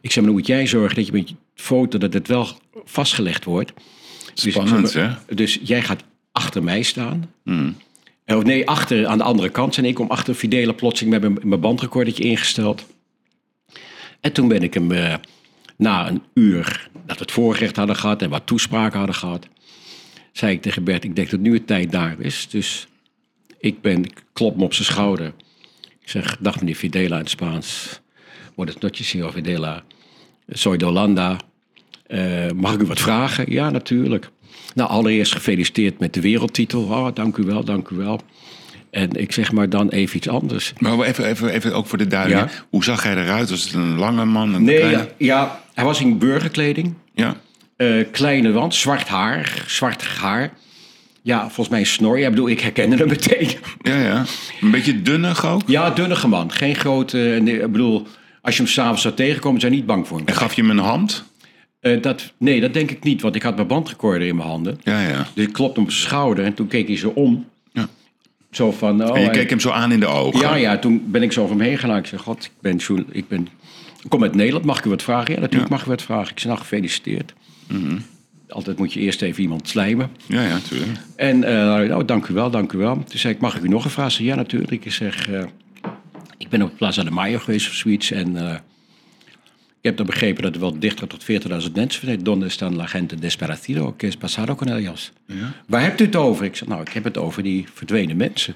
[0.00, 1.98] Ik zei, maar dan moet jij zorgen dat je met je foto...
[1.98, 2.48] dat het wel
[2.84, 3.72] vastgelegd wordt.
[4.34, 5.34] Dus Spannend, zeg, hè?
[5.34, 7.30] Dus jij gaat achter mij staan.
[8.24, 9.76] Eh, Of nee, achter, aan de andere kant.
[9.76, 12.86] En ik kom achter Fidela plotseling met mijn, mijn bandrecordertje ingesteld.
[14.20, 15.14] En toen ben ik hem eh,
[15.80, 19.48] na een uur dat we het voorgerecht hadden gehad en wat toespraken hadden gehad,
[20.32, 22.48] zei ik tegen Bert, ik denk dat nu het tijd daar is.
[22.48, 22.88] Dus
[23.58, 25.32] ik ben, klop hem op zijn schouder.
[26.00, 28.00] Ik zeg, dag meneer Fidela in het Spaans.
[28.56, 29.82] Buenas noches, señor Fidela.
[30.48, 31.36] Soy de Holanda.
[32.06, 33.52] Eh, mag ik u wat vragen?
[33.52, 34.30] Ja, natuurlijk.
[34.74, 36.82] Nou, allereerst gefeliciteerd met de wereldtitel.
[36.82, 38.20] Oh, dank u wel, dank u wel.
[38.90, 40.72] En ik zeg maar dan even iets anders.
[40.78, 42.06] Maar even, even, even ook voor de.
[42.28, 42.48] Ja.
[42.70, 43.50] Hoe zag hij eruit?
[43.50, 44.54] Was het een lange man?
[44.54, 44.96] Een Nee, kleine?
[44.98, 46.94] ja, ja, hij was in burgerkleding.
[47.14, 47.36] Ja.
[47.76, 50.52] Eh, kleine wand, zwart haar, zwart haar.
[51.22, 52.18] Ja, volgens mij een snor.
[52.18, 53.48] Ja, ik bedoel, ik herkende hem meteen.
[53.82, 54.24] Ja, ja.
[54.60, 55.62] Een beetje dunnig ook.
[55.66, 56.52] Ja, dunnige man.
[56.52, 57.38] Geen grote...
[57.42, 58.06] Nee, ik bedoel,
[58.42, 60.26] als je hem s'avonds zou tegenkomen, je niet bang voor hem.
[60.26, 61.24] En gaf je hem een hand?
[61.80, 64.80] Eh, dat, nee, dat denk ik niet, want ik had mijn bandrecorder in mijn handen.
[64.82, 65.26] Ja, ja.
[65.34, 67.48] Dus ik klopte hem op zijn schouder en toen keek hij zo om.
[68.50, 69.04] Zo van...
[69.10, 70.40] Oh, En je keek hem zo aan in de ogen.
[70.40, 71.96] Ja, ja, toen ben ik zo over hem heen gegaan.
[71.96, 73.48] Ik zei, god, ik ben, ik ben...
[74.02, 75.34] Ik kom uit Nederland, mag ik u wat vragen?
[75.34, 76.30] Ja, natuurlijk mag ik u wat vragen.
[76.30, 77.34] Ik zei, nou, gefeliciteerd.
[77.66, 77.98] Mhm.
[78.48, 80.10] Altijd moet je eerst even iemand slijmen.
[80.26, 80.98] Ja, ja, tuurlijk.
[81.16, 82.94] En, eh nou, dank u wel, dank u wel.
[82.94, 84.12] Toen zei ik, mag ik u nog een vraag?
[84.12, 84.84] Zei, Ja, natuurlijk.
[84.84, 85.42] Ik zeg, eh,
[86.38, 88.10] ik ben op Plaza de Mayo geweest of zoiets.
[88.10, 88.54] En eh,
[89.80, 92.22] ik heb dan begrepen dat er wel 30 tot 40.000 mensen zijn.
[92.22, 93.94] Donde están la gente desperatido?
[93.96, 95.12] ¿Qué es pasado con ellos?
[95.66, 96.44] Waar hebt u het over?
[96.44, 98.54] Ik zeg, nou, ik heb het over die verdwenen mensen.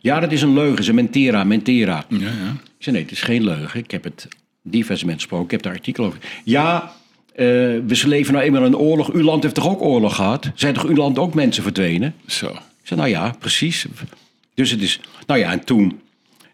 [0.00, 0.84] Ja, dat is een leugen.
[0.84, 2.04] Ze mentira, mentira.
[2.08, 2.50] Ja, ja.
[2.52, 3.80] Ik zei, nee, het is geen leugen.
[3.80, 4.28] Ik heb het
[4.62, 5.44] diverse mensen gesproken.
[5.44, 6.18] Ik heb daar artikel over.
[6.44, 6.92] Ja,
[7.32, 7.46] eh,
[7.86, 9.12] we leven nou eenmaal in een oorlog.
[9.12, 10.50] Uw land heeft toch ook oorlog gehad?
[10.54, 12.14] Zijn toch uw land ook mensen verdwenen?
[12.26, 12.46] Zo.
[12.46, 13.86] Ik zei, nou ja, precies.
[14.54, 15.00] Dus het is...
[15.26, 16.00] Nou ja, en toen,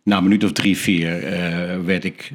[0.03, 2.33] na een minuut of drie, vier, eh, werd ik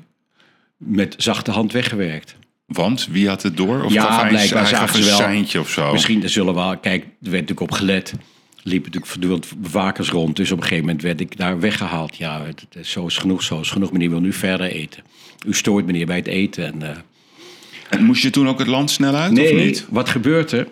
[0.86, 2.36] met zachte hand weggewerkt.
[2.66, 3.84] Want wie had het door?
[3.84, 5.18] Of Ja, hij, blijkbaar hij gaf zagen een ze wel.
[5.18, 5.92] seintje of zo?
[5.92, 6.78] Misschien, zullen we wel...
[6.78, 8.14] Kijk, er werd natuurlijk op gelet.
[8.64, 10.36] Liepen natuurlijk voortdurend bewakers rond.
[10.36, 12.16] Dus op een gegeven moment werd ik daar weggehaald.
[12.18, 13.92] Ja, het, het- zo is genoeg, zo is genoeg.
[13.92, 15.04] Meneer wil nu verder eten.
[15.48, 16.66] U stoort meneer bij het eten.
[16.66, 16.98] En, eh,
[17.90, 19.86] En moest je toen ook het land snel uit, Nee, of niet?
[19.90, 20.68] wat gebeurt er?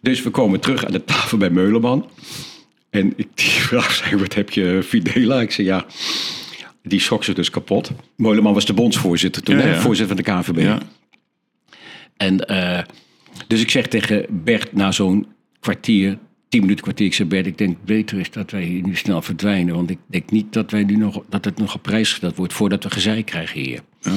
[0.00, 2.10] Dus we komen terug aan de tafel bij Meuleman.
[2.90, 5.40] En ik die vraag zei, wat heb je Fidela?
[5.40, 5.86] Ik zei, ja,
[6.88, 7.90] die schrok zich dus kapot.
[8.16, 9.80] Meuleman was de bondsvoorzitter toen, Ja, ja.
[9.80, 10.58] voorzitter van de KNVB.
[10.58, 10.78] Ja.
[12.16, 12.84] En eh,
[13.46, 15.26] dus ik zeg tegen Bert na zo'n
[15.60, 18.96] kwartier, tien minuten kwartier, ik zeg Bert, ik denk beter is dat wij hier nu
[18.96, 19.74] snel verdwijnen.
[19.74, 22.52] Want ik denk niet dat, wij nu nog, dat het nog op prijs gesteld wordt
[22.52, 23.80] voordat we gezeik krijgen hier.
[24.02, 24.12] Dus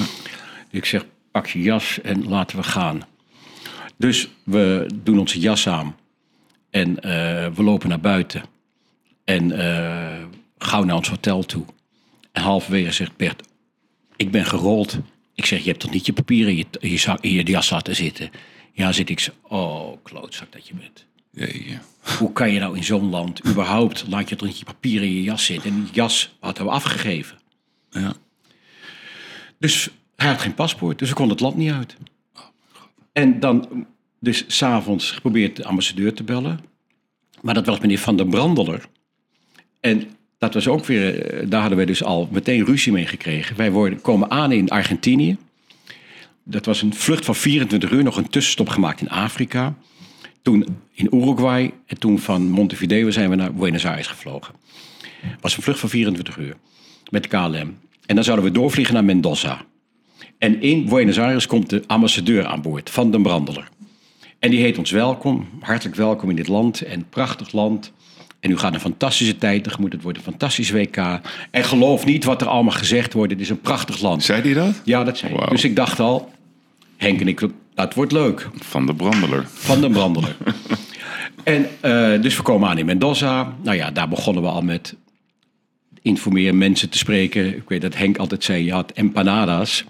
[0.72, 3.02] ik zeg, pak je jas en laten we gaan.
[3.98, 5.96] Dus we doen onze jas aan
[6.70, 8.42] en eh, we lopen naar buiten.
[9.24, 10.24] En eh,
[10.58, 11.66] gauw naar ons hotel toe.
[12.32, 13.44] En halverwege zegt Bert,
[14.16, 15.00] ik ben gerold.
[15.34, 17.70] Ik zeg, je hebt toch niet je papieren in je, je, zak, in je jas
[17.70, 18.30] laten zitten?
[18.74, 19.32] Ja, zit ik zo.
[19.42, 21.06] Oh, klootzak dat je bent.
[21.32, 21.80] Jeetje.
[22.18, 25.14] Hoe kan je nou in zo'n land überhaupt, laat je toch niet je papieren in
[25.14, 25.72] je jas zitten?
[25.72, 27.38] En die jas hadden we afgegeven.
[27.90, 28.14] Ja.
[29.60, 31.96] Dus hij had geen paspoort, dus we konden het land niet uit.
[33.12, 33.86] En dan,
[34.20, 36.60] dus s'avonds geprobeerd de ambassadeur te bellen.
[37.42, 38.86] Maar dat was meneer Van der Brandeler.
[39.80, 40.10] En
[40.42, 43.56] dat was ook weer, eh, daar hadden wij dus al meteen ruzie mee gekregen.
[43.56, 45.38] Wij worden, komen aan in Argentinië.
[46.44, 49.76] Dat was een vlucht van 24 uur, nog een tussenstop gemaakt in Afrika.
[50.42, 54.54] Toen in Uruguay en toen van Montevideo zijn we naar Buenos Aires gevlogen.
[55.42, 56.56] was een vlucht van 24 uur
[57.10, 57.78] met KLM.
[58.06, 59.66] En dan zouden we doorvliegen naar Mendoza.
[60.38, 63.70] En in Buenos Aires komt de ambassadeur aan boord van den Brandeler.
[64.40, 66.82] En die heet ons welkom, hartelijk welkom in dit land.
[66.82, 67.94] En prachtig land.
[68.42, 69.94] En u gaat een fantastische tijd tegemoet.
[69.94, 70.98] Het wordt een fantastisch WK.
[71.52, 73.32] En geloof niet wat er allemaal gezegd wordt.
[73.32, 74.24] Het is een prachtig land.
[74.24, 74.82] Zei hij dat?
[74.84, 75.36] Ja, dat zei.
[75.50, 76.32] Dus ik dacht al,
[76.98, 78.50] Henk en ik, dat wordt leuk.
[78.60, 79.46] Van de brandeler.
[79.48, 80.36] Van den Brandeler.
[81.44, 83.56] en eh, dus we komen aan in Mendoza.
[83.64, 84.96] Nou ja, daar begonnen we al met
[86.02, 87.56] informeren, mensen te spreken.
[87.56, 89.84] Ik weet dat Henk altijd zei, je had empanadas.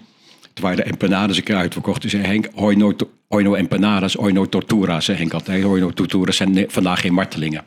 [0.52, 2.00] Toen waren de empanadas een keer uitverkocht.
[2.00, 2.92] Toen zei Henk, hoi no,
[3.28, 5.62] hoi no empanadas, hoi no torturas, zei Henk altijd.
[5.62, 7.64] Hoi no torturas zijn vandaag geen martelingen.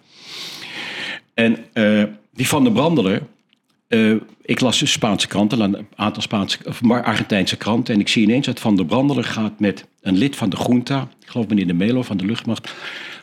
[1.35, 3.27] En eh, die Van der Brandelen,
[3.87, 7.93] eh, ik las de Spaanse kranten, een aantal Spaanse, of maar Argentijnse kranten.
[7.93, 11.09] En ik zie ineens dat Van der Brandelen gaat met een lid van de junta,
[11.21, 12.73] ik geloof meneer de Melo van de luchtmacht,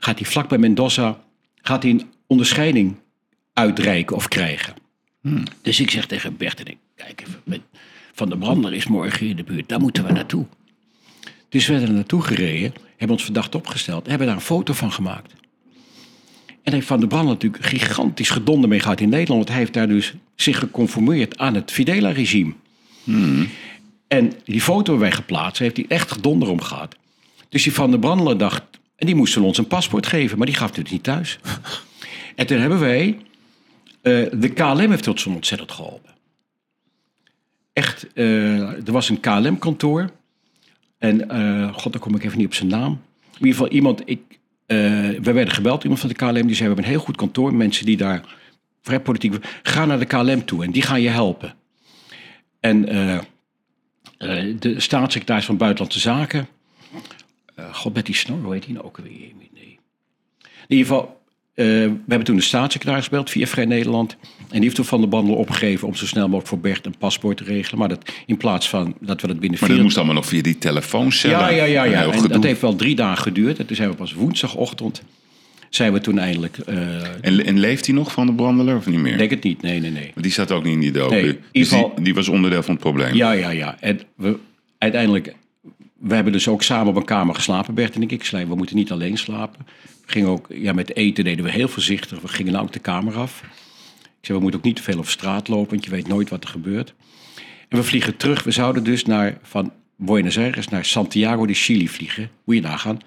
[0.00, 1.20] gaat hij vlak bij Mendoza,
[1.62, 2.96] gaat hij een onderscheiding
[3.52, 4.74] uitreiken of krijgen.
[5.62, 7.62] Dus ik zeg tegen Bert, en ik, kijk even,
[8.12, 10.46] Van der Brandelen is morgen in de buurt, daar moeten we naartoe.
[11.48, 14.92] Dus we zijn er naartoe gereden, hebben ons verdacht opgesteld, hebben daar een foto van
[14.92, 15.32] gemaakt.
[16.62, 19.38] En heeft Van der Brand natuurlijk gigantisch gedonder mee gehad in Nederland.
[19.38, 22.52] Want hij heeft daar dus zich geconformeerd aan het Fidela-regime.
[24.08, 25.58] En die foto hebben wij geplaatst.
[25.58, 26.96] Heeft hij echt gedonder om gehad.
[27.48, 28.62] Dus die Van der Brandelen dacht...
[28.96, 30.38] En die moesten ons een paspoort geven.
[30.38, 31.38] Maar die gaf het niet thuis.
[32.36, 33.18] en toen hebben wij...
[34.02, 36.10] eh, de KLM heeft ons ontzettend geholpen.
[37.72, 40.10] Echt, eh, er was een KLM-kantoor.
[40.98, 42.92] En, eh, god, daar kom ik even niet op zijn naam.
[43.22, 44.20] In ieder geval iemand, ik,
[45.22, 47.54] we werden gebeld, iemand van de KLM, die zei, we hebben een heel goed kantoor.
[47.54, 48.24] Mensen die daar
[48.82, 49.34] vrij politiek...
[49.62, 51.54] Ga naar de KLM toe en die gaan je helpen.
[52.60, 56.48] En eh, eh, de staatssecretaris van Buitenlandse Zaken...
[57.54, 59.32] eh, god, die snor, hoe heet die nou ook weer?
[60.68, 61.21] In ieder geval,
[61.55, 64.16] eh, we hebben toen de staatssecretaris gebeld via Vrij Nederland.
[64.38, 66.94] En die heeft toen Van de Bandel opgegeven om zo snel mogelijk voor Bert een
[66.98, 67.78] paspoort te regelen.
[67.78, 70.42] Maar dat in plaats van dat we dat binnen Maar dat moest allemaal nog via
[70.42, 71.38] die telefooncellen.
[71.38, 71.84] Ja, ja, ja.
[71.84, 72.03] Ja.
[72.05, 72.28] En gedoe.
[72.28, 73.59] dat heeft wel drie dagen geduurd.
[73.59, 75.03] En toen zijn we pas woensdagochtend...
[75.68, 76.59] zijn we toen eindelijk...
[76.59, 76.76] eh,
[77.20, 79.12] en, en leeft hij nog van de brandeler of niet meer?
[79.12, 80.12] ik denk het niet, nee, nee, nee.
[80.14, 81.14] Die staat ook niet in die docu.
[81.14, 83.14] Nee, Dus die, die was onderdeel van het probleem.
[83.14, 83.76] Ja, ja, ja.
[83.80, 84.36] En we,
[84.78, 85.34] uiteindelijk...
[86.03, 88.12] We hebben dus ook samen op een kamer geslapen, Bert en ik.
[88.12, 89.66] Ik zei, we moeten niet alleen slapen.
[90.07, 92.20] We gingen ook, ja, met eten deden we heel voorzichtig.
[92.20, 93.42] We gingen nou ook de kamer af.
[94.03, 96.28] Ik zei, we moeten ook niet te veel op straat lopen, want je weet nooit
[96.30, 96.94] wat er gebeurt.
[97.68, 98.42] En we vliegen terug.
[98.42, 102.30] We zouden dus naar, van Buenos Aires naar Santiago de Chili vliegen.
[102.44, 102.98] Moet je nagaan.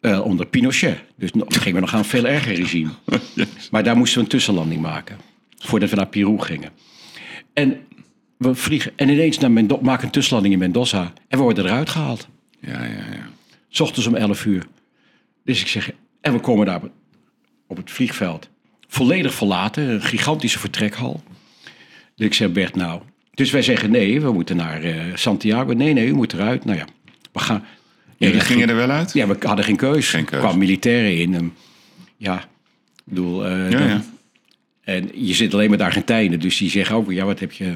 [0.00, 0.98] Eh, onder Pinochet.
[1.16, 2.90] Dus nog- gingen we nog aan een veel erger regime.
[3.70, 5.16] Maar daar moesten we een tussenlanding maken.
[5.58, 6.70] Voordat we naar Peru gingen.
[7.52, 7.76] En
[8.42, 11.12] we vliegen en ineens naar Mendo maken een tussenlanding in Mendoza.
[11.28, 12.28] En we worden eruit gehaald.
[12.60, 12.88] ja, ja.
[12.88, 13.30] ja.
[13.68, 14.66] S ochtends om 11 uur.
[15.44, 15.90] Dus ik zeg,
[16.20, 16.80] en we komen daar
[17.66, 18.48] op het vliegveld.
[18.88, 21.22] Volledig verlaten, een gigantische vertrekhal.
[22.16, 23.00] Dus ik zeg, Bert, nou.
[23.34, 25.72] Dus wij zeggen, nee, we moeten naar eh, Santiago.
[25.72, 26.64] Nee, nee, u moet eruit.
[26.64, 26.84] Nou ja,
[27.32, 27.64] we gaan.
[28.16, 29.12] Jullie dat gingen ging- er wel uit?
[29.12, 30.08] Ja, we hadden geen keus.
[30.10, 30.38] Geen Er keus.
[30.40, 31.34] kwamen militairen in.
[31.34, 31.54] En,
[32.16, 32.46] ja, ik
[33.04, 33.46] bedoel...
[33.46, 34.02] eh, Ja, dan- ja.
[34.82, 37.74] En je zit alleen met Argentijnen, dus die zeggen ook, ja, wat heb je...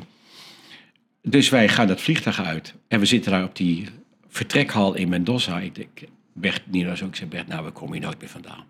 [1.29, 2.75] Dus wij gaan dat vliegtuig uit.
[2.89, 3.89] En we zitten daar op die
[4.29, 5.59] vertrekhal in Mendoza.
[5.59, 6.01] Ik denk,
[6.33, 8.65] Bert, Nino zo, ik zeg, Bert, nou, we komen hier nooit meer vandaan.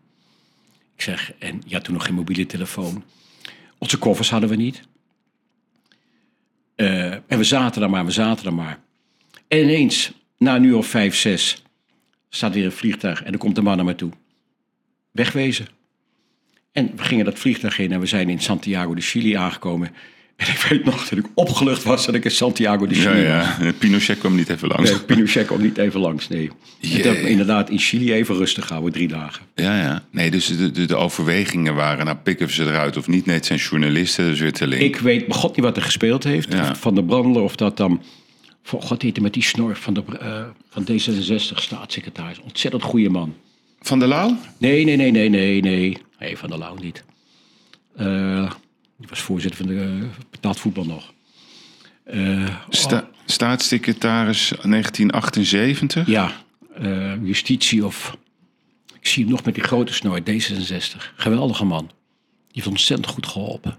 [0.94, 3.04] Ik zeg, en ja, toen nog geen mobiele telefoon.
[3.78, 4.82] Onze koffers hadden we niet.
[6.74, 8.80] Eh, en we zaten daar maar, we zaten daar maar.
[9.48, 11.62] En ineens, na een uur of vijf, zes,
[12.28, 14.12] staat weer een vliegtuig en er komt een man naar me toe.
[15.11, 15.66] Wegwezen.
[16.72, 19.90] En we gingen dat vliegtuig in en we zijn in Santiago de Chili aangekomen.
[20.37, 23.26] En ik weet nog dat ik opgelucht was dat ik in Santiago de Ja, Chili
[23.26, 23.66] was.
[23.66, 23.72] ja.
[23.78, 24.91] Pinochet kwam niet even langs.
[24.91, 26.51] Nee, Pinochet kwam niet even langs, nee.
[26.80, 29.45] Toen heb ik inderdaad in Chili even rustig gehouden, drie dagen.
[29.55, 30.03] Ja, ja.
[30.11, 33.26] Nee, dus de, de, de overwegingen waren, nou pikken ze eruit of niet.
[33.26, 34.82] Nee, het zijn journalisten, dus weer te link.
[34.82, 36.53] Ik weet god niet wat er gespeeld heeft.
[36.53, 36.74] Ja.
[36.74, 38.03] Van de Brandler of dat dan...
[38.62, 42.41] Voor god heette met die snor van, de, eh, van D66 staatssecretaris.
[42.41, 43.34] Ontzettend goede man.
[43.80, 44.37] Van der Lauw?
[44.59, 45.99] Nee, nee, nee, nee, nee, nee.
[46.18, 47.05] Nee, Van der Lauw niet.
[47.97, 48.51] Eh,
[48.97, 51.12] die was voorzitter van de uh, betaald voetbal nog.
[52.05, 56.07] Eh, Sta- staatssecretaris 1978?
[56.07, 56.32] ja,
[56.74, 58.16] eh, justitie of...
[59.01, 61.12] Ik zie hem nog met die grote snor, D66.
[61.16, 61.86] Geweldige man.
[61.86, 61.94] Die
[62.51, 63.78] heeft ontzettend goed geholpen.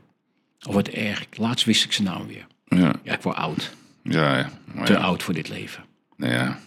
[0.68, 1.26] Of wat erg.
[1.32, 2.48] Laatst wist ik zijn naam weer.
[2.66, 3.72] Ja, Ja, ik word oud.
[4.04, 4.38] ja.
[4.38, 4.50] ja.
[4.74, 5.00] Maar Te ja.
[5.00, 5.84] oud voor dit leven.
[6.18, 6.60] Nou ja.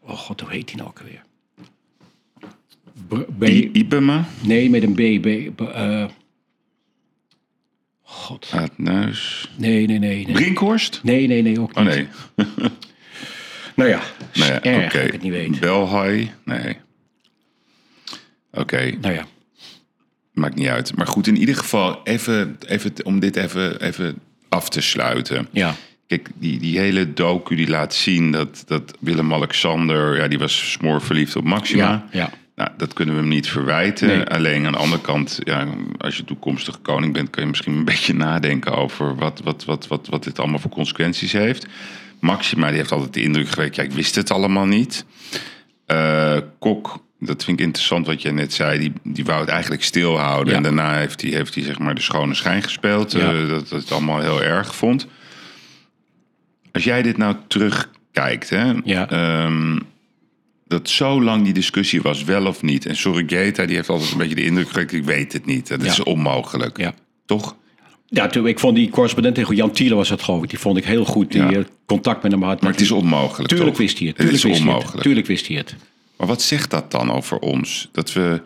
[0.00, 1.22] Oh god, hoe heet die nou ook weer?
[3.08, 4.24] B, B- I- Ibema?
[4.42, 5.22] nee, met een B.
[5.22, 6.04] B, B- eh,
[8.08, 8.50] god.
[8.54, 9.50] Aadnuis.
[9.56, 10.24] Nee, nee, nee.
[10.24, 11.00] Nee, Brinkhorst?
[11.02, 11.94] nee, nee, nee ook Oh niet.
[11.94, 12.06] nee.
[13.74, 14.00] Nou ja,
[14.34, 15.60] Nou ja, erg ik het niet weet.
[15.60, 16.30] Belhai?
[16.44, 16.76] Nee.
[18.52, 19.26] Oké, Nou ja,
[20.32, 20.96] maakt niet uit.
[20.96, 25.48] Maar goed, in ieder geval, even, even, om dit even, even af te sluiten.
[25.52, 25.74] ja.
[26.06, 30.16] Kijk, die, die hele docu die laat zien dat, dat Willem-Alexander...
[30.16, 31.82] Ja, die was smoorverliefd op Maxima.
[31.82, 32.30] Ja, ja.
[32.56, 34.08] Nou, dat kunnen we hem niet verwijten.
[34.08, 34.24] Nee.
[34.24, 35.66] Alleen aan de andere kant, ja,
[35.98, 37.30] als je toekomstig koning bent...
[37.30, 40.70] kan je misschien een beetje nadenken over wat, wat, wat, wat, wat dit allemaal voor
[40.70, 41.66] consequenties heeft.
[42.20, 45.04] Maxima die heeft altijd de indruk gewekt, ja, ik wist het allemaal niet.
[45.86, 49.82] Eh, Kok, dat vind ik interessant wat jij net zei, die, die wou het eigenlijk
[49.82, 50.50] stilhouden.
[50.50, 50.56] Ja.
[50.56, 53.32] En daarna heeft hij, heeft zeg maar de schone schijn gespeeld, Ja.
[53.32, 55.06] eh, dat dat het allemaal heel erg vond.
[56.72, 59.08] Als jij dit nou terugkijkt, hè, Ja.
[59.10, 59.78] ehm,
[60.66, 62.86] dat zo lang die discussie was, wel of niet.
[62.86, 65.68] En Sorigeta, die heeft altijd een beetje de indruk gewekt, ik weet het niet.
[65.68, 65.90] Dat Ja.
[65.90, 66.78] is onmogelijk.
[66.78, 66.94] Ja.
[67.26, 67.56] Toch?
[68.08, 70.50] Ja, toen, ik vond die correspondent tegen Jan Thiele was dat geloof ik.
[70.50, 71.32] Die vond ik heel goed.
[71.32, 71.50] Die Ja.
[71.52, 72.60] eh, contact met hem had.
[72.60, 73.78] Maar het is onmogelijk, Tuurlijk toch?
[73.78, 74.16] wist hij het.
[74.16, 74.76] Het Tuurlijk is wist hij het.
[74.76, 75.02] onmogelijk.
[75.06, 75.74] Tuurlijk wist hij het.
[76.16, 77.88] Maar wat zegt dat dan over ons?
[77.92, 78.42] Dat we,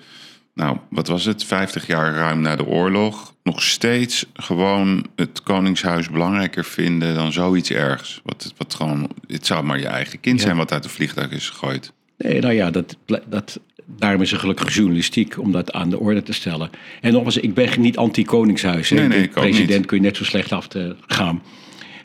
[0.54, 6.10] nou, wat was het, 50 jaar ruim na de oorlog, nog steeds gewoon het Koningshuis
[6.10, 8.20] belangrijker vinden dan zoiets ergs.
[8.24, 11.48] Wat, wat gewoon, het zou maar je eigen kind zijn wat uit de vliegtuig is
[11.48, 11.92] gegooid.
[12.20, 12.96] Nee, nou ja, dat,
[13.28, 16.70] dat, daarom is er gelukkig journalistiek om dat aan de orde te stellen.
[17.00, 18.90] En nogmaals, ik ben niet anti-Koningshuis.
[18.90, 19.86] Nee, nee, ik president niet.
[19.86, 21.42] kun je net zo slecht af te gaan.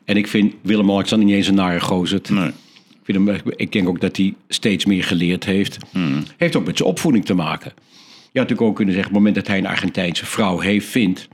[0.05, 2.21] En ik vind Willem-Alexander niet eens een nare gozer.
[2.29, 2.47] Nee.
[2.47, 5.77] Ik, vind hem, ik denk ook dat hij steeds meer geleerd heeft.
[5.91, 6.23] Hmm.
[6.37, 7.71] Heeft ook met zijn opvoeding te maken.
[7.75, 10.87] Je had natuurlijk ook kunnen zeggen, op het moment dat hij een Argentijnse vrouw heeft,
[10.87, 11.27] vindt,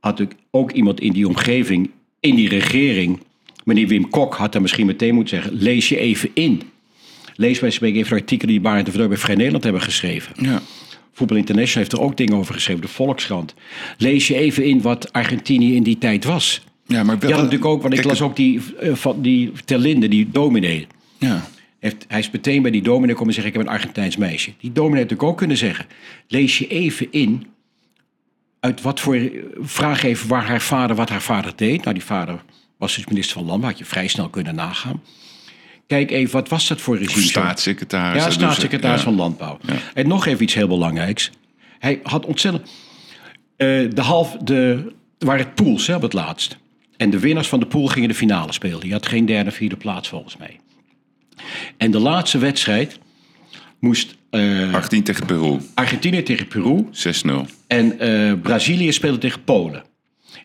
[0.00, 1.90] had natuurlijk ook iemand in die omgeving,
[2.20, 3.20] in die regering,
[3.64, 6.62] meneer Wim Kok had daar misschien meteen moeten zeggen, lees je even in.
[7.34, 10.32] Lees bij spreken even de artikelen die Barend de bij Vrij Nederland hebben geschreven.
[10.40, 10.62] Ja.
[11.12, 13.54] Voetbal International heeft er ook dingen over geschreven, de Volkskrant.
[13.96, 16.62] Lees je even in wat Argentinië in die tijd was.
[16.86, 20.30] Ja, maar had natuurlijk ook, want ik las ook die, eh, van die Terlinde, die
[20.30, 20.86] dominee.
[21.18, 21.48] Ja.
[21.78, 24.52] Heeft, hij is meteen bij die dominee komen zeggen: Ik heb een Argentijns meisje.
[24.60, 25.86] Die dominee had natuurlijk ook kunnen zeggen:
[26.28, 27.46] Lees je even in.
[28.60, 29.30] Uit wat voor.
[29.60, 31.82] Vraag even waar haar vader, wat haar vader deed.
[31.82, 32.42] Nou, die vader
[32.78, 35.02] was dus minister van Landbouw, had je vrij snel kunnen nagaan.
[35.86, 37.24] Kijk even, wat was dat voor regime?
[37.24, 38.20] Staatssecretaris.
[38.20, 39.58] Ja, dus, staatssecretaris van Landbouw.
[39.94, 41.30] En nog even iets heel belangrijks.
[41.78, 42.70] Hij had ontzettend...
[43.56, 46.56] eh, de half, de, er waren pools hè, op het laatst.
[46.96, 48.80] En de winnaars van de pool gingen de finale spelen.
[48.80, 50.60] Die had geen derde, vierde plaats volgens mij.
[51.76, 52.98] En de laatste wedstrijd
[53.80, 55.64] moest eh, 18 tegen Peru, 6-0.
[55.74, 56.86] Argentinië tegen Peru
[57.66, 59.84] en eh, Brazilië speelde tegen Polen.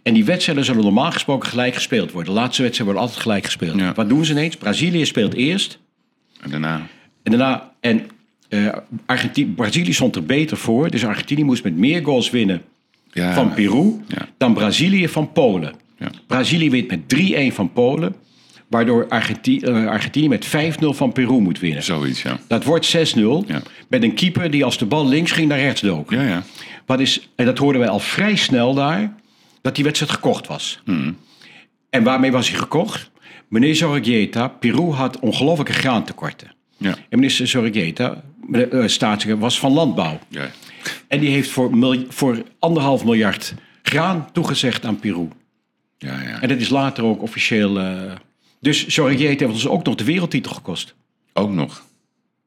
[0.04, 2.34] En die wedstrijden zullen normaal gesproken gelijk gespeeld worden.
[2.34, 3.80] De laatste wedstrijden worden altijd gelijk gespeeld.
[3.80, 3.93] Ja.
[3.93, 4.56] Wat doen ze ineens?
[4.56, 5.80] Brazilië speelt eerst.
[6.41, 6.88] En daarna.
[7.24, 8.06] En daarna, en
[9.06, 10.89] Argentinië, Brazilië stond er beter voor.
[10.89, 12.62] Dus Argentinië moest met meer goals winnen
[13.12, 14.28] Ja, van Peru Ja.
[14.38, 15.74] dan Brazilië van Polen.
[16.00, 16.10] Ja.
[16.28, 18.16] Brazilië wint met 3-1 van Polen,
[18.68, 20.50] waardoor eh, Argentinië met 5-0
[20.93, 21.84] van Peru moet winnen.
[21.84, 22.39] Zoiets, ja.
[22.47, 23.62] Dat wordt 6-0 Ja.
[23.88, 26.12] met een keeper die als de bal links ging naar rechts dook.
[26.12, 26.43] Ja, ja.
[26.86, 29.14] Wat is, en dat hoorden wij al vrij snel daar,
[29.70, 30.80] dat die wedstrijd gekocht was.
[31.89, 33.11] En waarmee was hij gekocht?
[33.47, 36.51] Meneer Zorregieta, Peru had ongelooflijke graantekorten.
[36.78, 36.95] Ja.
[37.09, 40.20] En minister Zorregieta, uh, staatssecretaris, was van Landbouw.
[40.28, 40.49] ja.
[41.07, 43.53] En die heeft voor, mil- voor anderhalf miljard
[43.84, 45.28] graan toegezegd aan Peru.
[45.97, 46.41] Ja, ja.
[46.41, 47.80] En dat is later ook officieel...
[47.80, 48.11] eh,
[48.61, 50.95] dus Zorregieta heeft ons ook nog de wereldtitel gekost.
[51.34, 51.84] Ook nog.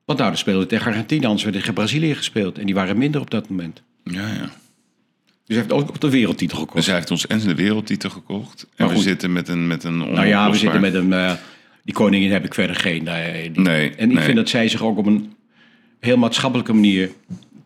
[0.05, 2.59] Want nou, dan speelden we tegen Argentinië, anders werd tegen Brazilië gespeeld.
[2.59, 3.83] En die waren minder op dat moment.
[4.05, 4.51] Ja, ja.
[5.47, 6.77] Dus hij heeft ook de wereldtitel gekost.
[6.77, 8.67] Dus hij heeft ons en de wereldtitel gekocht.
[8.77, 11.13] En we zitten met een met een Nou ja, we zitten met een...
[11.13, 11.33] eh,
[11.85, 13.09] die koningin heb ik verder geen...
[13.09, 14.25] eh, die- Nee, en ik nee.
[14.25, 15.33] vind dat zij zich ook op een
[16.01, 17.11] heel maatschappelijke manier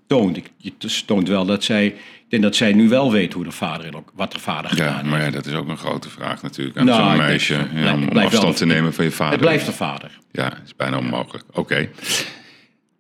[0.07, 0.37] toont.
[0.37, 0.73] Ik, je
[1.07, 1.87] toont wel dat zij...
[1.87, 4.71] Ik denk dat zij nu wel weet hoe de vader en ook wat de vader
[4.71, 5.07] gedaan Ja, heeft.
[5.09, 6.77] maar ja, dat is ook een grote vraag natuurlijk.
[6.79, 7.67] Aan Nou, zo'n denk- meisje.
[7.75, 9.33] ja, om afstand te nemen van je vader.
[9.33, 10.19] Het blijft de vader.
[10.33, 11.45] Ja, is bijna onmogelijk.
[11.53, 11.89] Oké.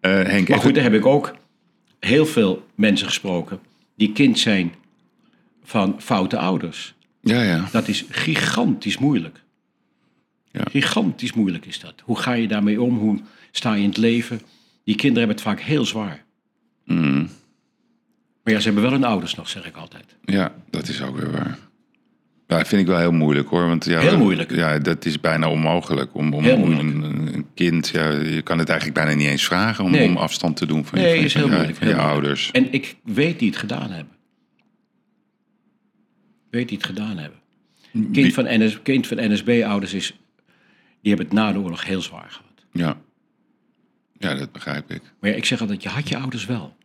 [0.00, 1.34] Eh, Henk, Maar goed, daar heb ik ook
[2.00, 3.58] heel veel mensen gesproken...
[3.96, 4.74] die kind zijn
[5.62, 6.94] van foute ouders.
[7.20, 7.68] Ja, ja.
[7.72, 9.42] Dat is gigantisch moeilijk.
[10.50, 10.62] Ja.
[10.70, 11.94] Gigantisch moeilijk is dat.
[12.04, 12.98] Hoe ga je daarmee om?
[12.98, 13.20] Hoe
[13.50, 14.40] sta je in het leven?
[14.84, 16.24] Die kinderen hebben het vaak heel zwaar.
[16.84, 17.28] Mm,
[18.42, 20.16] Maar ja, ze hebben wel hun ouders nog, zeg ik altijd.
[20.24, 21.58] ja, dat is ook weer waar.
[22.48, 23.66] Ja, dat vind ik wel heel moeilijk hoor.
[23.66, 24.50] Want ja, Heel moeilijk.
[24.54, 26.14] Ja, dat is bijna onmogelijk.
[26.14, 27.02] Om, om, Heel om een,
[27.34, 30.08] een kind, ja, je kan het eigenlijk bijna niet eens vragen om, Nee.
[30.08, 32.02] om afstand te doen van je, Nee, van, is heel je- moeilijk, van je heel
[32.02, 32.24] moeilijk.
[32.24, 32.50] ouders.
[32.50, 34.14] En ik weet die het gedaan hebben.
[36.50, 37.38] Weet die het gedaan hebben.
[37.90, 40.06] Wie- Kind van, NS, kind van NSB-ouders is...
[41.00, 42.64] Die hebben het na de oorlog heel zwaar gehad.
[42.72, 42.96] Ja.
[44.18, 45.02] ja, dat begrijp ik.
[45.20, 46.76] Maar ja, ik zeg altijd, je had je ouders wel.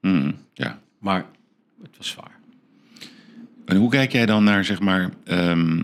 [0.00, 0.80] Mm, ja.
[0.98, 1.26] Maar
[1.82, 2.31] het was zwaar.
[3.72, 5.10] En hoe kijk jij dan naar, zeg maar...
[5.24, 5.82] ehm,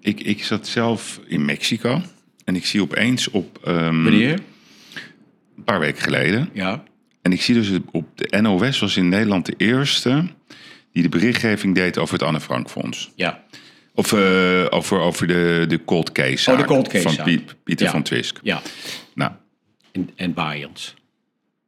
[0.00, 2.02] ik, ik zat zelf in Mexico
[2.44, 3.58] en ik zie opeens op...
[3.64, 4.06] ehm?
[4.06, 6.48] Een paar weken geleden.
[6.52, 6.82] Ja.
[7.22, 10.24] En ik zie dus op de NOS was in Nederland de eerste...
[10.92, 13.12] die de berichtgeving deed over het Anne Frank Fonds.
[13.16, 13.44] Ja.
[13.94, 17.24] Of eh, over, over de, de cold case Oh, de cold case van.
[17.24, 17.92] Piet- Pieter Ja.
[17.92, 18.38] van Twisk.
[18.42, 18.62] Ja.
[19.14, 19.32] Nou,
[19.92, 20.94] En, en Bayerns.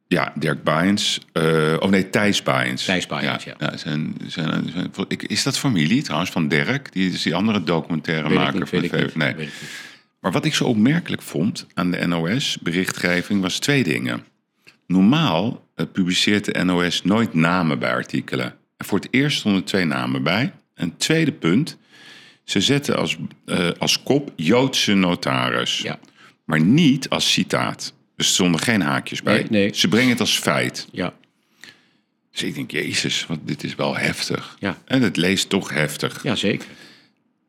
[0.09, 1.19] Ja, Dirk Baens.
[1.31, 2.85] eh oh nee, Thijs Baens.
[2.85, 3.77] Thijs Baens, ja.
[3.77, 6.91] zijn, zijn, zijn- ik- is dat familie trouwens van Dirk?
[6.93, 9.37] Die is die andere documentaire Weet ik maker niet, van de ik VV niet.
[9.37, 9.49] Nee.
[10.19, 14.23] Maar wat ik zo opmerkelijk vond aan de NOS-berichtgeving was twee dingen.
[14.87, 18.55] Normaal eh, publiceert de NOS nooit namen bij artikelen.
[18.77, 20.53] En voor het eerst stonden twee namen bij.
[20.75, 21.77] En het tweede punt,
[22.43, 25.77] Ze zetten als, eh, als kop Joodse notaris.
[25.79, 25.99] Ja.
[26.45, 27.93] Maar niet als citaat.
[28.19, 29.33] Dus er stonden geen haakjes bij.
[29.33, 29.69] Nee, nee.
[29.73, 30.87] Ze brengen het als feit.
[30.91, 31.13] Ja.
[32.31, 34.55] Dus ik denk, jezus, wat, dit is wel heftig.
[34.59, 34.77] Ja.
[34.85, 36.23] En het leest toch heftig.
[36.23, 36.67] ja, zeker.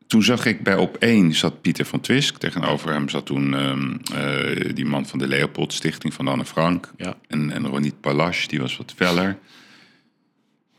[0.07, 2.37] Toen zag ik bij op één zat Pieter van Twisk.
[2.37, 6.91] Tegenover hem zat toen ehm, eh, die man van de Leopold Stichting van Anne Frank.
[6.97, 7.17] Ja.
[7.27, 9.37] En, en Ronit Palache, die was wat feller.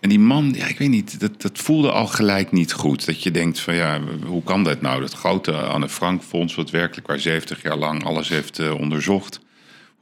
[0.01, 3.07] En die man, ja, ik weet niet, dat, dat voelde al gelijk niet goed.
[3.07, 5.01] Dat je denkt van ja, hoe kan dat nou?
[5.01, 9.41] Dat grote Anne Frank Fonds, wat werkelijk waar 70 jaar lang alles heeft eh, onderzocht.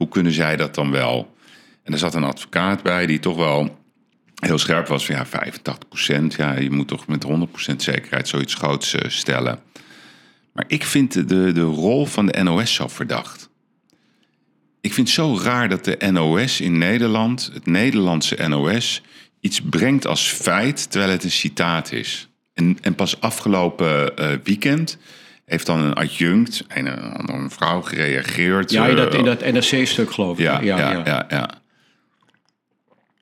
[0.01, 1.35] Hoe kunnen zij dat dan wel?
[1.83, 3.79] En er zat een advocaat bij die toch wel
[4.35, 7.25] heel scherp was van ja, 85% Ja, je moet toch met
[7.71, 9.59] 100% zekerheid zoiets groots eh, stellen.
[10.53, 13.49] Maar ik vind de, de, rol van de NOS zo verdacht.
[14.81, 19.01] Ik vind het zo raar dat de NOS in Nederland, het Nederlandse NOS,
[19.39, 22.29] iets brengt als feit terwijl het een citaat is.
[22.53, 24.97] En, en pas afgelopen eh, weekend
[25.51, 26.87] heeft dan een adjunct, een,
[27.33, 28.71] een, vrouw gereageerd.
[28.71, 30.43] Ja, in dat, eh, in dat NRC-stuk geloof ik.
[30.43, 31.49] ja, ja, ja, ja.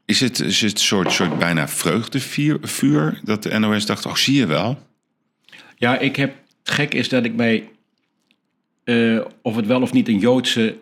[0.05, 4.35] Is het, is het een soort, soort bijna vreugdevuur dat de NOS dacht, oh zie
[4.35, 4.79] je wel?
[5.75, 6.35] Ja, ik heb.
[6.63, 7.69] Het gek is dat ik mij.
[8.83, 10.77] eh, of het wel of niet een Joodse.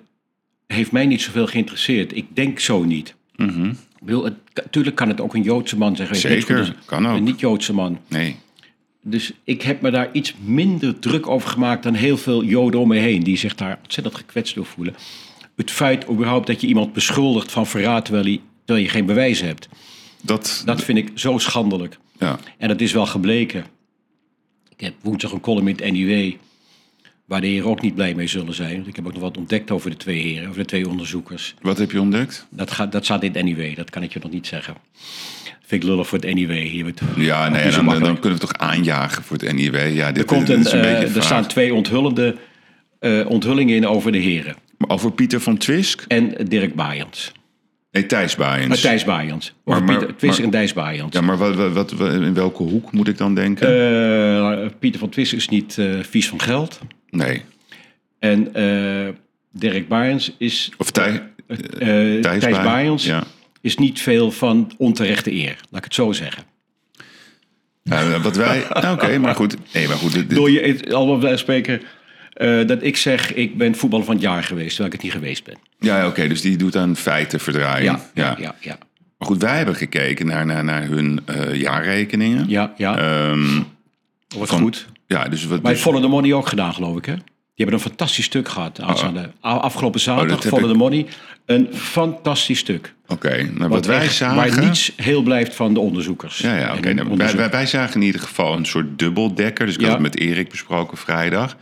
[0.68, 2.16] heeft mij niet zoveel geïnteresseerd.
[2.16, 3.16] Ik denk zo niet.
[3.38, 6.08] Ik bedoel, het, natuurlijk kan het ook een Joodse man zijn.
[6.08, 6.28] geweest.
[6.28, 7.18] Zeker, als kan ook.
[7.18, 8.00] Een niet-Joodse man.
[8.08, 8.36] Nee.
[9.10, 12.88] Dus ik heb me daar iets minder druk over gemaakt dan heel veel Joden om
[12.88, 13.24] me heen.
[13.24, 14.96] Die zich daar ontzettend gekwetst door voelen.
[15.56, 19.42] Het feit überhaupt dat je iemand beschuldigt van verraad terwijl, hij, terwijl je geen bewijs
[19.42, 19.70] hebt.
[20.22, 21.98] Dat, Dat vind ik zo schandelijk.
[22.20, 22.40] ja.
[22.58, 23.66] En dat is wel gebleken.
[24.70, 26.34] Ik heb woensdag een column in het NIW.
[27.26, 28.76] Waar de heren ook niet blij mee zullen zijn.
[28.76, 31.56] Want ik heb ook nog wat ontdekt over de twee heren, over de twee onderzoekers.
[31.62, 32.48] Wat heb je ontdekt?
[32.50, 34.76] Dat, gaat, dat staat in het NIW, dat kan ik je nog niet zeggen.
[35.66, 36.52] Vind ik lullig voor het NIW.
[36.52, 39.96] Hier wordt- Ja, nee, dan, dan, kunnen we toch aanjagen voor het NIW.
[39.96, 42.36] Ja, dit, Er, komt dit een, is een eh, beetje er staan twee onthullende
[43.00, 44.56] eh, onthullingen in over de heren.
[44.78, 46.04] Maar Over Pieter van Twisk?
[46.08, 47.32] En Dirk Baaiens.
[47.92, 48.76] Nee, Thijs Baaiens.
[48.76, 49.54] Uh, Thijs Baaiens.
[49.64, 51.14] Over Maar- maar- Pieter maar- en Thijs Baaiens.
[51.14, 53.68] Ja, maar wat, wat, in welke hoek moet ik dan denken?
[54.62, 56.80] Eh, Pieter van Twisser is niet eh, vies van geld.
[57.10, 57.42] nee.
[58.20, 59.14] En eh,
[59.52, 60.72] Dirk Baaiens is...
[60.78, 63.24] Of Thij, eh, Thijs, Thijs Baaiens Ja.
[63.68, 65.56] Is niet veel van onterechte eer.
[65.70, 66.44] Laat ik het zo zeggen.
[67.84, 68.66] Ja, wat wij...
[68.82, 69.56] nou, Oké, maar goed.
[69.74, 70.14] Nee, maar goed.
[70.14, 71.82] dit- Door je allemaal bij spreken
[72.34, 75.12] eh, dat ik zeg ik ben voetballer van het jaar geweest, terwijl ik het niet
[75.12, 75.58] geweest ben.
[75.80, 77.84] ja, oké, dus die doet aan feiten verdraaien.
[77.84, 78.78] Ja, ja, ja, ja.
[79.18, 82.46] Maar goed, wij hebben gekeken naar, naar, naar hun eh, jaarrekeningen.
[82.50, 83.36] Ja, ja.
[84.38, 84.86] Wat van- goed.
[85.08, 85.62] ja, dus wat...
[85.62, 87.14] Bij dus- Follow the Money ook gedaan, geloof ik, hè?
[87.58, 88.82] Die hebben een fantastisch stuk gehad.
[88.82, 91.06] aanstaande- a- Afgelopen zaterdag, Oh, dat heb Follow ik- the Money.
[91.46, 92.94] Een fantastisch stuk.
[93.08, 94.36] Oké, nou, wat Wat wij echt- zagen...
[94.36, 96.38] Waar niets heel blijft van de onderzoekers.
[96.38, 96.94] Ja, ja oké.
[96.94, 99.66] nou, wij, wij, wij zagen in ieder geval een soort dubbeldekker.
[99.66, 99.86] Dus ik Ja.
[99.88, 101.58] had het met Erik besproken vrijdag.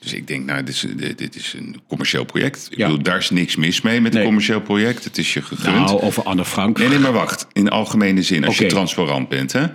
[0.00, 0.86] Dus ik denk, nou, dit is,
[1.16, 2.68] dit, is een commercieel project.
[2.70, 2.86] Ik Ja.
[2.86, 5.04] bedoel, daar is niks mis mee met een commercieel project.
[5.04, 5.76] Het is je gegund.
[5.76, 6.78] Nou, over Anne Frank.
[6.78, 7.46] Nee, nee, maar wacht.
[7.52, 9.52] In algemene zin, als je transparant bent.
[9.52, 9.66] Hè?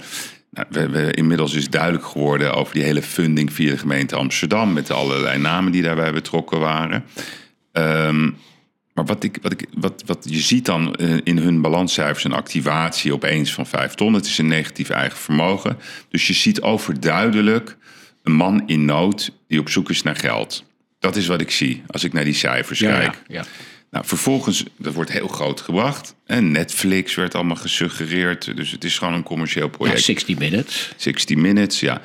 [0.56, 4.74] Nou, we, we, inmiddels is duidelijk geworden over die hele funding via de gemeente Amsterdam.
[4.74, 7.06] Met allerlei namen die daarbij betrokken waren.
[7.72, 8.30] Ehm,
[8.94, 12.34] maar wat, ik, wat, ik, wat, wat je ziet dan eh, in hun balanscijfers een
[12.34, 14.14] activatie opeens van 5 ton.
[14.14, 15.78] Het is een negatief eigen vermogen.
[16.10, 17.78] Dus je ziet overduidelijk
[18.24, 20.66] een man in nood die op zoek is naar geld.
[21.00, 23.22] Dat is wat ik zie als ik naar die cijfers ja, kijk.
[23.28, 23.46] ja, ja.
[23.96, 26.16] Nou, vervolgens, dat wordt heel groot gebracht.
[26.26, 28.56] En Netflix werd allemaal gesuggereerd.
[28.56, 30.02] Dus het is gewoon een commercieel Ja, project.
[30.02, 30.94] 60 minutes.
[30.98, 32.02] 60 Minutes, ja.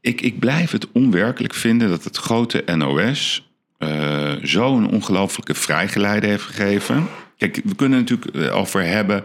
[0.00, 6.44] Ik, ik blijf het onwerkelijk vinden dat het grote NOS eh, zo'n ongelooflijke vrijgeleide heeft
[6.44, 7.08] gegeven.
[7.36, 9.24] Kijk, we kunnen natuurlijk eh, over hebben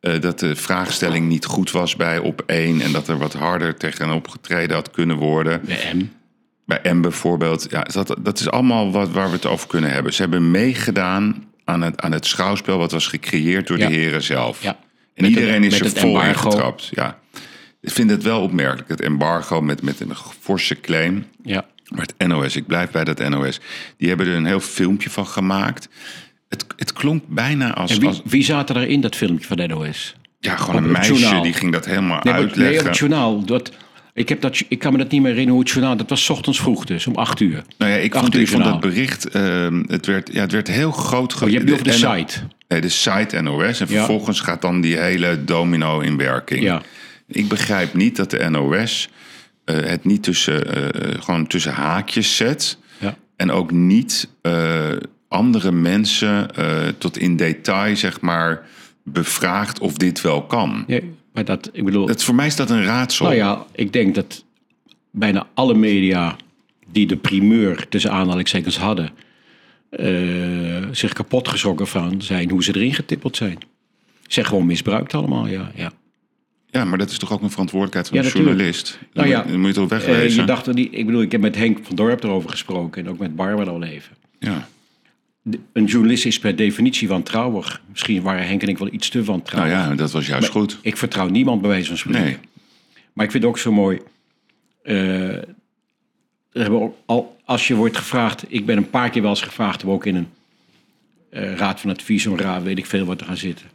[0.00, 3.76] eh, dat de vraagstelling niet goed was bij op één en dat er wat harder
[3.76, 5.60] tegenop getreden had kunnen worden.
[5.94, 6.08] M.
[6.82, 10.12] Bij M bijvoorbeeld, ja, dat, dat is allemaal wat, waar we het over kunnen hebben.
[10.14, 13.88] Ze hebben meegedaan aan het, aan het schouwspel wat was gecreëerd door Ja.
[13.88, 14.62] de heren zelf.
[14.62, 14.76] Ja.
[15.14, 16.88] En Met iedereen het- is er vol in getrapt.
[16.90, 17.18] Ja.
[17.80, 21.24] Ik vind het wel opmerkelijk, het embargo met, met een forse claim.
[21.42, 21.64] Ja.
[21.88, 23.60] Maar het NOS, ik blijf bij dat NOS.
[23.96, 25.88] Die hebben er een heel filmpje van gemaakt.
[26.48, 29.56] Het, het klonk bijna als, En wie, als wie zaten er in dat filmpje van
[29.56, 30.14] de NOS?
[30.38, 31.42] ja, gewoon op een meisje journaal?
[31.42, 32.80] die ging dat helemaal Nee, nee, uitleggen.
[32.80, 33.44] op het journaal.
[33.44, 33.72] Dat,
[34.14, 35.96] ik, heb dat, ik kan me dat niet meer herinneren hoe het journaal...
[35.96, 37.62] Dat was ochtends vroeg dus, om 8 uur.
[37.78, 40.52] nou ja, ik Acht vond, uur ik vond dat bericht, ehm, het, werd, ja, het
[40.52, 41.32] werd heel groot.
[41.34, 42.38] ge- Oh, je hebt over de site.
[42.68, 43.80] Nee, de site NOS.
[43.80, 43.96] En Ja.
[43.96, 46.62] vervolgens gaat dan die hele domino in werking.
[46.62, 46.82] Ja.
[47.26, 49.08] Ik begrijp niet dat de NOS
[49.64, 52.78] eh, het niet tussen, eh, gewoon tussen haakjes zet.
[53.00, 53.16] Ja.
[53.36, 54.80] En ook niet eh,
[55.28, 56.48] andere mensen
[56.98, 58.62] tot in detail, zeg maar,
[59.04, 60.84] bevraagt of dit wel kan.
[60.86, 62.06] Nee, maar dat, ik bedoel...
[62.06, 63.24] Dat, voor mij is dat een raadsel.
[63.24, 64.44] nou ja, ik denk dat
[65.10, 66.36] bijna alle media
[66.86, 69.10] die de primeur tussen aanhalingstekens hadden,
[69.90, 70.06] eh,
[70.90, 73.58] zich kapot geschrokken van zijn hoe ze erin getippeld zijn.
[74.26, 75.72] Zijn gewoon misbruikt allemaal, ja.
[75.74, 75.92] ja.
[76.70, 78.56] Ja, maar dat is toch ook een verantwoordelijkheid van Ja, een natuurlijk.
[78.58, 78.98] journalist?
[79.12, 80.40] Nou ja, Dan moet je toch Eh, wegwezen?
[80.40, 83.36] je dacht ik bedoel, ik heb met Henk van Dorp erover gesproken en ook met
[83.36, 84.16] Barbara al even.
[84.38, 84.68] Ja.
[85.72, 87.82] Een journalist is per definitie wantrouwig.
[87.90, 89.72] Misschien waren Henk en ik wel iets te Nou wantrouwig.
[89.72, 90.78] ja, dat was juist goed.
[90.82, 92.22] Ik vertrouw niemand bij wijze van spreken.
[92.22, 92.38] Nee.
[93.12, 94.00] Maar ik vind het ook zo mooi.
[94.82, 95.46] er
[96.52, 99.84] hebben ook al, als je wordt gevraagd, ik ben een paar keer wel eens gevraagd
[99.84, 100.28] om ook in een
[101.30, 103.66] eh, raad van advies, een raad, weet ik veel wat te gaan zitten.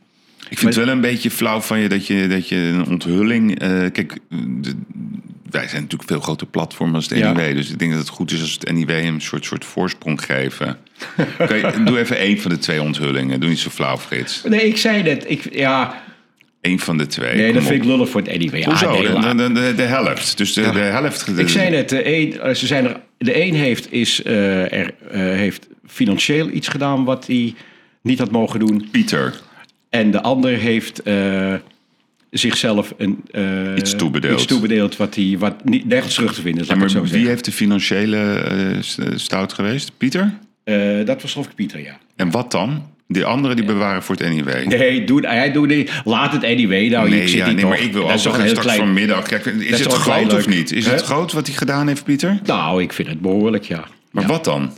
[0.49, 3.59] Ik vind het wel een beetje flauw van je dat je, dat je een onthulling...
[3.59, 4.18] eh, kijk,
[4.61, 4.76] de-
[5.49, 7.31] wij zijn natuurlijk veel groter platform als het Ja.
[7.31, 7.55] NIW.
[7.55, 10.77] Dus ik denk dat het goed is als het NIW een soort, soort voorsprong geven.
[11.37, 13.39] Je, doe even één van de twee onthullingen.
[13.39, 14.43] Doe niet zo flauw, Frits.
[14.43, 15.29] Nee, ik zei net.
[15.29, 16.03] Ik, ja,
[16.61, 17.35] Eén van de twee.
[17.35, 18.43] nee, dat vind ik lullig voor het.
[18.51, 19.01] Ja, Hoezo?
[19.01, 19.37] de, laat.
[19.37, 20.37] de, de, de helft.
[20.37, 21.37] Dus de, de helft...
[21.37, 24.93] Ik zei net, de een, eh, ze zijn er, de een heeft, is, eh, er,
[25.11, 27.53] eh, heeft financieel iets gedaan wat hij
[28.01, 28.87] niet had mogen doen.
[28.91, 29.33] Pieter.
[29.89, 31.01] En de ander heeft
[32.30, 34.34] zichzelf een, eh, Iets toebedeeld.
[34.34, 36.67] iets toebedeeld wat, hij, wat niet, nergens terug te vinden is.
[36.67, 37.30] Ja, maar zo wie zeggen.
[37.30, 38.43] heeft de financiële
[38.80, 39.91] st- stout geweest?
[39.97, 40.34] Pieter?
[41.05, 41.97] Dat was geloof ik Pieter, ja.
[42.15, 42.86] En wat dan?
[43.07, 44.65] Die anderen die bewaren voor het NIW.
[44.67, 45.91] Nee, doe, hij doet niet.
[46.05, 46.88] Laat het anyway.
[46.88, 48.78] Nou, Nee, ik zit ja, niet nee maar ik wil Dat ook een straks klein...
[48.80, 49.28] vanmiddag.
[49.28, 50.71] Kijk, is is het groot of niet?
[50.71, 52.39] Is het groot wat hij gedaan heeft, Pieter?
[52.45, 53.84] Nou, ik vind het behoorlijk, ja.
[54.11, 54.71] Maar wat dan?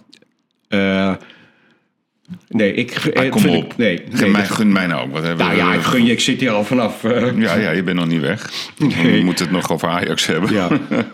[2.50, 3.68] Nee, ik, Ah, ik kom op.
[3.68, 5.12] het- nee, gun, nee, mij, dat- gun mij nou ook.
[5.12, 6.12] Wat hebben nou we- ja, ik gun je.
[6.12, 7.04] Ik zit hier al vanaf...
[7.04, 8.50] eh, Ja, ja, je bent nog niet weg.
[8.78, 10.54] We moeten het nog over Ajax hebben.
[10.54, 10.68] Ja.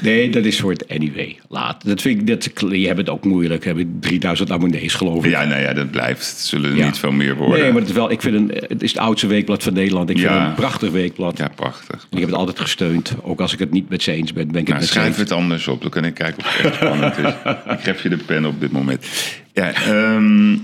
[0.00, 1.38] Nee, dat is voor het anyway.
[1.48, 1.86] Laat.
[1.86, 3.64] Dat vind ik, dat, je hebt het ook moeilijk.
[3.64, 5.30] Hebben 3000 abonnees geloof ik.
[5.30, 6.30] Ja, nou ja, dat blijft.
[6.30, 6.84] Het zullen er Ja.
[6.84, 7.60] niet veel meer worden.
[7.60, 10.10] Nee, maar het is, wel, ik vind een, het is het oudste weekblad van Nederland.
[10.10, 10.38] Ik vind Ja.
[10.38, 11.38] het een prachtig weekblad.
[11.38, 12.06] Ja, prachtig.
[12.10, 13.14] Ik heb het altijd gesteund.
[13.22, 14.92] Ook als ik het niet met ze eens ben, ben ik Nou, het met ze
[14.92, 15.16] schrijf eens.
[15.18, 15.80] het anders op.
[15.82, 17.24] Dan kan ik kijken of het echt spannend is.
[17.76, 19.06] Ik geef je de pen op dit moment.
[19.52, 20.56] Ja, ehm,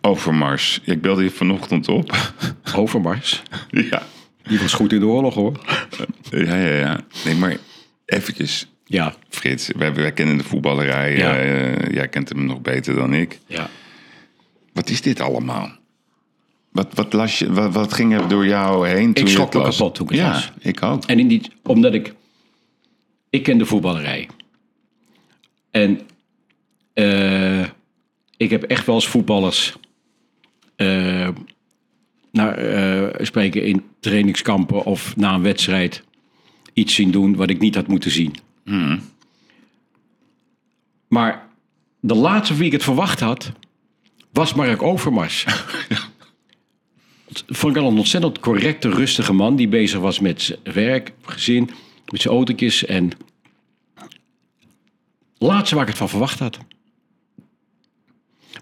[0.00, 0.80] Overmars.
[0.84, 2.32] Ik belde je vanochtend op.
[2.76, 3.42] Overmars.
[3.70, 4.02] ja.
[4.42, 5.60] Die was goed in de oorlog hoor.
[6.30, 7.00] ja, ja, ja.
[7.24, 7.56] Nee, maar
[8.04, 8.66] eventjes.
[8.84, 11.16] Ja, Frits, wij, wij kennen de voetballerij.
[11.16, 11.38] Ja.
[11.38, 13.38] eh, jij kent hem nog beter dan ik.
[13.46, 13.68] ja.
[14.72, 15.70] Wat is dit allemaal?
[16.70, 19.54] Wat, wat, las je, wat, wat ging er door jou heen toen je schrok het
[19.54, 19.76] me las?
[19.76, 21.04] kapot toen ik het ja, ik ook.
[21.04, 22.14] En in die, omdat ik...
[23.30, 24.28] Ik ken de voetballerij.
[25.70, 26.00] En
[26.92, 27.64] eh,
[28.36, 29.74] ik heb echt wel eens voetballers...
[30.76, 31.28] eh,
[32.32, 36.04] naar, eh, spreken in trainingskampen of na een wedstrijd...
[36.72, 38.34] iets zien doen wat ik niet had moeten zien.
[41.08, 41.48] Maar
[42.00, 43.52] de laatste wie ik het verwacht had...
[44.32, 45.44] was Mark Overmars.
[47.46, 49.56] vond ik al een ontzettend correcte, rustige man...
[49.56, 51.70] die bezig was met zijn werk, gezin,
[52.10, 52.84] met zijn autootjes.
[52.84, 53.10] En
[55.38, 56.58] laatste waar ik het van verwacht had.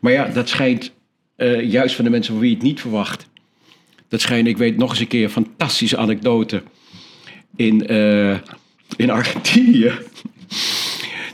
[0.05, 0.93] Maar ja, dat schijnt
[1.37, 3.27] eh, juist van de mensen van wie je het niet verwacht.
[4.09, 6.63] Dat schijnt, ik weet nog eens een keer een fantastische anekdote.
[7.57, 8.39] In, eh,
[8.97, 9.93] in Argentinië.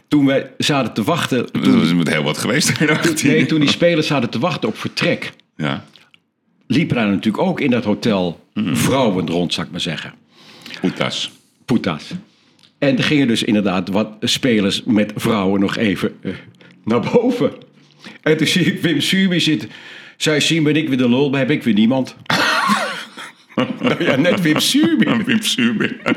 [0.08, 1.38] Toen wij zaten te wachten.
[1.38, 3.32] Dat Toen, is heel wat geweest in Argentinië.
[3.32, 5.32] nee, toen die spelers zaten te wachten op vertrek.
[5.56, 5.84] Ja,
[6.66, 10.14] liepen daar natuurlijk ook in dat hotel vrouwen rond, zou ik maar zeggen.
[10.82, 11.30] Oetas.
[11.64, 12.10] Putas.
[12.78, 16.32] En er gingen dus inderdaad wat spelers met vrouwen nog even eh,
[16.84, 17.68] naar boven.
[18.22, 19.70] En toen zie ik Wim Subi zitten.
[20.16, 22.16] Zij zien ben ik weer de lul, maar heb ik weer niemand.
[23.80, 26.00] nou ja, net Wim Suber.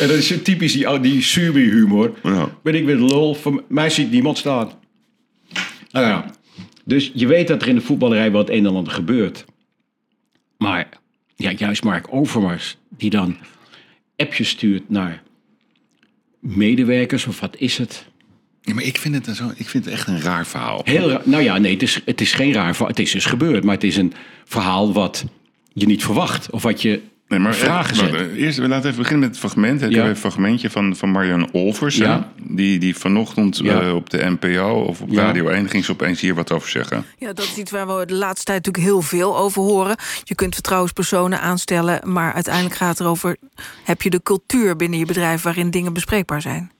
[0.00, 2.14] En dat is zo typisch die, die Subi-humor.
[2.22, 2.58] Ja.
[2.62, 4.70] Ben ik weer de lul, voor mij ziet niemand staan.
[5.90, 6.30] Nou ja,
[6.84, 9.44] dus je weet dat er in de voetballerij wat een en ander gebeurt.
[10.58, 10.88] Maar
[11.36, 13.36] ja, juist Mark Overmars, die dan
[14.16, 15.22] appjes stuurt naar
[16.40, 18.06] medewerkers, of wat is het?
[18.66, 20.80] Ja, maar ik vind, het zo, ik vind het echt een raar verhaal.
[20.84, 21.20] Heel raar.
[21.24, 22.88] Nou ja, nee, het is, het is geen raar verhaal.
[22.88, 24.12] Het is dus gebeurd, maar het is een
[24.44, 25.24] verhaal wat
[25.72, 26.50] je niet verwacht.
[26.50, 28.10] Of wat je Nee, maar vragen eh, zet.
[28.10, 29.82] wacht, Eerst, we laten even beginnen met het fragment.
[29.82, 30.00] Ik Ja.
[30.00, 31.96] heb een fragmentje van, van Marianne Olvers.
[31.96, 32.32] Ja.
[32.42, 33.80] Die, die vanochtend Ja.
[33.80, 35.22] eh, op de NPO of op Ja.
[35.22, 37.04] Radio 1 ging ze opeens hier wat over zeggen.
[37.18, 39.96] Ja, dat is iets waar we de laatste tijd natuurlijk heel veel over horen.
[40.24, 43.36] Je kunt vertrouwenspersonen aanstellen, maar uiteindelijk gaat het erover...
[43.84, 46.70] heb je de cultuur binnen je bedrijf waarin dingen bespreekbaar zijn?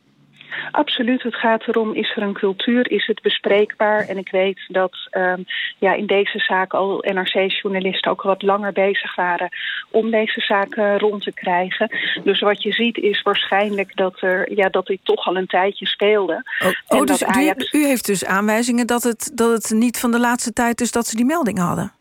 [0.71, 1.23] Absoluut.
[1.23, 4.09] Het gaat erom, is er een cultuur, is het bespreekbaar?
[4.09, 5.43] En ik weet dat ehm,
[5.79, 9.49] ja, in deze zaak al NRC-journalisten ook wat langer bezig waren
[9.91, 11.91] om deze zaken rond te krijgen.
[12.25, 15.87] Dus wat je ziet is waarschijnlijk dat, er, ja, dat dit toch al een tijdje
[15.87, 16.43] speelde.
[16.65, 20.21] Oh, oh dus u, u heeft dus aanwijzingen dat het, dat het niet van de
[20.21, 21.96] laatste tijd is dat ze die meldingen hadden?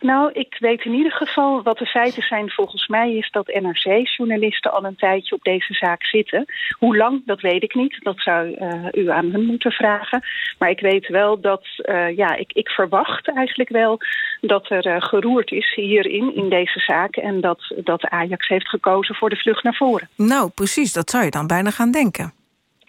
[0.00, 2.50] Nou, ik weet in ieder geval wat de feiten zijn.
[2.50, 6.44] Volgens mij is dat NRC-journalisten al een tijdje op deze zaak zitten.
[6.78, 7.98] Hoe lang, dat weet ik niet.
[8.02, 10.22] Dat zou uh, u aan hen moeten vragen.
[10.58, 13.98] Maar ik weet wel dat, uh, ja, ik, ik verwacht eigenlijk wel
[14.40, 17.16] dat er uh, geroerd is hierin, in deze zaak.
[17.16, 20.08] En dat, dat Ajax heeft gekozen voor de vlucht naar voren.
[20.16, 22.37] Nou, precies, dat zou je dan bijna gaan denken.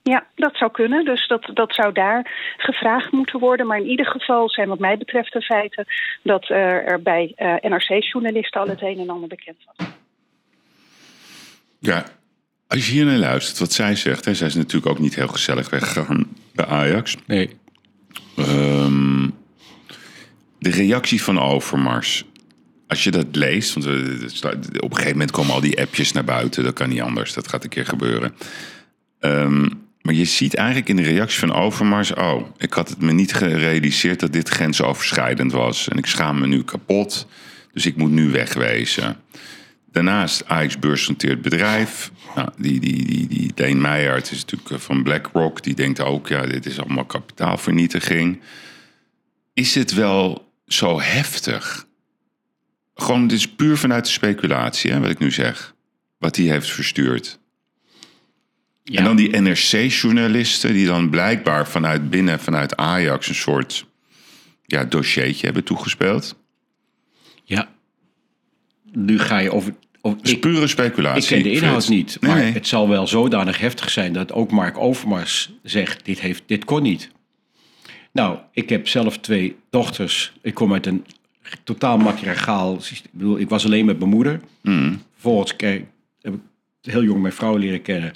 [0.04, 1.06] Ja, dat zou kunnen.
[1.06, 3.68] Dus dat, dat zou daar gevraagd moeten worden.
[3.68, 5.86] Maar in ieder geval zijn wat mij betreft de feiten...
[6.24, 9.88] dat er bij uh, NRC-journalisten al het een en ander bekend was.
[11.80, 12.06] Ja,
[12.68, 14.26] als je hier naar luistert, wat zij zegt...
[14.26, 17.16] Hè, zij is natuurlijk ook niet heel gezellig weggegaan bij Ajax.
[17.28, 17.50] Nee.
[18.38, 19.38] Um,
[20.60, 22.24] de reactie van Overmars...
[22.88, 26.64] Als je dat leest, want op een gegeven moment komen al die appjes naar buiten.
[26.64, 28.36] Dat kan niet anders, dat gaat een keer gebeuren.
[29.20, 32.14] Um, maar je ziet eigenlijk in de reactie van Overmars...
[32.14, 35.88] oh, ik had het me niet gerealiseerd dat dit grensoverschrijdend was.
[35.88, 37.28] En ik schaam me nu kapot,
[37.74, 39.18] dus ik moet nu wegwezen.
[39.91, 42.12] Daarnaast Ajax beursgenoteerd bedrijf.
[42.36, 45.64] Nou, die, die, die, die Deen Meijer, het is natuurlijk van BlackRock...
[45.64, 48.41] die denkt ook, ja, dit is allemaal kapitaalvernietiging.
[49.53, 51.88] Is het wel zo heftig?
[52.95, 55.76] Gewoon, dit is puur vanuit de speculatie, hè, wat ik nu zeg.
[56.18, 57.38] Wat hij heeft verstuurd.
[58.89, 58.97] Ja.
[58.97, 63.85] En dan die NRC-journalisten die dan blijkbaar vanuit binnen, vanuit Ajax, een soort
[64.65, 66.35] ja, dossiertje hebben toegespeeld.
[67.43, 67.69] Ja,
[68.91, 69.73] nu ga je over.
[70.01, 71.21] over is pure speculatie.
[71.21, 72.51] Ik ken de inhoud niet, maar nee.
[72.51, 76.81] het zal wel zodanig heftig zijn dat ook Mark Overmars zegt: dit, heeft, dit kon
[76.81, 77.09] niet.
[78.11, 80.33] Nou, ik heb zelf twee dochters.
[80.41, 81.05] Ik kom uit een
[81.63, 82.75] totaal matriarchaal.
[82.75, 84.39] Ik bedoel, ik was alleen met mijn moeder.
[84.61, 85.01] Mm.
[85.13, 85.53] Vervolgens
[86.21, 86.39] heb ik
[86.81, 88.13] heel jong mijn vrouw leren kennen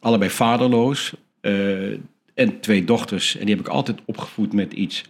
[0.00, 1.12] allebei vaderloos.
[1.42, 1.98] Uh,
[2.34, 3.36] en twee dochters.
[3.36, 5.04] En die heb ik altijd opgevoed met iets.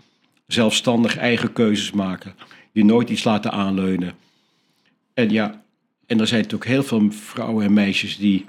[0.46, 2.34] Zelfstandig eigen keuzes maken.
[2.72, 4.14] Je nooit iets laten aanleunen.
[5.14, 5.62] En ja,
[6.06, 8.46] en er zijn natuurlijk heel veel vrouwen en meisjes die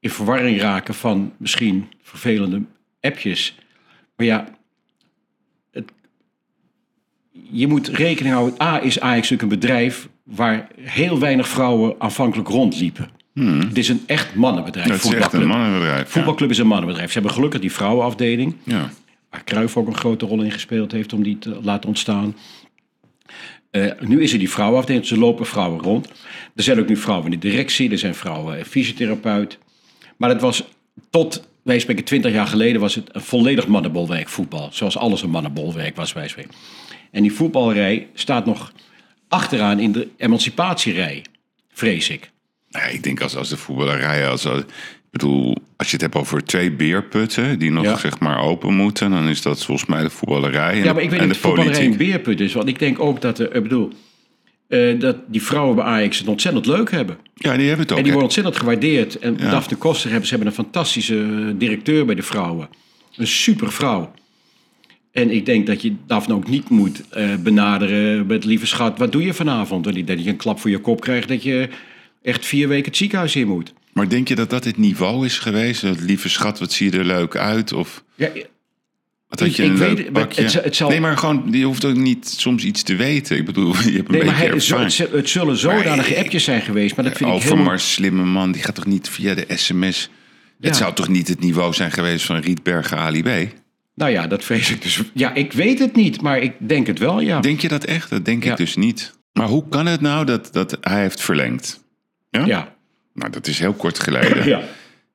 [0.00, 2.62] in verwarring raken van misschien vervelende
[3.00, 3.58] appjes.
[4.16, 4.58] Maar ja,
[5.70, 5.92] het,
[7.30, 8.62] je moet rekening houden.
[8.62, 13.10] A is natuurlijk een bedrijf waar heel weinig vrouwen aanvankelijk rondliepen.
[13.34, 13.60] Hmm.
[13.60, 14.88] Het is een echt mannenbedrijf.
[14.88, 16.08] Het is echt een mannenbedrijf.
[16.08, 17.08] Voetbalclub is een mannenbedrijf.
[17.08, 18.56] Ze hebben gelukkig die vrouwenafdeling.
[18.64, 18.90] Ja.
[19.30, 22.36] Waar Cruijff ook een grote rol in gespeeld heeft om die te laten ontstaan.
[23.70, 26.08] Uh, nu is er die vrouwenafdeling, ze lopen vrouwen rond.
[26.54, 29.58] Er zijn ook nu vrouwen in de directie, er zijn vrouwen fysiotherapeut.
[30.16, 30.64] Maar het was
[31.10, 34.68] tot, wij spreken twintig jaar geleden, was het een volledig mannenbolwerk voetbal.
[34.72, 36.54] Zoals alles een mannenbolwerk was, wij spreken.
[37.10, 38.72] En die voetbalrij staat nog
[39.28, 41.24] achteraan in de emancipatierij,
[41.72, 42.32] vrees ik.
[42.82, 44.66] Nee, ik denk als, als de voetballerij, als, als, ik
[45.10, 47.96] bedoel, als je het hebt over twee beerputten die nog Ja.
[47.98, 51.10] zeg maar open moeten, dan is dat volgens mij de voetballerij en, Ja, maar ik
[51.10, 52.12] weet en niet de of voetballerij een politiek.
[52.12, 52.52] beerput is.
[52.52, 53.90] Want ik denk ook dat, er, ik bedoel,
[54.68, 57.16] eh, dat die vrouwen bij Ajax het ontzettend leuk hebben.
[57.34, 57.96] Ja, die hebben het ook.
[57.98, 59.18] En die worden ontzettend gewaardeerd.
[59.18, 59.50] En Ja.
[59.50, 62.68] Daphne Koster hebben, ze hebben een fantastische directeur bij de vrouwen.
[63.16, 64.12] Een super vrouw.
[65.12, 69.12] En ik denk dat je Daphne ook niet moet eh, benaderen met lieve schat, wat
[69.12, 69.86] doe je vanavond?
[69.86, 71.68] En dat je een klap voor je kop krijgt dat je
[72.24, 73.72] echt vier weken het ziekenhuis in moet.
[73.92, 75.80] Maar denk je dat dat het niveau is geweest?
[75.82, 77.72] Dat, lieve schat, wat zie je er leuk uit?
[77.72, 78.28] Of Ja,
[79.28, 80.42] wat had Ik- je ik een weet pakje?
[80.42, 83.36] het zal- het zal- Nee, maar gewoon, je hoeft ook niet soms iets te weten.
[83.36, 84.96] Ik bedoel, je hebt een nee, beetje maar het, ervaring.
[84.96, 87.78] het, het zullen zodanige Maar- appjes zijn geweest, maar dat vind ik helemaal...
[87.78, 90.10] slimme man, die gaat toch niet via de sms...
[90.58, 90.68] Ja.
[90.68, 93.28] Het zou toch niet het niveau zijn geweest van Rietbergen Ali B?
[93.94, 95.00] Nou ja, dat vrees ik dus.
[95.14, 97.40] Ja, ik weet het niet, maar ik denk het wel, ja.
[97.40, 98.10] Denk je dat echt?
[98.10, 98.50] Dat denk Ja.
[98.50, 99.12] ik dus niet.
[99.32, 101.83] Maar hoe kan het nou dat, dat hij heeft verlengd?
[102.40, 102.46] Ja?
[102.46, 102.74] Ja.
[103.14, 104.46] Nou, dat is heel kort geleden.
[104.48, 104.62] Ja.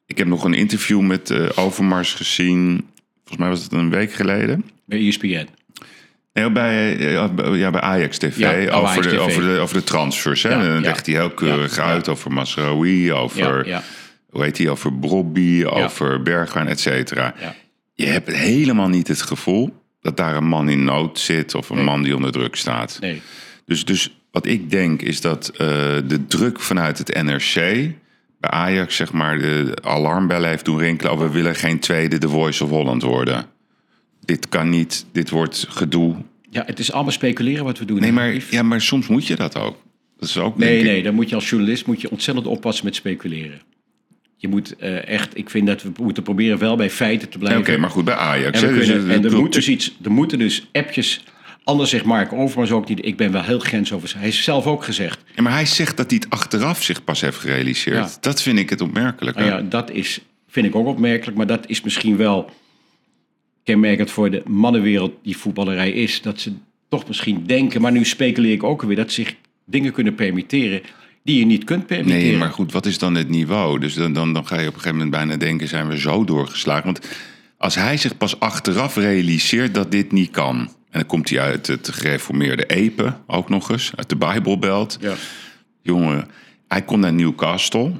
[0.05, 2.87] Ik heb nog een interview met eh, Overmars gezien.
[3.15, 4.65] Volgens mij was het een week geleden.
[4.85, 5.47] Bij ESPN.
[6.33, 8.37] Nee, bij, eh, ja, bij Ajax TV.
[8.37, 9.19] Ja, oh, over, Ajax de, TV.
[9.19, 10.43] over, de, over de transfers.
[10.43, 10.49] Hè?
[10.49, 13.81] Ja, En dan legt hij heel keurig uit over Masraoui, over,
[14.29, 17.33] hoe heet hij, over Brobby, over Bergwijn, et cetera.
[17.93, 21.75] Je hebt helemaal niet het gevoel dat daar een man in nood zit of een
[21.75, 21.85] Nee.
[21.85, 22.97] man die onder druk staat.
[23.01, 23.21] Nee.
[23.65, 25.57] Dus, dus wat ik denk is dat eh,
[26.07, 27.53] de druk vanuit het NRC
[28.39, 31.11] bij Ajax zeg maar de alarmbellen heeft doen rinkelen.
[31.13, 33.45] Oh, we willen geen tweede The Voice of Holland worden.
[34.25, 36.15] Dit kan niet, dit wordt gedoe.
[36.49, 37.99] Ja, het is allemaal speculeren wat we doen.
[37.99, 39.77] Nee, maar, ja, maar soms moet je dat ook.
[40.19, 42.85] Dat is ook nee, ik- nee, dan moet je als journalist moet je ontzettend oppassen
[42.85, 43.61] met speculeren.
[44.35, 47.47] Je moet eh, echt, ik vind dat we moeten proberen wel bij feiten te Oké,
[47.47, 47.79] blijven.
[47.79, 48.61] maar goed, bij Ajax.
[48.61, 51.23] en, dus kunnen, en er moet dus iets, er moeten dus appjes.
[51.63, 53.05] Anders zegt Mark Overmars ook niet.
[53.05, 54.13] Ik ben wel heel grensover.
[54.13, 55.23] Hij heeft zelf ook gezegd.
[55.35, 57.95] Ja, maar hij zegt dat hij het achteraf zich pas heeft gerealiseerd.
[57.95, 58.17] Ja.
[58.21, 59.37] Dat vind ik het opmerkelijk.
[59.37, 61.37] Nou ja, dat is, vind ik ook opmerkelijk.
[61.37, 62.49] Maar dat is misschien wel
[63.63, 66.21] kenmerkend voor de mannenwereld die voetballerij is.
[66.21, 66.53] Dat ze
[66.89, 69.35] toch misschien denken, maar nu speculeer ik ook weer dat zich
[69.65, 70.81] dingen kunnen permitteren
[71.23, 72.27] die je niet kunt permitteren.
[72.27, 73.79] Nee, maar goed, wat is dan het niveau?
[73.79, 76.23] Dus dan, dan, dan ga je op een gegeven moment bijna denken, zijn we zo
[76.23, 76.85] doorgeslagen?
[76.85, 77.07] Want
[77.57, 80.77] als hij zich pas achteraf realiseert dat dit niet kan...
[80.89, 84.97] en dan komt hij uit het gereformeerde Epe, ook nog eens, uit de Bijbelbelt.
[85.01, 85.13] Ja.
[85.81, 86.27] Jongen,
[86.67, 87.91] hij komt naar Newcastle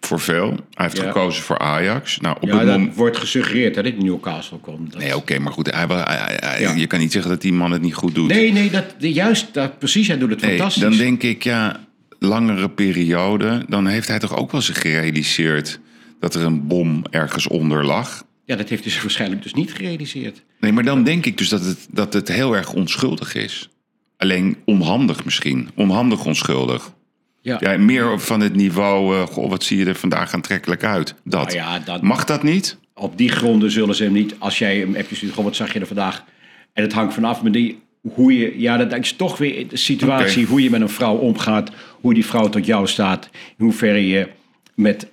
[0.00, 0.48] voor veel.
[0.48, 1.02] Hij heeft Ja.
[1.06, 2.18] gekozen voor Ajax.
[2.18, 2.94] Nou, op Ja, het moment...
[2.94, 4.92] wordt gesuggereerd dat dit Newcastle komt.
[4.92, 6.72] Dat- Nee, oké, maar goed, hij, hij- hij- hij- Ja.
[6.74, 8.28] je kan niet zeggen dat die man het niet goed doet.
[8.28, 10.82] nee, nee, dat, juist, dat, precies, hij doet het Nee, fantastisch.
[10.82, 11.80] dan denk ik, ja,
[12.18, 15.80] langere periode, dan heeft hij toch ook wel zich gerealiseerd
[16.20, 18.24] dat er een bom ergens onder lag.
[18.46, 20.42] Ja, dat heeft hij zich waarschijnlijk dus niet gerealiseerd.
[20.60, 23.68] Nee, maar dan denk ik dus dat het, dat het heel erg onschuldig is.
[24.16, 25.68] Alleen onhandig misschien.
[25.74, 26.92] Onhandig onschuldig.
[27.40, 31.14] Ja, Ja, meer van het niveau, eh, goh, wat zie je er vandaag aantrekkelijk uit.
[31.24, 31.44] Dat.
[31.46, 32.78] Nou ja, dat- Mag dat niet?
[32.98, 35.80] op die gronden zullen ze hem niet, als jij hem stuurt, goh, wat zag je
[35.80, 36.24] er vandaag?
[36.72, 37.78] En het hangt vanaf met die,
[38.14, 41.70] hoe je, ja, dat is toch weer de situatie, hoe je met een vrouw omgaat,
[42.00, 44.28] hoe die vrouw tot jou staat, in hoeverre je
[44.74, 45.06] met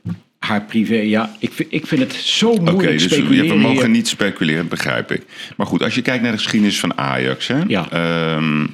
[0.48, 3.50] haar privé, ja, ik vind, ik vind het zo moeilijk dus we, speculeren.
[3.50, 5.26] we mogen niet speculeren, begrijp ik.
[5.58, 7.48] Maar goed, als je kijkt naar de geschiedenis van Ajax.
[7.48, 7.90] Hè, Ja.
[7.92, 8.68] ehm,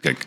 [0.00, 0.26] kijk,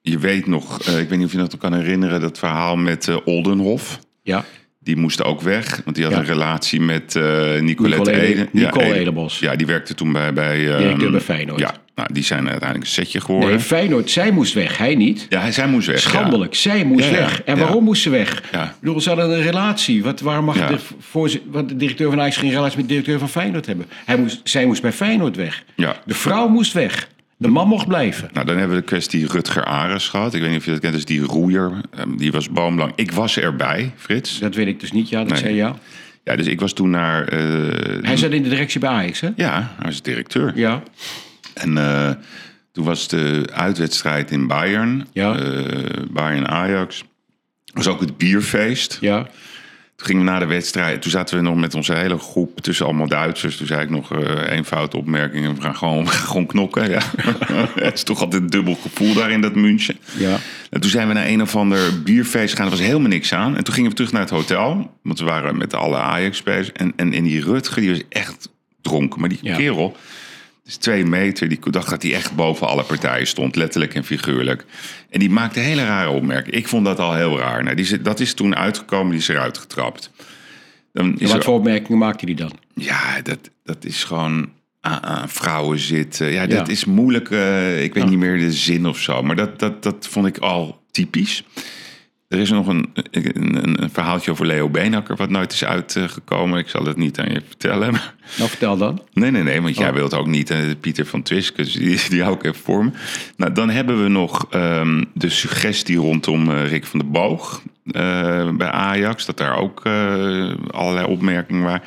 [0.00, 3.08] je weet nog, eh, ik weet niet of je dat kan herinneren, dat verhaal met
[3.08, 3.98] eh, Oldenhof.
[4.22, 4.44] Ja,
[4.86, 6.20] Die moest ook weg, want die had Ja.
[6.20, 7.22] een relatie met eh
[7.60, 9.38] Nicolette Nicole Ede- Ede- Nicole Ede- Edebos.
[9.38, 10.32] Ja, die werkte toen bij...
[10.32, 11.60] bij ehm, Directeur bij Feyenoord.
[11.60, 13.48] Ja, nou, die zijn uiteindelijk een setje geworden.
[13.50, 15.26] nee, Feyenoord, zij moest weg, hij niet.
[15.28, 16.02] ja, hij- zij moest weg.
[16.02, 16.08] ja.
[16.08, 17.42] Schandelijk, zij moest Ja, ja, weg.
[17.42, 17.62] En ja.
[17.62, 18.42] waarom moest ze weg?
[18.52, 18.64] Ja.
[18.64, 20.02] Ik bedoel, ze hadden een relatie.
[20.02, 20.66] Wat, waarom mag Ja.
[20.66, 23.86] de, voorzi- wat, de directeur van Ajax geen relatie met de directeur van Feyenoord hebben?
[24.04, 25.64] Hij moest, zij moest bij Feyenoord weg.
[25.74, 25.96] Ja.
[26.04, 27.08] De vrouw moest weg.
[27.38, 28.28] De man mocht blijven.
[28.32, 30.34] Nou, dan hebben we de kwestie Rutger Ares gehad.
[30.34, 31.80] Ik weet niet of je dat kent, dus die roeier.
[31.90, 32.92] ehm, die was boomlang.
[32.94, 34.38] Ik was erbij, Frits.
[34.38, 35.08] Dat weet ik dus niet.
[35.08, 35.38] Ja, dat Nee.
[35.38, 35.76] zei ja.
[36.24, 37.28] Ja, dus ik was toen naar...
[37.28, 37.38] eh,
[38.02, 39.28] Hij zat in de directie bij Ajax, hè?
[39.36, 40.52] Ja, hij was directeur.
[40.54, 40.82] Ja.
[41.54, 42.10] En eh,
[42.72, 45.06] toen was de uitwedstrijd in Bayern.
[45.12, 45.38] Ja.
[45.38, 47.04] eh, Bayern-Ajax.
[47.72, 48.98] was ook het bierfeest.
[49.00, 49.26] Ja.
[49.96, 51.02] Toen gingen we na de wedstrijd.
[51.02, 53.56] Toen zaten we nog met onze hele groep tussen allemaal Duitsers.
[53.56, 55.54] Toen zei ik nog eh één foute opmerking.
[55.56, 56.90] We gaan gewoon, we gaan gewoon knokken.
[56.90, 57.00] Ja.
[57.74, 59.96] het is toch altijd een dubbel gevoel daar in dat München.
[60.18, 60.36] Ja.
[60.70, 62.64] En toen zijn we naar een of ander bierfeest gegaan.
[62.64, 63.56] Er was helemaal niks aan.
[63.56, 64.90] En toen gingen we terug naar het hotel.
[65.02, 66.72] Want we waren met alle Ajax-spelers.
[66.72, 68.48] En, en, en die Rutger, die was echt
[68.82, 69.20] dronken.
[69.20, 69.56] Maar die Ja.
[69.56, 69.96] kerel,
[70.66, 71.48] is twee meter.
[71.48, 73.56] Die dacht dat hij echt boven alle partijen stond.
[73.56, 74.64] Letterlijk en figuurlijk.
[75.10, 76.58] En die maakte hele rare opmerkingen.
[76.58, 77.62] Ik vond dat al heel raar.
[77.64, 79.10] Nou, die, dat is toen uitgekomen.
[79.10, 80.10] Die is eruit getrapt.
[80.92, 82.52] Dan is wat er- voor opmerkingen maakte hij dan?
[82.74, 84.50] ja, dat, dat is gewoon
[84.80, 86.26] aan, aan vrouwen zitten.
[86.32, 86.72] Ja, dat Ja.
[86.72, 87.30] is moeilijk.
[87.30, 88.08] eh, ik weet Ja.
[88.08, 89.22] niet meer de zin of zo.
[89.22, 91.44] Maar dat, dat, dat vond ik al typisch.
[92.28, 95.16] Er is nog een, een, een verhaaltje over Leo Beenhakker...
[95.16, 96.58] wat nooit is uitgekomen.
[96.58, 97.92] Ik zal het niet aan je vertellen.
[97.92, 99.02] maar- Nou, vertel dan.
[99.12, 99.94] Nee, nee, nee, want jij Oh.
[99.94, 100.50] wilt ook niet.
[100.50, 102.90] eh, Pieter van Twiskus, die, die hou ik even voor me.
[103.36, 108.50] Nou, dan hebben we nog ehm, de suggestie rondom eh, Rick van der Boog eh,
[108.56, 109.26] bij Ajax.
[109.26, 109.82] Dat daar ook
[110.70, 111.82] allerlei opmerkingen waren.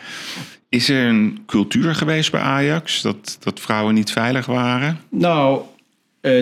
[0.70, 5.00] Is er een cultuur geweest bij Ajax dat, dat vrouwen niet veilig waren?
[5.10, 5.62] Nou,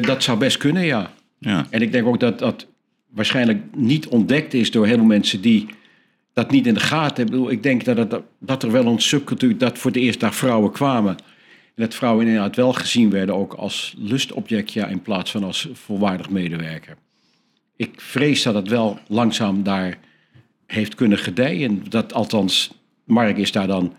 [0.02, 1.12] dat zou best kunnen, ja.
[1.40, 2.68] Ja, En ik denk ook dat dat
[3.18, 5.68] waarschijnlijk niet ontdekt is door heel veel mensen die
[6.34, 7.52] dat niet in de gaten hebben.
[7.52, 10.72] Ik, denk dat, het, dat er wel een subcultuur dat voor de eerste dag vrouwen
[10.72, 11.16] kwamen.
[11.76, 15.68] En dat vrouwen inderdaad wel gezien werden ook als lustobject ja, in plaats van als
[15.74, 16.98] volwaardig medewerker.
[17.76, 19.98] Ik vrees dat het wel langzaam daar
[20.66, 21.84] heeft kunnen gedijen.
[21.90, 22.72] Dat althans,
[23.04, 23.94] Mark is daar dan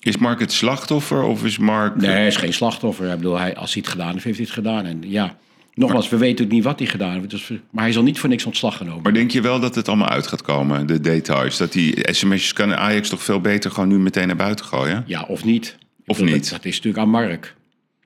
[0.00, 1.96] Is Mark het slachtoffer of is Mark...
[1.96, 3.10] Nee, hij is geen slachtoffer.
[3.10, 4.84] Ik bedoel, hij, als hij het gedaan heeft, heeft hij het gedaan.
[4.84, 5.36] En ja,
[5.76, 7.30] nogmaals, we weten ook niet wat hij gedaan heeft.
[7.30, 9.02] Dus, maar hij zal niet voor niks ontslag genomen.
[9.02, 11.56] Maar denk je wel dat het allemaal uit gaat komen, de details?
[11.56, 15.04] Dat die sms'jes kan Ajax toch veel beter gewoon nu meteen naar buiten gooien?
[15.06, 15.78] Ja, of niet.
[16.06, 16.42] Of bedoel, niet.
[16.42, 17.54] Dat, dat is natuurlijk aan Mark.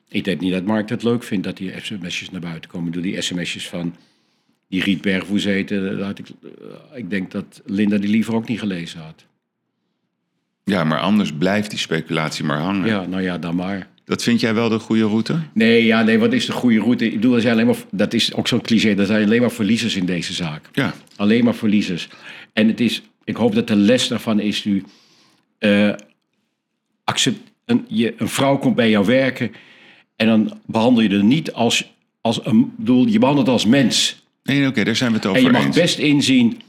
[0.09, 2.87] Ik denk niet dat Mark het leuk vindt dat die sms'jes naar buiten komen.
[2.91, 3.95] Bedoel, die sms'jes van
[4.69, 8.49] die Riet Bergvoes eten, dat had ik, eh, ik denk dat Linda die liever ook
[8.49, 9.27] niet gelezen had.
[10.65, 12.87] Ja, maar anders blijft die speculatie maar hangen.
[12.87, 13.89] Ja, nou ja, dan maar.
[14.11, 15.39] Dat vind jij wel de goede route?
[15.55, 17.05] Nee, ja, nee, wat is de goede route?
[17.07, 19.51] Ik bedoel, er zijn alleen maar, dat is ook zo'n cliché, er zijn alleen maar
[19.51, 20.69] verliezers in deze zaak.
[20.73, 20.95] Ja.
[21.17, 22.09] Alleen maar verliezers.
[22.53, 24.85] En het is, ik hoop dat de les daarvan is nu.
[25.59, 25.91] eh,
[27.05, 29.53] accept, een, je, een vrouw komt bij jou werken.
[30.17, 32.73] En dan behandel je er niet als, als een.
[32.77, 34.23] bedoel, je behandelt als mens.
[34.43, 35.77] Nee, oké, daar zijn we het over En je mag eens.
[35.77, 36.61] best inzien.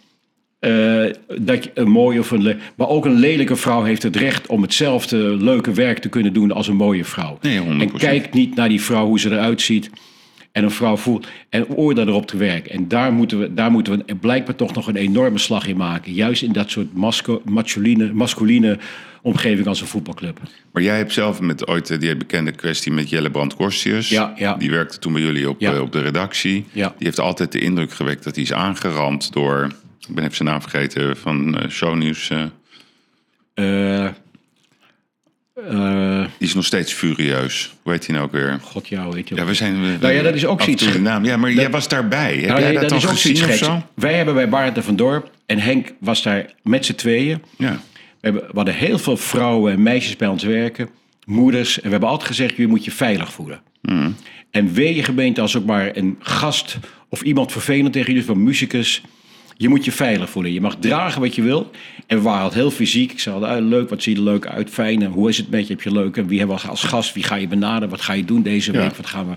[0.61, 1.03] Eh,
[1.39, 2.59] dat je een mooie of een.
[2.75, 6.51] Maar ook een lelijke vrouw heeft het recht om hetzelfde leuke werk te kunnen doen
[6.51, 7.37] als een mooie vrouw.
[7.41, 7.63] Nee, 100%.
[7.81, 9.89] En kijk niet naar die vrouw hoe ze eruit ziet.
[10.51, 12.71] En een vrouw voelt en oordeel erop te werken.
[12.71, 16.13] En daar moeten we, daar moeten we blijkbaar toch nog een enorme slag in maken.
[16.13, 18.77] Juist in dat soort masco, masculine, masculine
[19.21, 20.39] omgeving als een voetbalclub.
[20.71, 24.09] Maar jij hebt zelf met ooit eh, die bekende kwestie met Jelle Brand Korstius.
[24.09, 24.53] Ja, ja.
[24.55, 25.73] Die werkte toen bij jullie op, Ja.
[25.73, 26.65] eh, op de redactie.
[26.71, 26.87] Ja.
[26.97, 29.71] Die heeft altijd de indruk gewekt dat hij is aangerand door...
[30.07, 32.29] Ik ben even zijn naam vergeten van eh Shownieuws.
[32.29, 34.09] eh,
[36.37, 37.73] die is nog steeds furieus.
[37.81, 38.59] Hoe heet hij nou ook weer?
[38.61, 39.81] God, jou weet je Ja, we zijn...
[39.81, 41.23] we- Nou ja, dat is ook en zoiets- naam.
[41.25, 42.35] Ja, maar jij was daarbij.
[42.37, 43.81] Heb Nou, jij dat, dan is ook gezien zoiets of geks.
[43.81, 43.87] zo?
[43.93, 47.41] Wij hebben bij Baarten van Dorp en Henk was daar met z'n tweeën.
[47.57, 47.71] Ja.
[47.71, 47.77] We,
[48.21, 50.89] hebben, we hadden heel veel vrouwen en meisjes bij ons werken,
[51.25, 51.75] moeders.
[51.77, 53.61] En we hebben altijd gezegd, je moet je veilig voelen.
[54.51, 56.77] En wee je gemeente als ook maar een gast
[57.09, 59.01] of iemand vervelend tegen je, van muzikus.
[59.61, 60.53] Je moet je veilig voelen.
[60.53, 61.71] Je mag dragen wat je wil.
[62.07, 63.11] En we waren altijd heel fysiek.
[63.11, 65.01] Ik zei altijd, ah, leuk, wat zie je er leuk uit, fijn.
[65.01, 65.73] En hoe is het met je?
[65.73, 66.17] Heb je leuk?
[66.17, 67.13] En wie hebben we als gast?
[67.13, 67.89] Wie ga je benaderen?
[67.89, 68.79] Wat ga je doen deze Ja.
[68.81, 68.95] week?
[68.95, 69.35] Wat gaan we...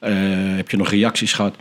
[0.00, 1.56] eh, heb je nog reacties gehad?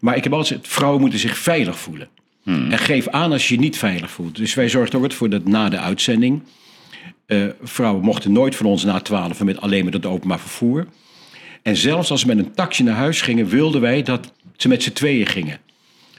[0.00, 2.08] Maar ik heb altijd vrouwen moeten zich veilig voelen.
[2.44, 4.36] En geef aan als je je niet veilig voelt.
[4.36, 6.42] Dus wij zorgden ook altijd voor dat na de uitzending...
[7.26, 10.86] eh, vrouwen mochten nooit van ons na twaalf met alleen met het openbaar vervoer.
[11.62, 14.82] En zelfs als ze met een taxi naar huis gingen, wilden wij dat ze met
[14.82, 15.58] z'n tweeën gingen.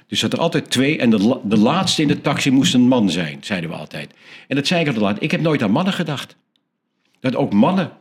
[0.10, 3.10] Dus dat er altijd twee, en de, de laatste in de taxi moest een man
[3.10, 4.10] zijn, zeiden we altijd.
[4.47, 5.24] En dat zei ik altijd laat.
[5.24, 6.36] Ik heb nooit aan mannen gedacht.
[7.20, 7.91] Dat ook mannen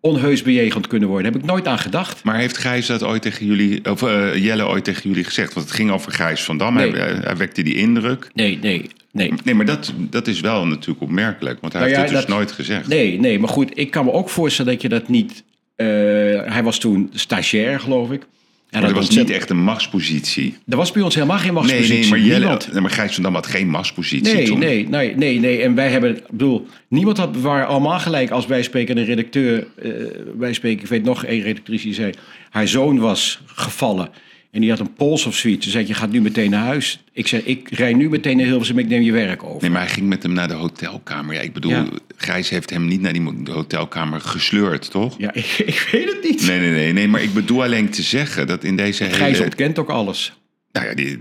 [0.00, 2.24] onheus bejegend kunnen worden, heb ik nooit aan gedacht.
[2.24, 5.54] Maar heeft Gijs dat ooit tegen jullie, of eh, Jelle ooit tegen jullie gezegd?
[5.54, 6.74] Want het ging over Gijs van Dam.
[6.74, 6.90] Nee.
[6.92, 8.30] Hij, hij wekte die indruk.
[8.34, 9.32] Nee, nee, nee.
[9.44, 11.60] Nee, maar dat, dat is wel natuurlijk opmerkelijk.
[11.60, 12.88] Want hij Nou heeft het dus dat- nooit gezegd.
[12.88, 15.44] Nee, nee, maar goed, ik kan me ook voorstellen dat je dat niet...
[15.76, 15.86] eh,
[16.52, 18.26] hij was toen stagiair, geloof ik.
[18.74, 20.54] En Maar dat was ontzettend- niet echt een machtspositie.
[20.68, 22.00] Er was bij ons helemaal geen Nee, machtspositie.
[22.00, 22.72] nee, maar, Jelle, Niemand.
[22.72, 24.58] nee, maar Gijs van Dam had geen machtspositie Nee, toen.
[24.58, 25.62] nee, nee, nee, nee.
[25.62, 29.66] En wij hebben, ik bedoel, niemand had, waren allemaal gelijk als wij spreken een redacteur,
[29.82, 29.90] eh,
[30.38, 32.12] wij spreken, ik weet nog één redactrice die zei,
[32.50, 34.08] haar zoon was gevallen
[34.54, 35.64] en die had een pols of zoiets.
[35.64, 37.04] Ze zei, je gaat nu meteen naar huis.
[37.12, 39.60] Ik zei, ik rij nu meteen naar Hilversum, ik neem je werk over.
[39.62, 41.34] Nee, maar hij ging met hem naar de hotelkamer.
[41.34, 41.86] Ja, ik bedoel, Ja.
[42.16, 45.14] Gijs heeft hem niet naar die hotelkamer gesleurd, toch?
[45.18, 46.46] Ja, ik, ik weet het niet.
[46.46, 47.08] Nee, nee, nee, nee.
[47.08, 49.14] Maar ik bedoel alleen te zeggen dat in deze hele...
[49.16, 50.32] Gijs ontkent ook alles.
[50.72, 51.16] Nou ja, die,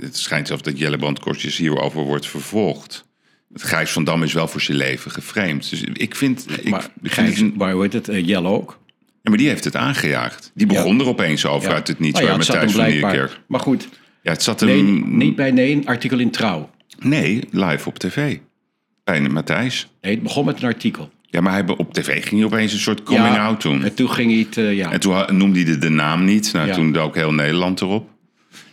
[0.00, 3.04] het schijnt zelfs dat Jelle Brandkorstjes hierover wordt vervolgd.
[3.52, 5.70] Het Gijs van Dam is wel voor zijn leven geframed.
[5.70, 6.46] Dus ik vind...
[6.62, 8.78] Ik, Maar vind Gijs, het een- maar hoe heet het, eh, Jelle ook.
[9.28, 10.50] Maar die heeft het aangejaagd.
[10.54, 12.20] Die begon er opeens over uit het niets.
[12.20, 13.10] Nou ja, waar het met zat hem Thijs van.
[13.10, 13.40] Nieuwkerk.
[13.46, 13.88] Maar goed,
[14.22, 14.68] Ja, het zat hem...
[14.68, 16.70] nee, niet bij nee, een artikel in Trouw.
[16.98, 18.38] Nee, live op tv.
[19.04, 19.88] Bij Matthijs.
[20.00, 21.10] Nee, het begon met een artikel.
[21.30, 23.84] Ja, maar hij, op tv ging hij opeens een soort coming Ja, out doen.
[23.84, 24.92] En toen ging hij het, eh, ja.
[24.92, 26.52] En toen noemde hij de, de naam niet.
[26.52, 26.74] Nou, Ja.
[26.74, 28.08] toen dook heel Nederland erop.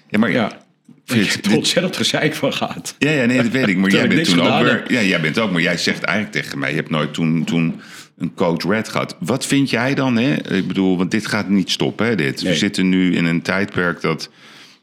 [0.10, 0.32] Ja, maar...
[0.32, 0.62] ja.
[1.06, 2.96] Vind Ik je er ontzettend gezeik van gehad.
[2.98, 3.78] Ja, ja, nee, dat weet ik.
[3.78, 4.84] Maar jij bent toen ook weer...
[4.88, 5.52] Ja, jij bent ook.
[5.52, 6.70] Maar jij zegt eigenlijk tegen mij...
[6.70, 7.82] Je hebt nooit toen, toen
[8.18, 9.16] een coach red gehad.
[9.20, 10.54] Wat vind jij dan, hè?
[10.56, 12.42] Ik bedoel, want dit gaat niet stoppen, hè, dit.
[12.42, 14.30] We zitten nu in een tijdperk dat...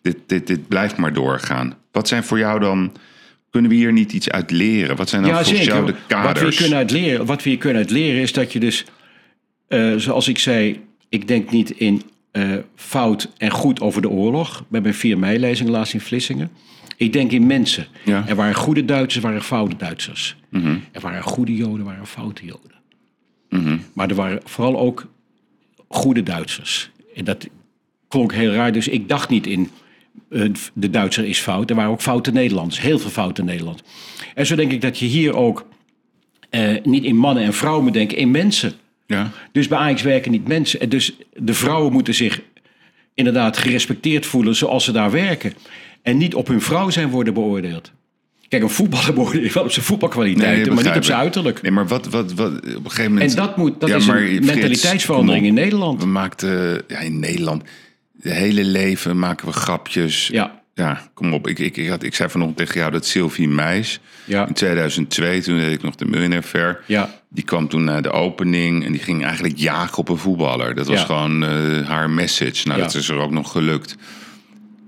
[0.02, 1.74] Dit, dit, dit blijft maar doorgaan.
[1.92, 2.92] Wat zijn voor jou dan...
[3.50, 4.96] Kunnen we hier niet iets uit leren?
[4.96, 6.56] Wat zijn dan Ja, volgens jou de Wat we, kaders?
[6.56, 8.84] kunnen uit leren, wat we hier kunnen uit leren is dat je dus,
[9.68, 12.02] eh, zoals ik zei, ik denk niet in
[12.32, 14.64] eh, fout en goed over de oorlog.
[14.68, 16.50] Bij mijn 4 mei-lezing laatst in Vlissingen.
[16.96, 17.86] Ik denk in mensen.
[18.04, 18.24] Ja.
[18.28, 20.36] Er waren goede Duitsers, er waren foute Duitsers.
[20.92, 22.72] Er waren goede Joden, er waren foute Joden.
[23.92, 25.06] Maar er waren vooral ook
[25.88, 26.90] goede Duitsers.
[27.14, 27.48] En dat
[28.08, 28.72] klonk heel raar.
[28.72, 29.70] Dus ik dacht niet in
[30.30, 31.70] eh, de Duitser is fout.
[31.70, 32.80] Er waren ook foute Nederlanders.
[32.80, 33.88] Heel veel foute Nederlanders.
[34.34, 35.66] En zo denk ik dat je hier ook
[36.50, 38.72] eh, niet in mannen en vrouwen moet denken, in mensen.
[39.06, 39.30] Ja.
[39.52, 40.80] Dus bij Ajax werken niet mensen.
[40.80, 42.40] En dus de vrouwen moeten zich
[43.14, 45.52] inderdaad gerespecteerd voelen zoals ze daar werken.
[46.02, 47.92] En niet op hun vrouw zijn worden beoordeeld.
[48.50, 51.62] Kijk, een voetballer beoordeel je wel op zijn voetbalkwaliteiten, maar niet op zijn uiterlijk.
[51.62, 53.30] Nee, maar wat, wat, wat op een gegeven moment...
[53.30, 55.54] En dat, moet, dat Ja, is maar een mentaliteitsverandering in.
[55.54, 56.00] Nederland.
[56.00, 56.82] We maakten...
[56.88, 57.62] Ja, in Nederland...
[58.12, 60.28] De hele leven maken we grapjes.
[60.32, 61.48] Ja, Ja, kom op.
[61.48, 64.00] Ik, ik, ik, had, ik zei vanochtend tegen jou dat Sylvie Meis...
[64.24, 66.80] ja, In 2002, toen deed ik nog de Millionaire Fair.
[66.86, 67.18] ja.
[67.28, 70.74] Die kwam toen naar de opening en die ging eigenlijk jagen op een voetballer.
[70.74, 71.04] Dat was Ja.
[71.04, 72.68] gewoon eh, haar message.
[72.68, 73.96] Nou, dat is er ook nog gelukt.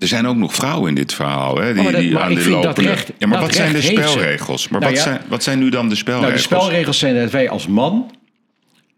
[0.03, 1.69] Er zijn ook nog vrouwen in dit verhaal, hè?
[1.73, 2.89] Die, Oh, maar dat- die maar aan de dat lopende...
[2.91, 4.69] recht- ja, maar wat zijn de spelregels?
[4.69, 5.09] Maar Nou wat, ja.
[5.11, 6.33] zijn, wat zijn nu dan de Nou, spelregels?
[6.35, 8.11] de spelregels zijn dat wij als man,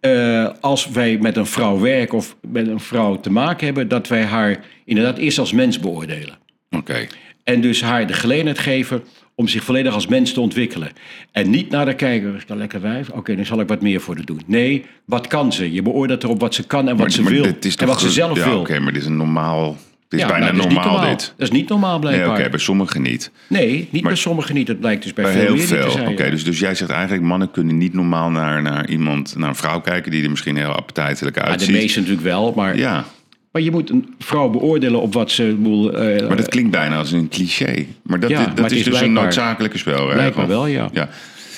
[0.00, 4.08] eh, als wij met een vrouw werken of met een vrouw te maken hebben, dat
[4.08, 6.38] wij haar inderdaad eerst als mens beoordelen.
[6.70, 7.06] Oké.
[7.44, 9.02] En dus haar de gelegenheid geven
[9.34, 10.90] om zich volledig als mens te ontwikkelen.
[11.32, 13.08] En niet naar de kijker, is dat lekker wijf?
[13.10, 14.40] Oké, dan zal ik wat meer voor haar doen.
[14.46, 15.72] Nee, wat kan ze?
[15.72, 17.44] Je beoordeelt erop wat ze kan en wat Maar- ze maar wil.
[17.78, 18.60] en wat ze zelf ja, wil.
[18.60, 19.76] Oké, maar dit is een normaal...
[20.14, 21.34] Is Ja, bijna nou, dat is niet normaal, dit.
[21.36, 22.38] Dat is niet normaal Nee, blijkbaar.
[22.40, 23.30] oké, bij sommigen niet.
[23.48, 24.68] Nee, niet Maar- bij sommigen niet.
[24.68, 26.06] Het blijkt dus bij, Bij veel heel veel.
[26.10, 26.30] Oké, ja.
[26.30, 29.80] dus, dus jij zegt eigenlijk, mannen kunnen niet normaal naar, naar iemand, naar een vrouw
[29.80, 31.70] kijken die er misschien heel appetijtelijk Ja, uitziet.
[31.72, 33.04] de meesten natuurlijk wel, maar, Ja,
[33.52, 35.54] maar je moet een vrouw beoordelen op wat ze...
[35.58, 37.86] bedoel, eh, maar dat klinkt bijna als een cliché.
[38.02, 40.12] Maar dat, Ja, dat maar is, is dus een noodzakelijke spelregel.
[40.12, 40.88] Blijkbaar wel, ja.
[40.92, 41.08] Ja,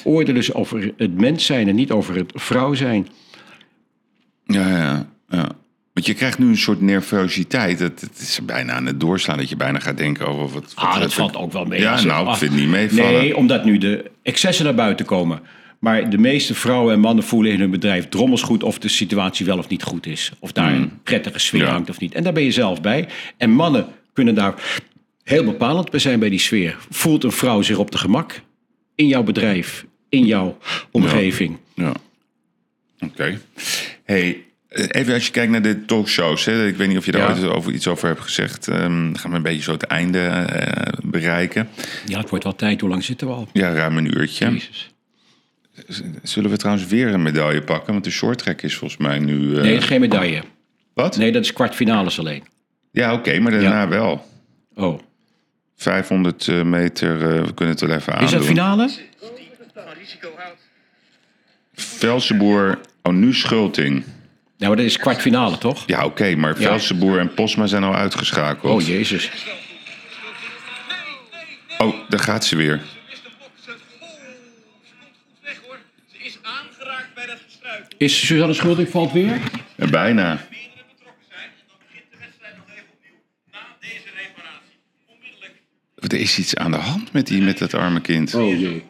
[0.04, 3.06] oordelen dus over het mens zijn en niet over het vrouw zijn.
[4.44, 5.06] ja, ja.
[5.28, 5.48] ja.
[5.96, 7.78] Want je krijgt nu een soort nervositeit.
[7.78, 10.74] Het, het is bijna aan het doorslaan dat je bijna gaat denken over wat...
[10.74, 11.80] wat Ah, dat wat- valt ook wel mee.
[11.80, 13.12] Ja, het- nou, ik ah, vind het niet meevallen.
[13.12, 15.40] Nee, omdat nu de excessen naar buiten komen.
[15.78, 19.46] Maar de meeste vrouwen en mannen voelen in hun bedrijf drommels goed of de situatie
[19.46, 20.32] wel of niet goed is.
[20.38, 21.66] Of daar een prettige sfeer Mm.
[21.66, 21.72] Ja.
[21.72, 22.14] hangt of niet.
[22.14, 23.08] En daar ben je zelf bij.
[23.36, 24.54] En mannen kunnen daar
[25.22, 26.76] heel bepalend bij zijn bij die sfeer.
[26.90, 28.40] Voelt een vrouw zich op de gemak
[28.94, 30.58] in jouw bedrijf, in jouw
[30.90, 31.56] omgeving?
[31.74, 31.92] Ja.
[33.00, 33.40] Oké.
[34.04, 34.44] Hey,
[34.76, 36.44] even als je kijkt naar de talkshows.
[36.44, 37.34] Hè, ik weet niet of je daar Ja.
[37.42, 38.68] ooit over, iets over hebt gezegd.
[38.68, 41.68] Ehm, dan gaan we een beetje zo het einde eh, bereiken.
[42.06, 42.80] Ja, het wordt wel tijd.
[42.80, 43.48] Hoe lang zitten we al?
[43.52, 44.50] Ja, ruim een uurtje.
[44.52, 44.90] Jezus.
[46.22, 47.92] Zullen we trouwens weer een medaille pakken?
[47.92, 49.56] Want de short track is volgens mij nu...
[49.56, 50.42] eh, Nee, geen medaille.
[50.94, 51.16] Wat?
[51.16, 52.44] Nee, dat is kwartfinales alleen.
[52.92, 53.88] Ja, oké, maar daarna Ja.
[53.88, 54.26] wel.
[54.74, 55.00] Oh.
[55.76, 58.26] 500 eh, meter, eh, we kunnen het wel even aandoen.
[58.28, 58.90] Is dat finale?
[61.74, 64.04] Velsenboer, oh nu Schulting.
[64.58, 65.82] Ja, maar dat is kwartfinale, toch?
[65.86, 66.68] Ja, oké, maar Ja.
[66.68, 68.72] Velsenboer en Posma zijn al uitgeschakeld.
[68.72, 69.30] Oh, jezus.
[71.78, 72.80] Oh, daar gaat ze weer.
[75.42, 75.78] weg hoor.
[76.06, 79.40] Ze is Suzanne Schulting valt weer?
[79.76, 80.24] Ja, bijna.
[80.50, 83.18] Meerdere betrokken zijn en dan begint de wedstrijd nog even opnieuw.
[83.52, 84.76] Na deze reparatie.
[85.06, 85.54] Onmiddellijk.
[85.96, 88.34] Er is iets aan de hand met, die, met dat arme kind.
[88.34, 88.84] Oh jee.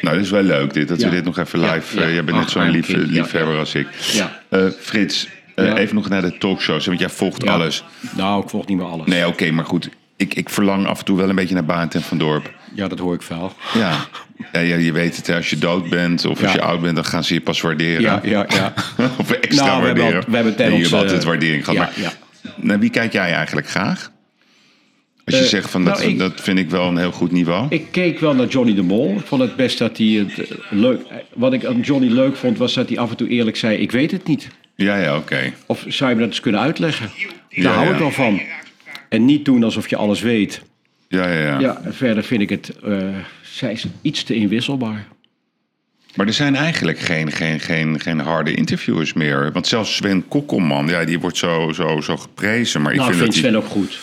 [0.00, 1.08] Nou, dat is wel leuk dit, dat Ja.
[1.08, 1.96] we dit nog even live...
[1.96, 2.02] ja.
[2.06, 3.86] eh, jij bent net zo'n lief, liefhebber als ik.
[4.12, 4.40] Ja.
[4.48, 7.84] Eh, Frits, eh, even nog naar de talkshows, want jij volgt alles.
[8.16, 9.06] Nou, ik volg niet meer alles.
[9.06, 9.88] Nee, oké, maar goed.
[10.16, 12.50] Ik, ik verlang af en toe wel een beetje naar Baart en Van Dorp.
[12.74, 13.52] Ja, dat hoor ik veel.
[13.74, 13.96] Ja.
[14.52, 17.24] ja, je weet het, als je dood bent of als je oud bent, dan gaan
[17.24, 18.00] ze je pas waarderen.
[18.02, 18.72] Ja, ja, ja.
[19.18, 21.78] of extra Nou, we hebben al- we hebben altijd waardering gehad.
[21.78, 22.12] maar ja.
[22.56, 24.10] naar wie kijk jij eigenlijk graag?
[25.30, 27.32] Als je Eh, zegt van dat, nou, ik- dat vind ik wel een heel goed
[27.32, 27.66] niveau.
[27.70, 29.14] Ik keek wel naar Johnny de Mol.
[29.18, 31.00] Ik vond het best dat hij het eh, leuk...
[31.34, 33.76] Wat ik aan Johnny leuk vond, was dat hij af en toe eerlijk zei...
[33.76, 34.48] ik weet het niet.
[34.74, 35.52] Ja, ja, oké.
[35.66, 37.10] Of zou je me dat eens kunnen uitleggen?
[37.50, 37.92] Daar Ja, hou ja.
[37.92, 38.40] ik wel van.
[39.08, 40.62] En niet doen alsof je alles weet.
[41.08, 41.58] Ja, ja, ja.
[41.60, 42.72] Ja, verder vind ik het...
[42.84, 42.98] eh,
[43.42, 45.06] zij is iets te inwisselbaar.
[46.14, 49.50] Maar er zijn eigenlijk geen, geen, geen, geen harde interviewers meer.
[49.52, 52.82] Want zelfs Sven Kokkelman, ja, die wordt zo, zo, zo geprezen.
[52.82, 53.98] Maar ik nou, vind vind dat Sven ook goed.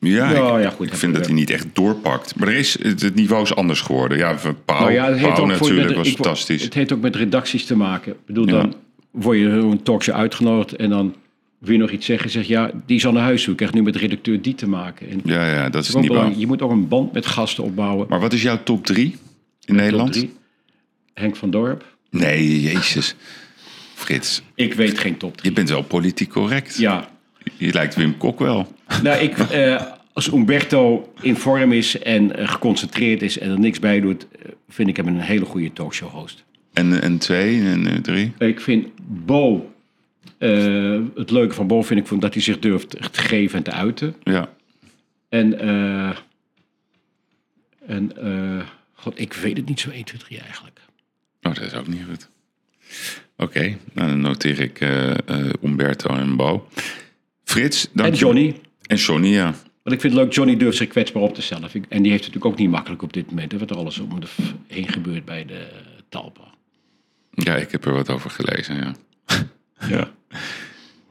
[0.00, 2.36] Ja, Ja, ik, ja, goed, ik heb vind dat hij niet echt doorpakt.
[2.36, 4.18] Maar er is, het, niveau is anders geworden.
[4.18, 6.62] Ja, Pauw, Nou ja, het heeft Pauw ook voor- natuurlijk met- was ik- fantastisch.
[6.62, 8.12] Het heeft ook met redacties te maken.
[8.12, 8.74] Ik bedoel, dan
[9.10, 11.14] word je een talkshow uitgenodigd en dan
[11.58, 12.30] wil je nog iets zeggen.
[12.30, 13.50] Zeg ja, die is al naar huis toe.
[13.50, 15.10] Ik krijg nu met redacteur die te maken.
[15.10, 16.38] En Ja, ja, dat is niet belangrijk.
[16.38, 18.06] Je moet ook een band met gasten opbouwen.
[18.08, 19.16] Maar wat is jouw top drie
[19.64, 20.12] in Nederland?
[20.12, 20.32] Top drie.
[21.14, 21.84] Henk van Dorp.
[22.10, 23.14] Nee, jezus.
[23.94, 25.48] Frits, Ik weet geen top drie.
[25.50, 26.78] je bent wel politiek correct.
[26.78, 27.08] Ja,
[27.60, 28.76] Je lijkt Wim Kok wel.
[29.02, 29.82] nou ik, eh,
[30.12, 34.50] als Umberto in vorm is en eh, geconcentreerd is en er niks bij doet, eh,
[34.68, 36.44] vind ik hem een hele goede talkshow host.
[36.72, 38.32] En, en twee en drie?
[38.38, 39.72] Ik vind Bo,
[41.14, 44.14] het leuke van Bo vind ik dat hij zich durft te geven en te uiten.
[44.22, 44.48] Ja.
[45.28, 45.58] En,
[47.86, 48.12] en
[48.92, 50.80] god, ik weet het niet zo 1, 2, 3 eigenlijk.
[51.42, 52.28] Oh, dat is ook niet goed.
[53.36, 54.80] Oké, nou, dan noteer ik
[55.62, 56.68] Umberto en Bo.
[57.50, 58.54] Frits, dank En Johnny.
[58.86, 59.44] En Johnny, ja.
[59.82, 61.70] Want ik vind het leuk, Johnny durft zich kwetsbaar op te stellen.
[61.72, 63.52] En die heeft het natuurlijk ook niet makkelijk op dit moment.
[63.52, 64.26] hè, Wat er alles om de
[64.66, 65.66] heen gebeurt bij de
[66.08, 66.40] Talpa.
[67.30, 68.94] Ja, ik heb er wat over gelezen, ja.
[69.88, 70.10] ja.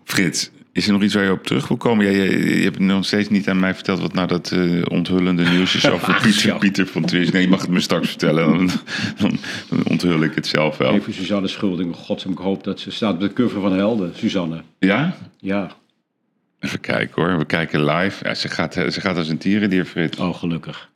[0.04, 2.06] Frits, is er nog iets waar je op terug wil komen?
[2.06, 5.44] Ja, je, je hebt nog steeds niet aan mij verteld wat nou dat eh, onthullende
[5.44, 7.34] nieuws is over Ach, Pieter, van Twist.
[7.34, 8.46] Nee, je mag het me straks vertellen.
[8.46, 8.70] Dan,
[9.18, 9.38] dan,
[9.70, 10.94] dan onthul ik het zelf wel.
[10.94, 11.96] Even Suzanne Schulding.
[11.96, 14.14] Godsam, ik hoop dat ze staat op de cover van Helden.
[14.16, 14.62] Suzanne.
[14.80, 15.18] Ja?
[15.40, 15.78] Ja,
[16.60, 17.38] Even kijken hoor.
[17.38, 18.28] We kijken live.
[18.28, 20.18] Ja, ze, gaat, ze gaat als een tierendier, Frits.
[20.20, 20.92] oh gelukkig.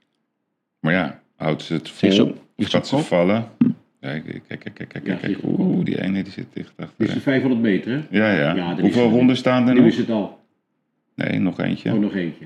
[0.79, 2.35] Maar ja, houdt ze het vol?
[2.55, 3.03] Is gaat ze kop?
[3.03, 3.47] vallen?
[3.99, 5.37] Kijk, kijk, kijk, kijk, kijk, Ja, kijk.
[5.43, 6.93] Oeh, die ene die zit dicht achter.
[7.05, 8.01] Dit is 500 meter, hè?
[8.17, 8.55] Ja, ja.
[8.55, 9.89] Ja, dan is Hoeveel honden staan er Nu nog?
[9.89, 10.39] is het al.
[11.15, 11.93] Nee, nog eentje.
[11.93, 12.45] Oh, nog eentje.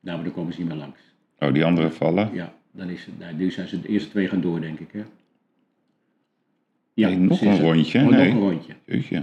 [0.00, 1.00] Nou, maar dan komen ze niet meer langs.
[1.38, 2.30] Oh, die andere vallen.
[2.32, 4.88] Ja, dan is het, nou, nu zijn ze de eerste twee gaan door, denk ik,
[4.92, 5.02] hè?
[6.94, 8.00] Ja, Nee, nog een rondje.
[8.00, 8.26] Oh, Nee.
[8.32, 8.72] nog een rondje.
[8.86, 9.22] Jeetje.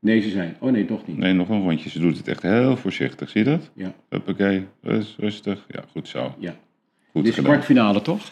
[0.00, 0.56] Nee, ze zijn.
[0.60, 1.16] Oh nee, toch niet.
[1.18, 1.90] Nee, nog een rondje.
[1.90, 3.30] Ze doet het echt heel voorzichtig.
[3.30, 3.70] Zie je dat?
[3.74, 4.66] Ja, Huppakee.
[4.82, 5.58] Rust, rustig.
[5.68, 6.34] Ja, goed zo.
[6.38, 6.50] ja.
[7.12, 7.52] Goed Dit is gedaan.
[7.52, 8.22] kwartfinale, toch?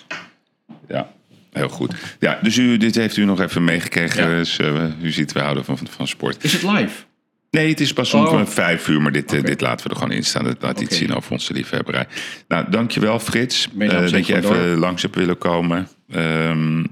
[0.88, 1.12] Ja,
[1.52, 2.16] heel goed.
[2.20, 4.30] Ja, dus u, dit heeft u nog even meegekregen.
[4.30, 4.36] Ja.
[4.36, 6.44] Dus, eh, u ziet, we houden van, van sport.
[6.44, 7.04] Is het live?
[7.50, 8.46] Nee, het is pas om Oh.
[8.46, 9.46] vijf uur, maar dit, eh, Oké.
[9.48, 10.44] dit laten we er gewoon in staan.
[10.44, 11.04] Dat laat iets Oké.
[11.04, 12.06] zien over onze liefhebberij.
[12.48, 15.88] Nou, dankjewel Frits, eh, dat je even langs hebt willen komen.
[16.10, 16.84] Ehm,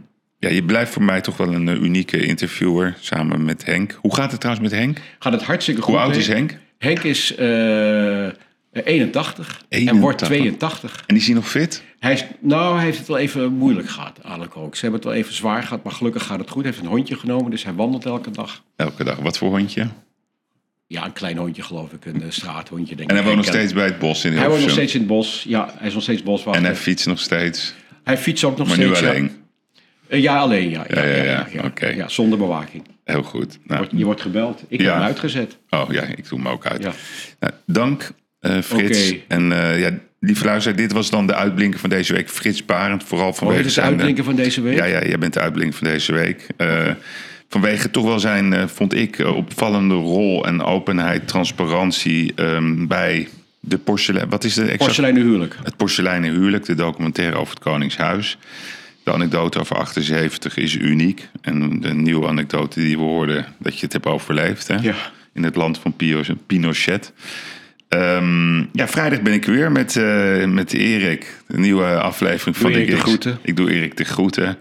[0.43, 3.99] ja, je blijft voor mij toch wel een eh, unieke interviewer, samen met Henk.
[4.01, 4.99] Hoe gaat het trouwens met Henk?
[5.19, 5.95] Gaat het hartstikke goed.
[5.95, 6.59] Hoe oud is Henk?
[6.79, 7.47] Henk is eh,
[8.73, 9.99] 81, en 81.
[10.01, 11.05] wordt 82.
[11.07, 11.83] En is hij nog fit?
[11.99, 14.75] Hij, is, nou, hij heeft het wel even moeilijk gehad, eigenlijk ook.
[14.75, 16.63] Ze hebben het wel even zwaar gehad, maar gelukkig gaat het goed.
[16.63, 18.63] Hij heeft een hondje genomen, dus hij wandelt elke dag.
[18.77, 19.19] Elke dag.
[19.19, 19.89] Wat voor hondje?
[20.87, 23.31] Ja, een klein hondje geloof ik, een eh, straathondje denk En hij ik.
[23.31, 25.45] woont nog steeds bij het bos in Hij woont nog steeds in het bos.
[25.49, 26.63] Ja, hij is nog steeds boswachter.
[26.63, 27.75] En hij hij, fietst nog steeds.
[28.05, 29.03] fietst ook nog Maar nu steeds.
[29.03, 29.42] alleen.
[30.21, 30.85] Ja, alleen, ja.
[30.89, 32.83] Ja, ja, ja, zonder bewaking.
[33.05, 33.59] Heel goed.
[33.65, 34.63] Nou, Wordt- Je wordt gebeld.
[34.69, 35.59] Ik heb hem uitgezet.
[35.71, 36.83] Oh ja, ik doe hem ook uit.
[36.83, 36.93] Ja.
[37.41, 38.11] Nou, dank
[38.41, 39.15] eh, Frits.
[39.29, 39.91] En eh, ja,
[40.21, 42.31] lieve luisteraar, dit was dan de uitblinker van deze week.
[42.31, 43.93] Frits Barend, vooral Oh, vanwege dit is de zijn...
[43.93, 44.77] uitblinker van deze week?
[44.77, 46.47] Ja, ja, jij bent de uitblinker van deze week.
[46.57, 46.91] Eh,
[47.49, 53.29] vanwege toch wel zijn, eh, vond ik, eh, opvallende rol en openheid, transparantie ehm, bij
[53.61, 54.29] de porselein...
[54.29, 54.79] Wat is de exact?
[54.85, 55.57] Porseleinen huwelijk.
[55.63, 58.39] Het porseleinen huwelijk, de documentaire over het Koningshuis.
[59.05, 61.29] De anekdote over 78 is uniek.
[61.41, 64.69] En de nieuwe anekdote die we hoorden, dat je het hebt overleefd.
[64.69, 64.75] Hè?
[64.75, 64.95] Ja.
[65.33, 65.95] In het land van
[66.47, 67.13] Pinochet.
[67.89, 71.43] Ehm, ja, vrijdag ben ik weer met, eh, met Erik.
[71.47, 73.39] De nieuwe aflevering van Doe Erik de groeten.
[73.43, 74.59] Ik doe Erik de groeten.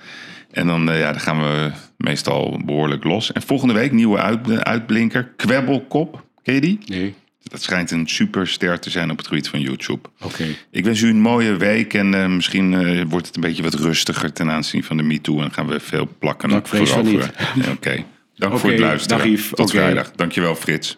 [0.51, 3.31] En dan, eh, ja, dan gaan we meestal behoorlijk los.
[3.31, 5.31] En volgende week nieuwe uit, uitblinker.
[5.35, 6.23] Kwebbelkop.
[6.43, 6.80] Ken je die?
[6.85, 7.15] Nee.
[7.43, 10.09] Dat schijnt een superster te zijn op het gebied van YouTube.
[10.22, 10.45] Oké.
[10.72, 13.73] Ik wens u een mooie week en eh, misschien eh, wordt het een beetje wat
[13.73, 16.89] rustiger ten aanzien van de MeToo en gaan we veel plakken Nou, vrees.
[16.89, 18.03] Ja, Oké,
[18.35, 19.18] dank voor het luisteren.
[19.18, 19.49] dag Yves.
[19.53, 20.11] Tot vrijdag.
[20.11, 20.97] Dankjewel Frits.